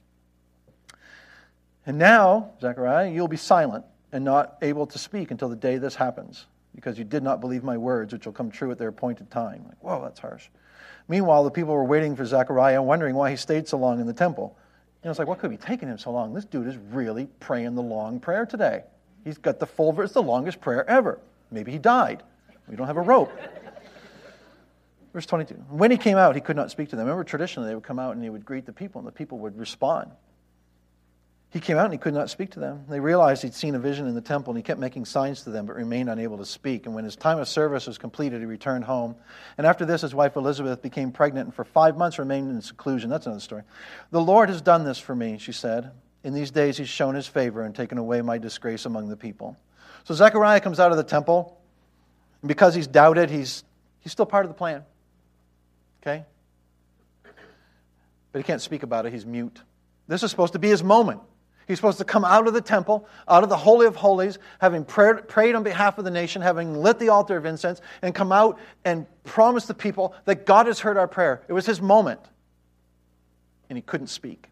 And 1.86 2.00
now, 2.00 2.52
Zechariah, 2.62 3.12
you'll 3.12 3.28
be 3.28 3.38
silent 3.38 3.86
and 4.12 4.26
not 4.26 4.58
able 4.64 4.88
to 4.88 4.98
speak 4.98 5.30
until 5.30 5.50
the 5.50 5.56
day 5.56 5.78
this 5.78 5.94
happens 5.94 6.48
because 6.74 6.98
you 6.98 7.04
did 7.04 7.22
not 7.22 7.42
believe 7.42 7.64
my 7.64 7.78
words, 7.78 8.12
which 8.12 8.26
will 8.26 8.34
come 8.34 8.50
true 8.50 8.72
at 8.72 8.80
their 8.80 8.90
appointed 8.90 9.30
time. 9.30 9.66
Like, 9.68 9.84
whoa, 9.84 10.02
that's 10.02 10.20
harsh. 10.20 10.48
Meanwhile, 11.08 11.44
the 11.44 11.52
people 11.52 11.74
were 11.74 11.84
waiting 11.84 12.16
for 12.16 12.26
Zechariah, 12.26 12.82
wondering 12.82 13.16
why 13.16 13.30
he 13.30 13.38
stayed 13.38 13.68
so 13.68 13.78
long 13.78 14.00
in 14.00 14.08
the 14.08 14.14
temple. 14.14 14.58
Know, 15.04 15.12
it's 15.12 15.20
like, 15.20 15.28
what 15.28 15.40
could 15.40 15.52
be 15.52 15.58
taking 15.58 15.88
him 15.88 15.98
so 15.98 16.12
long? 16.12 16.34
This 16.34 16.46
dude 16.46 16.68
is 16.68 16.76
really 16.92 17.28
praying 17.40 17.76
the 17.76 17.82
long 17.82 18.20
prayer 18.20 18.46
today. 18.46 18.84
He's 19.24 19.38
got 19.38 19.60
the 19.60 19.66
full 19.66 19.94
verse, 19.94 20.12
the 20.12 20.22
longest 20.22 20.60
prayer 20.60 20.90
ever. 20.90 21.20
Maybe 21.52 21.72
he 21.72 21.78
died. 21.78 22.24
We 22.68 22.76
don't 22.76 22.88
have 22.88 22.98
a 22.98 23.02
rope. 23.02 23.32
Verse 25.14 25.26
22. 25.26 25.54
When 25.70 25.92
he 25.92 25.98
came 25.98 26.18
out, 26.18 26.36
he 26.36 26.42
could 26.42 26.56
not 26.56 26.72
speak 26.72 26.90
to 26.90 26.96
them. 26.96 27.06
Remember, 27.06 27.24
traditionally, 27.24 27.70
they 27.70 27.76
would 27.76 27.84
come 27.84 28.00
out 28.00 28.16
and 28.16 28.24
he 28.24 28.30
would 28.30 28.46
greet 28.46 28.66
the 28.66 28.74
people, 28.74 29.00
and 29.00 29.08
the 29.08 29.12
people 29.12 29.40
would 29.40 29.58
respond. 29.58 30.12
He 31.50 31.62
came 31.62 31.78
out 31.78 31.86
and 31.86 31.94
he 31.94 31.98
could 31.98 32.14
not 32.14 32.30
speak 32.30 32.52
to 32.52 32.60
them. 32.60 32.84
They 32.90 33.00
realized 33.00 33.42
he'd 33.42 33.54
seen 33.54 33.74
a 33.74 33.80
vision 33.80 34.06
in 34.06 34.16
the 34.16 34.22
temple 34.22 34.52
and 34.52 34.58
he 34.58 34.64
kept 34.64 34.82
making 34.82 35.06
signs 35.06 35.44
to 35.44 35.50
them 35.50 35.66
but 35.66 35.78
remained 35.78 36.10
unable 36.10 36.38
to 36.40 36.46
speak. 36.46 36.86
And 36.86 36.94
when 36.94 37.06
his 37.06 37.16
time 37.16 37.40
of 37.40 37.48
service 37.48 37.88
was 37.88 37.98
completed, 37.98 38.42
he 38.42 38.46
returned 38.46 38.84
home. 38.84 39.16
And 39.58 39.66
after 39.66 39.86
this, 39.86 40.02
his 40.02 40.14
wife 40.14 40.36
Elizabeth 40.36 40.82
became 40.82 41.12
pregnant 41.12 41.48
and 41.48 41.54
for 41.54 41.64
five 41.64 41.98
months 41.98 42.20
remained 42.20 42.52
in 42.52 42.62
seclusion. 42.62 43.10
That's 43.10 43.26
another 43.28 43.40
story. 43.40 43.64
The 44.12 44.22
Lord 44.22 44.50
has 44.50 44.62
done 44.62 44.84
this 44.84 45.00
for 45.00 45.16
me, 45.16 45.38
she 45.38 45.54
said. 45.54 45.92
In 46.24 46.34
these 46.34 46.52
days, 46.52 46.78
he's 46.78 46.90
shown 46.90 47.16
his 47.16 47.28
favor 47.28 47.64
and 47.64 47.74
taken 47.74 47.98
away 47.98 48.22
my 48.22 48.38
disgrace 48.38 48.86
among 48.86 49.08
the 49.08 49.16
people. 49.16 49.56
So 50.04 50.14
Zechariah 50.14 50.60
comes 50.60 50.82
out 50.82 50.92
of 50.92 50.98
the 50.98 51.04
temple. 51.04 51.58
And 52.42 52.50
because 52.50 52.76
he's 52.76 52.88
doubted, 52.88 53.30
he's, 53.30 53.64
he's 54.02 54.12
still 54.12 54.26
part 54.26 54.46
of 54.46 54.50
the 54.50 54.58
plan. 54.58 54.84
Okay? 56.02 56.26
But 58.34 58.40
he 58.40 58.44
can't 58.44 58.62
speak 58.62 58.84
about 58.84 59.06
it, 59.06 59.14
he's 59.14 59.26
mute. 59.26 59.62
This 60.08 60.24
is 60.24 60.30
supposed 60.30 60.54
to 60.54 60.60
be 60.60 60.68
his 60.68 60.84
moment. 60.84 61.22
He's 61.68 61.78
supposed 61.78 61.98
to 61.98 62.06
come 62.06 62.24
out 62.24 62.48
of 62.48 62.54
the 62.54 62.62
temple, 62.62 63.08
out 63.28 63.44
of 63.44 63.50
the 63.50 63.58
Holy 63.58 63.88
of 63.88 63.96
Holies, 63.98 64.40
having 64.60 64.86
prayed, 64.86 65.28
prayed 65.28 65.54
on 65.54 65.64
behalf 65.64 65.98
of 65.98 66.06
the 66.06 66.12
nation, 66.12 66.42
having 66.42 66.74
lit 66.82 66.98
the 66.98 67.10
altar 67.10 67.36
of 67.36 67.46
incense, 67.46 67.82
and 68.02 68.16
come 68.16 68.32
out 68.32 68.58
and 68.86 69.06
promise 69.26 69.66
the 69.66 69.74
people 69.74 70.16
that 70.26 70.46
God 70.46 70.68
has 70.68 70.80
heard 70.80 70.96
our 70.96 71.10
prayer. 71.10 71.44
It 71.50 71.54
was 71.54 71.66
his 71.66 71.82
moment. 71.82 72.22
And 73.70 73.78
he 73.78 73.82
couldn't 73.82 74.08
speak. 74.08 74.48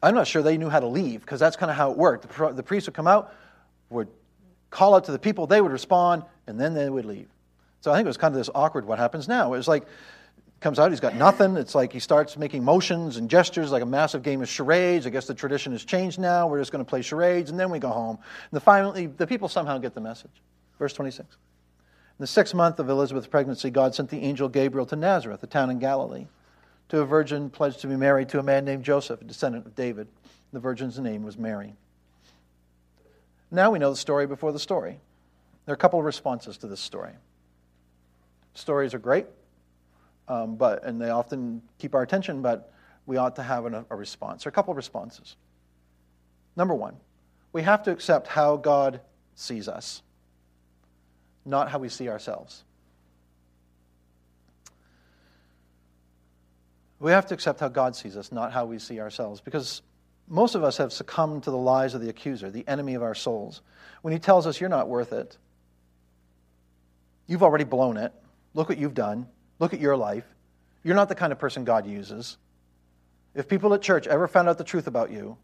I'm 0.00 0.14
not 0.14 0.28
sure 0.28 0.42
they 0.42 0.58
knew 0.58 0.68
how 0.68 0.78
to 0.78 0.86
leave 0.86 1.22
because 1.22 1.40
that's 1.40 1.56
kind 1.56 1.70
of 1.70 1.76
how 1.76 1.90
it 1.90 1.96
worked. 1.96 2.28
The, 2.28 2.52
the 2.52 2.64
would 2.70 2.94
come 2.94 3.08
out, 3.08 3.34
would 3.90 4.08
call 4.70 4.94
out 4.94 5.04
to 5.06 5.12
the 5.12 5.18
people, 5.18 5.48
they 5.48 5.60
would 5.60 5.72
respond, 5.72 6.22
and 6.46 6.60
then 6.60 6.74
they 6.74 6.88
would 6.88 7.04
leave. 7.04 7.28
So 7.80 7.90
I 7.90 7.96
think 7.96 8.06
it 8.06 8.08
was 8.08 8.16
kind 8.16 8.32
of 8.32 8.38
this 8.38 8.50
awkward 8.54 8.84
what 8.84 9.00
happens 9.00 9.26
now. 9.26 9.52
It 9.54 9.56
was 9.56 9.66
like 9.66 9.86
comes 10.60 10.78
out, 10.78 10.90
he's 10.90 11.00
got 11.00 11.14
nothing. 11.14 11.56
It's 11.56 11.74
like 11.74 11.92
he 11.92 12.00
starts 12.00 12.36
making 12.36 12.64
motions 12.64 13.16
and 13.16 13.28
gestures 13.28 13.70
like 13.70 13.82
a 13.82 13.86
massive 13.86 14.22
game 14.22 14.42
of 14.42 14.48
charades. 14.48 15.06
I 15.06 15.10
guess 15.10 15.26
the 15.26 15.34
tradition 15.34 15.72
has 15.72 15.84
changed 15.84 16.18
now. 16.18 16.48
We're 16.48 16.58
just 16.58 16.72
going 16.72 16.84
to 16.84 16.88
play 16.88 17.02
charades, 17.02 17.50
and 17.50 17.60
then 17.60 17.70
we 17.70 17.78
go 17.78 17.90
home. 17.90 18.16
And 18.16 18.56
the, 18.56 18.60
finally, 18.60 19.06
the 19.06 19.26
people 19.26 19.48
somehow 19.48 19.78
get 19.78 19.94
the 19.94 20.00
message. 20.00 20.30
Verse 20.78 20.92
26. 20.92 21.36
In 22.18 22.22
the 22.22 22.26
sixth 22.26 22.54
month 22.54 22.78
of 22.78 22.88
Elizabeth's 22.88 23.26
pregnancy, 23.26 23.70
God 23.70 23.94
sent 23.94 24.08
the 24.08 24.20
angel 24.20 24.48
Gabriel 24.48 24.86
to 24.86 24.96
Nazareth, 24.96 25.42
a 25.42 25.46
town 25.46 25.68
in 25.68 25.78
Galilee, 25.78 26.26
to 26.88 27.00
a 27.00 27.04
virgin 27.04 27.50
pledged 27.50 27.80
to 27.80 27.86
be 27.86 27.96
married 27.96 28.30
to 28.30 28.38
a 28.38 28.42
man 28.42 28.64
named 28.64 28.84
Joseph, 28.84 29.20
a 29.20 29.24
descendant 29.24 29.66
of 29.66 29.74
David. 29.74 30.08
The 30.52 30.60
virgin's 30.60 30.98
name 30.98 31.24
was 31.24 31.36
Mary. 31.36 31.74
Now 33.50 33.70
we 33.70 33.78
know 33.78 33.90
the 33.90 33.96
story 33.96 34.26
before 34.26 34.52
the 34.52 34.58
story. 34.58 34.98
There 35.66 35.72
are 35.72 35.74
a 35.74 35.78
couple 35.78 35.98
of 35.98 36.04
responses 36.04 36.56
to 36.58 36.66
this 36.66 36.80
story. 36.80 37.12
Stories 38.54 38.94
are 38.94 38.98
great, 38.98 39.26
um, 40.28 40.56
but 40.56 40.84
and 40.84 41.00
they 41.00 41.10
often 41.10 41.62
keep 41.78 41.94
our 41.94 42.02
attention, 42.02 42.42
but 42.42 42.72
we 43.06 43.16
ought 43.16 43.36
to 43.36 43.42
have 43.42 43.66
a, 43.66 43.84
a 43.90 43.96
response. 43.96 44.46
Are 44.46 44.48
a 44.48 44.52
couple 44.52 44.72
of 44.72 44.76
responses. 44.76 45.36
Number 46.56 46.74
one, 46.74 46.96
we 47.52 47.62
have 47.62 47.82
to 47.84 47.90
accept 47.90 48.26
how 48.26 48.56
God 48.56 49.00
sees 49.34 49.68
us, 49.68 50.02
not 51.44 51.70
how 51.70 51.78
we 51.78 51.88
see 51.88 52.08
ourselves. 52.08 52.64
We 56.98 57.12
have 57.12 57.26
to 57.26 57.34
accept 57.34 57.60
how 57.60 57.68
God 57.68 57.94
sees 57.94 58.16
us, 58.16 58.32
not 58.32 58.52
how 58.52 58.64
we 58.64 58.78
see 58.78 59.00
ourselves, 59.00 59.42
because 59.42 59.82
most 60.28 60.54
of 60.54 60.64
us 60.64 60.78
have 60.78 60.92
succumbed 60.92 61.42
to 61.42 61.50
the 61.50 61.56
lies 61.56 61.94
of 61.94 62.00
the 62.00 62.08
accuser, 62.08 62.50
the 62.50 62.66
enemy 62.66 62.94
of 62.94 63.02
our 63.02 63.14
souls. 63.14 63.60
When 64.00 64.12
he 64.12 64.18
tells 64.18 64.46
us, 64.46 64.60
You're 64.60 64.70
not 64.70 64.88
worth 64.88 65.12
it, 65.12 65.36
You've 67.26 67.42
already 67.42 67.64
blown 67.64 67.96
it. 67.96 68.12
Look 68.54 68.68
what 68.68 68.78
you've 68.78 68.94
done. 68.94 69.26
Look 69.58 69.74
at 69.74 69.80
your 69.80 69.96
life. 69.96 70.24
You're 70.82 70.94
not 70.94 71.08
the 71.08 71.14
kind 71.14 71.32
of 71.32 71.38
person 71.38 71.64
God 71.64 71.86
uses. 71.86 72.36
If 73.34 73.48
people 73.48 73.74
at 73.74 73.82
church 73.82 74.06
ever 74.06 74.28
found 74.28 74.48
out 74.48 74.58
the 74.58 74.64
truth 74.64 74.86
about 74.86 75.10
you, 75.10 75.36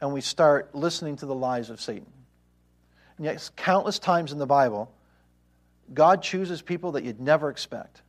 and 0.00 0.12
we 0.12 0.20
start 0.20 0.74
listening 0.74 1.16
to 1.16 1.26
the 1.26 1.34
lies 1.34 1.70
of 1.70 1.80
Satan, 1.80 2.06
and 3.16 3.26
yet, 3.26 3.50
countless 3.54 3.98
times 3.98 4.32
in 4.32 4.38
the 4.38 4.46
Bible, 4.46 4.90
God 5.92 6.22
chooses 6.22 6.62
people 6.62 6.92
that 6.92 7.04
you'd 7.04 7.20
never 7.20 7.50
expect. 7.50 8.00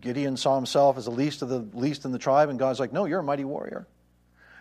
Gideon 0.00 0.36
saw 0.36 0.56
himself 0.56 0.98
as 0.98 1.04
the 1.04 1.12
least 1.12 1.42
of 1.42 1.48
the 1.48 1.60
least 1.72 2.04
in 2.04 2.12
the 2.12 2.18
tribe, 2.18 2.48
and 2.48 2.58
God's 2.58 2.80
like, 2.80 2.92
No, 2.92 3.04
you're 3.04 3.20
a 3.20 3.24
mighty 3.24 3.44
warrior. 3.44 3.86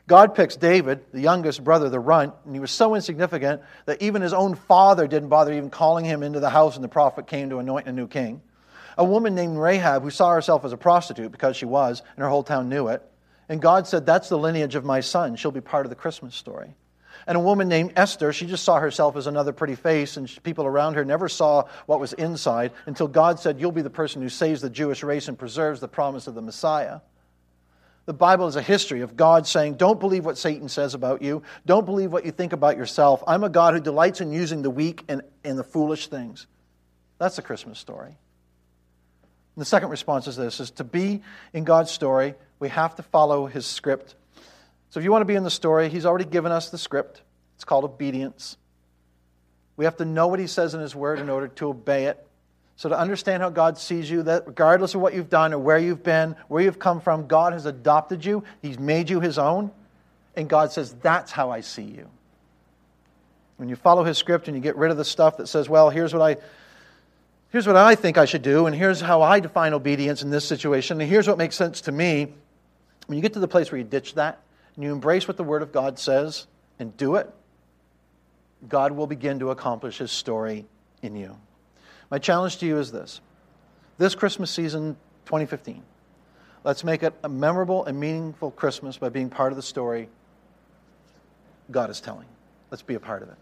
God 0.07 0.35
picks 0.35 0.55
David, 0.55 1.03
the 1.11 1.21
youngest 1.21 1.63
brother, 1.63 1.89
the 1.89 1.99
runt, 1.99 2.33
and 2.45 2.53
he 2.53 2.59
was 2.59 2.69
so 2.69 2.93
insignificant 2.93 3.63
that 3.85 4.03
even 4.03 4.21
his 4.21 4.33
own 4.33 4.53
father 4.53 5.07
didn't 5.07 5.29
bother 5.29 5.51
even 5.51 5.71
calling 5.71 6.05
him 6.05 6.21
into 6.21 6.39
the 6.39 6.51
house, 6.51 6.75
and 6.75 6.83
the 6.83 6.89
prophet 6.89 7.25
came 7.25 7.49
to 7.49 7.57
anoint 7.57 7.87
a 7.87 7.91
new 7.91 8.07
king. 8.07 8.41
A 8.97 9.03
woman 9.03 9.35
named 9.35 9.57
Rahab, 9.57 10.03
who 10.03 10.09
saw 10.09 10.31
herself 10.31 10.63
as 10.65 10.73
a 10.73 10.77
prostitute 10.77 11.31
because 11.31 11.57
she 11.57 11.65
was, 11.65 12.01
and 12.15 12.23
her 12.23 12.29
whole 12.29 12.43
town 12.43 12.69
knew 12.69 12.87
it. 12.87 13.03
And 13.49 13.61
God 13.61 13.87
said, 13.87 14.05
That's 14.05 14.29
the 14.29 14.37
lineage 14.37 14.75
of 14.75 14.85
my 14.85 15.01
son. 15.01 15.35
She'll 15.35 15.51
be 15.51 15.61
part 15.61 15.85
of 15.85 15.89
the 15.89 15.95
Christmas 15.95 16.35
story. 16.35 16.73
And 17.27 17.37
a 17.37 17.41
woman 17.41 17.67
named 17.67 17.93
Esther, 17.95 18.33
she 18.33 18.45
just 18.45 18.63
saw 18.63 18.79
herself 18.79 19.15
as 19.15 19.25
another 19.25 19.51
pretty 19.51 19.75
face, 19.75 20.17
and 20.17 20.29
people 20.43 20.65
around 20.65 20.93
her 20.93 21.05
never 21.05 21.27
saw 21.27 21.63
what 21.87 21.99
was 21.99 22.13
inside 22.13 22.71
until 22.85 23.07
God 23.07 23.39
said, 23.39 23.59
You'll 23.59 23.71
be 23.71 23.81
the 23.81 23.89
person 23.89 24.21
who 24.21 24.29
saves 24.29 24.61
the 24.61 24.69
Jewish 24.69 25.03
race 25.03 25.27
and 25.27 25.37
preserves 25.37 25.79
the 25.79 25.87
promise 25.87 26.27
of 26.27 26.35
the 26.35 26.41
Messiah. 26.41 26.99
The 28.05 28.13
Bible 28.13 28.47
is 28.47 28.55
a 28.55 28.61
history 28.61 29.01
of 29.01 29.17
God 29.17 29.47
saying, 29.47 29.75
Don't 29.75 29.99
believe 29.99 30.25
what 30.25 30.37
Satan 30.37 30.69
says 30.69 30.93
about 30.93 31.23
you. 31.23 31.41
Don't 31.65 31.85
believe 31.85 32.13
what 32.13 32.25
you 32.25 32.31
think 32.31 32.53
about 32.53 32.77
yourself. 32.77 33.23
I'm 33.25 33.43
a 33.43 33.49
God 33.49 33.73
who 33.73 33.79
delights 33.79 34.21
in 34.21 34.31
using 34.31 34.61
the 34.61 34.69
weak 34.69 35.03
and, 35.07 35.23
and 35.43 35.57
the 35.57 35.63
foolish 35.63 36.07
things. 36.07 36.45
That's 37.17 37.37
the 37.37 37.41
Christmas 37.41 37.79
story. 37.79 38.17
And 39.55 39.61
the 39.61 39.65
second 39.65 39.89
response 39.89 40.27
is 40.27 40.35
this 40.35 40.59
is 40.59 40.71
to 40.71 40.83
be 40.83 41.21
in 41.53 41.63
God's 41.63 41.91
story, 41.91 42.35
we 42.59 42.69
have 42.69 42.95
to 42.95 43.03
follow 43.03 43.45
his 43.45 43.65
script. 43.65 44.15
So 44.89 44.99
if 44.99 45.03
you 45.03 45.11
want 45.11 45.21
to 45.21 45.25
be 45.25 45.35
in 45.35 45.43
the 45.43 45.51
story, 45.51 45.89
he's 45.89 46.05
already 46.05 46.25
given 46.25 46.51
us 46.51 46.69
the 46.69 46.77
script. 46.77 47.21
It's 47.55 47.63
called 47.63 47.83
obedience. 47.83 48.57
We 49.77 49.85
have 49.85 49.97
to 49.97 50.05
know 50.05 50.27
what 50.27 50.39
he 50.39 50.47
says 50.47 50.73
in 50.73 50.81
his 50.81 50.95
word 50.95 51.19
in 51.19 51.29
order 51.29 51.47
to 51.47 51.69
obey 51.69 52.05
it. 52.05 52.25
So, 52.77 52.89
to 52.89 52.99
understand 52.99 53.41
how 53.41 53.49
God 53.49 53.77
sees 53.77 54.09
you, 54.09 54.23
that 54.23 54.47
regardless 54.47 54.95
of 54.95 55.01
what 55.01 55.13
you've 55.13 55.29
done 55.29 55.53
or 55.53 55.59
where 55.59 55.77
you've 55.77 56.03
been, 56.03 56.35
where 56.49 56.61
you've 56.61 56.79
come 56.79 56.99
from, 56.99 57.27
God 57.27 57.53
has 57.53 57.65
adopted 57.65 58.25
you, 58.25 58.43
He's 58.61 58.77
made 58.77 59.09
you 59.09 59.21
His 59.21 59.37
own, 59.37 59.71
and 60.35 60.49
God 60.49 60.73
says, 60.73 60.93
That's 61.01 61.31
how 61.31 61.51
I 61.51 61.61
see 61.61 61.83
you. 61.83 62.09
When 63.55 63.69
you 63.69 63.77
follow 63.77 64.03
His 64.03 64.17
script 64.17 64.49
and 64.49 64.57
you 64.57 64.61
get 64.61 64.75
rid 64.75 64.91
of 64.91 64.97
the 64.97 65.05
stuff 65.05 65.37
that 65.37 65.47
says, 65.47 65.69
Well, 65.69 65.89
here's 65.89 66.13
what 66.13 66.21
I. 66.21 66.37
Here's 67.49 67.67
what 67.67 67.75
I 67.75 67.95
think 67.95 68.17
I 68.17 68.25
should 68.25 68.41
do, 68.41 68.65
and 68.65 68.75
here's 68.75 68.99
how 68.99 69.21
I 69.21 69.39
define 69.39 69.73
obedience 69.73 70.21
in 70.21 70.29
this 70.29 70.45
situation, 70.45 70.99
and 70.99 71.09
here's 71.09 71.27
what 71.27 71.37
makes 71.37 71.55
sense 71.55 71.81
to 71.81 71.91
me. 71.91 72.33
When 73.07 73.17
you 73.17 73.21
get 73.21 73.33
to 73.33 73.39
the 73.39 73.47
place 73.47 73.71
where 73.71 73.77
you 73.77 73.85
ditch 73.85 74.15
that 74.15 74.41
and 74.75 74.83
you 74.83 74.91
embrace 74.91 75.27
what 75.27 75.37
the 75.37 75.43
Word 75.43 75.61
of 75.61 75.71
God 75.71 75.99
says 75.99 76.47
and 76.79 76.95
do 76.97 77.15
it, 77.15 77.29
God 78.67 78.91
will 78.91 79.07
begin 79.07 79.39
to 79.39 79.51
accomplish 79.51 79.99
His 79.99 80.11
story 80.11 80.65
in 81.01 81.15
you. 81.15 81.37
My 82.09 82.19
challenge 82.19 82.57
to 82.57 82.65
you 82.65 82.79
is 82.79 82.91
this 82.91 83.21
this 83.97 84.15
Christmas 84.15 84.51
season 84.51 84.97
2015, 85.25 85.81
let's 86.63 86.83
make 86.83 87.03
it 87.03 87.13
a 87.23 87.29
memorable 87.29 87.85
and 87.85 87.99
meaningful 87.99 88.51
Christmas 88.51 88.97
by 88.97 89.09
being 89.09 89.29
part 89.29 89.53
of 89.53 89.55
the 89.55 89.63
story 89.63 90.09
God 91.71 91.89
is 91.89 92.01
telling. 92.01 92.27
Let's 92.71 92.83
be 92.83 92.95
a 92.95 92.99
part 92.99 93.23
of 93.23 93.29
it. 93.29 93.35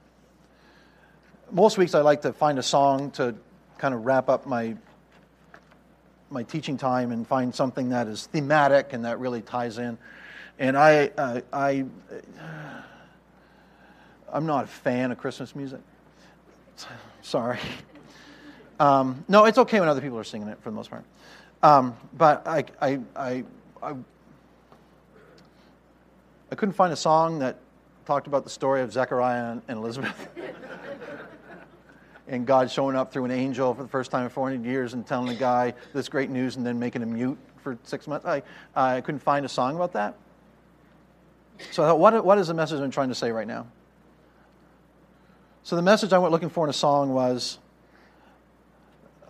Most 1.52 1.78
weeks 1.78 1.96
I 1.96 2.02
like 2.02 2.22
to 2.22 2.34
find 2.34 2.60
a 2.60 2.64
song 2.64 3.12
to 3.12 3.36
kind 3.78 3.94
of 3.94 4.06
wrap 4.06 4.30
up 4.30 4.46
my 4.46 4.76
my 6.34 6.44
teaching 6.44 6.78
time 6.78 7.12
and 7.12 7.28
find 7.28 7.54
something 7.54 7.90
that 7.90 8.08
is 8.08 8.26
thematic 8.26 8.92
and 8.92 9.06
that 9.06 9.20
really 9.20 9.42
ties 9.42 9.78
in. 9.78 9.98
And 10.60 10.76
I, 10.76 11.12
uh, 11.18 11.42
I, 11.54 11.86
I'm 14.32 14.46
not 14.46 14.66
a 14.66 14.68
fan 14.68 15.12
of 15.12 15.18
Christmas 15.20 15.56
music. 15.56 15.80
Sorry. 17.22 17.60
Um, 18.80 19.24
no, 19.28 19.46
it's 19.46 19.60
okay 19.60 19.80
when 19.80 19.88
other 19.88 20.02
people 20.02 20.18
are 20.18 20.24
singing 20.24 20.48
it 20.48 20.58
for 20.62 20.72
the 20.72 20.76
most 20.76 20.90
part. 20.90 21.06
Um, 21.62 21.96
but 22.18 22.46
I, 22.48 22.66
I, 22.82 23.00
I, 23.16 23.44
I, 23.82 23.94
I 26.52 26.56
couldn't 26.56 26.74
find 26.74 26.92
a 26.92 26.98
song 26.98 27.40
that 27.40 27.60
talked 28.06 28.28
about 28.28 28.44
the 28.44 28.50
story 28.50 28.82
of 28.82 28.92
Zechariah 28.92 29.60
and 29.68 29.78
Elizabeth. 29.78 30.30
and 32.28 32.46
God 32.46 32.72
showing 32.72 32.96
up 32.96 33.12
through 33.12 33.26
an 33.26 33.32
angel 33.32 33.74
for 33.74 33.84
the 33.84 33.90
first 33.90 34.12
time 34.12 34.24
in 34.24 34.30
400 34.30 34.66
years 34.66 34.94
and 34.94 35.06
telling 35.06 35.28
the 35.28 35.36
guy 35.36 35.74
this 35.94 36.10
great 36.10 36.30
news 36.30 36.56
and 36.56 36.66
then 36.66 36.80
making 36.80 37.02
him 37.02 37.14
mute 37.14 37.38
for 37.62 37.78
six 37.84 38.08
months. 38.08 38.26
I, 38.26 38.44
I 38.76 39.02
couldn't 39.02 39.22
find 39.22 39.46
a 39.46 39.50
song 39.50 39.76
about 39.76 39.94
that. 39.94 40.16
So, 41.72 41.84
thought, 41.84 42.00
what, 42.00 42.26
what 42.26 42.38
is 42.38 42.48
the 42.48 42.54
message 42.54 42.80
I'm 42.80 42.92
trying 42.92 43.10
to 43.10 43.16
say 43.16 43.32
right 43.32 43.48
now? 43.48 43.68
So, 45.64 45.76
the 45.76 45.82
message 45.82 46.12
I 46.14 46.18
went 46.18 46.32
looking 46.32 46.50
for 46.50 46.66
in 46.66 46.70
a 46.70 46.74
song 46.74 47.14
was 47.14 47.60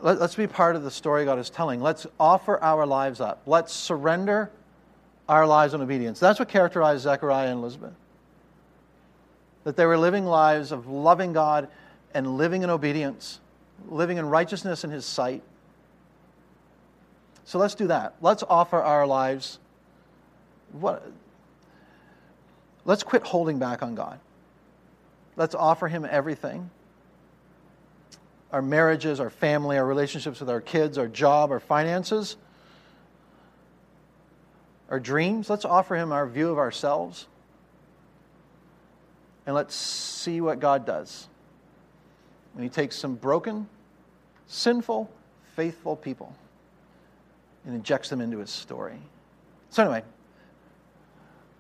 let, 0.02 0.20
us 0.20 0.36
be 0.36 0.48
part 0.48 0.76
of 0.76 0.84
the 0.84 0.92
story 0.92 1.26
God 1.26 1.40
is 1.40 1.50
telling. 1.50 1.82
Let's 1.82 2.08
offer 2.20 2.62
our 2.62 2.86
lives 2.86 3.22
up. 3.22 3.42
Let's 3.46 3.74
surrender 3.74 4.52
our 5.28 5.48
lives 5.48 5.74
in 5.74 5.82
obedience. 5.82 6.20
That's 6.20 6.40
what 6.40 6.50
characterized 6.50 7.04
Zechariah 7.04 7.50
and 7.50 7.60
Elizabeth. 7.60 7.94
That 9.64 9.78
they 9.78 9.86
were 9.86 9.98
living 9.98 10.26
lives 10.26 10.72
of 10.72 10.88
loving 10.88 11.34
God 11.34 11.70
and 12.14 12.38
living 12.38 12.64
in 12.64 12.70
obedience, 12.70 13.40
living 13.90 14.18
in 14.18 14.26
righteousness 14.26 14.84
in 14.84 14.90
His 14.90 15.06
sight. 15.06 15.44
So 17.46 17.60
let's 17.60 17.76
do 17.76 17.88
that. 17.88 18.16
Let's 18.22 18.44
offer 18.48 18.82
our 18.82 19.06
lives. 19.06 19.60
What, 20.72 21.06
let's 22.86 23.04
quit 23.04 23.24
holding 23.24 23.60
back 23.60 23.84
on 23.84 23.96
God. 23.96 24.20
Let's 25.36 25.56
offer 25.56 25.88
Him 25.88 26.08
everything 26.10 26.70
our 28.52 28.62
marriages, 28.62 29.20
our 29.20 29.32
family, 29.32 29.80
our 29.80 29.86
relationships 29.86 30.40
with 30.40 30.48
our 30.48 30.62
kids, 30.62 31.00
our 31.00 31.08
job, 31.08 31.50
our 31.50 31.60
finances, 31.60 32.38
our 34.92 35.00
dreams. 35.00 35.50
Let's 35.50 35.66
offer 35.66 35.96
Him 35.96 36.12
our 36.12 36.28
view 36.28 36.52
of 36.52 36.60
ourselves. 36.60 37.26
And 39.48 39.56
let's 39.56 39.74
see 39.74 40.40
what 40.40 40.60
God 40.60 40.86
does 40.86 41.28
when 42.54 42.64
He 42.64 42.70
takes 42.70 42.96
some 42.96 43.16
broken, 43.16 43.68
sinful, 44.48 45.10
faithful 45.56 45.96
people 45.96 46.36
and 47.66 47.76
injects 47.76 48.10
them 48.10 48.22
into 48.22 48.40
His 48.40 48.50
story. 48.50 49.00
So, 49.70 49.84
anyway, 49.84 50.04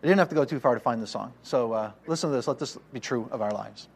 I 0.02 0.08
didn't 0.08 0.20
have 0.20 0.30
to 0.30 0.36
go 0.36 0.46
too 0.46 0.60
far 0.60 0.74
to 0.74 0.80
find 0.80 1.02
the 1.02 1.08
song. 1.08 1.34
So, 1.44 1.74
uh, 1.74 1.92
listen 2.08 2.30
to 2.30 2.36
this. 2.36 2.48
Let 2.48 2.60
this 2.60 2.78
be 2.92 3.00
true 3.00 3.28
of 3.32 3.42
our 3.42 3.52
lives. 3.52 3.88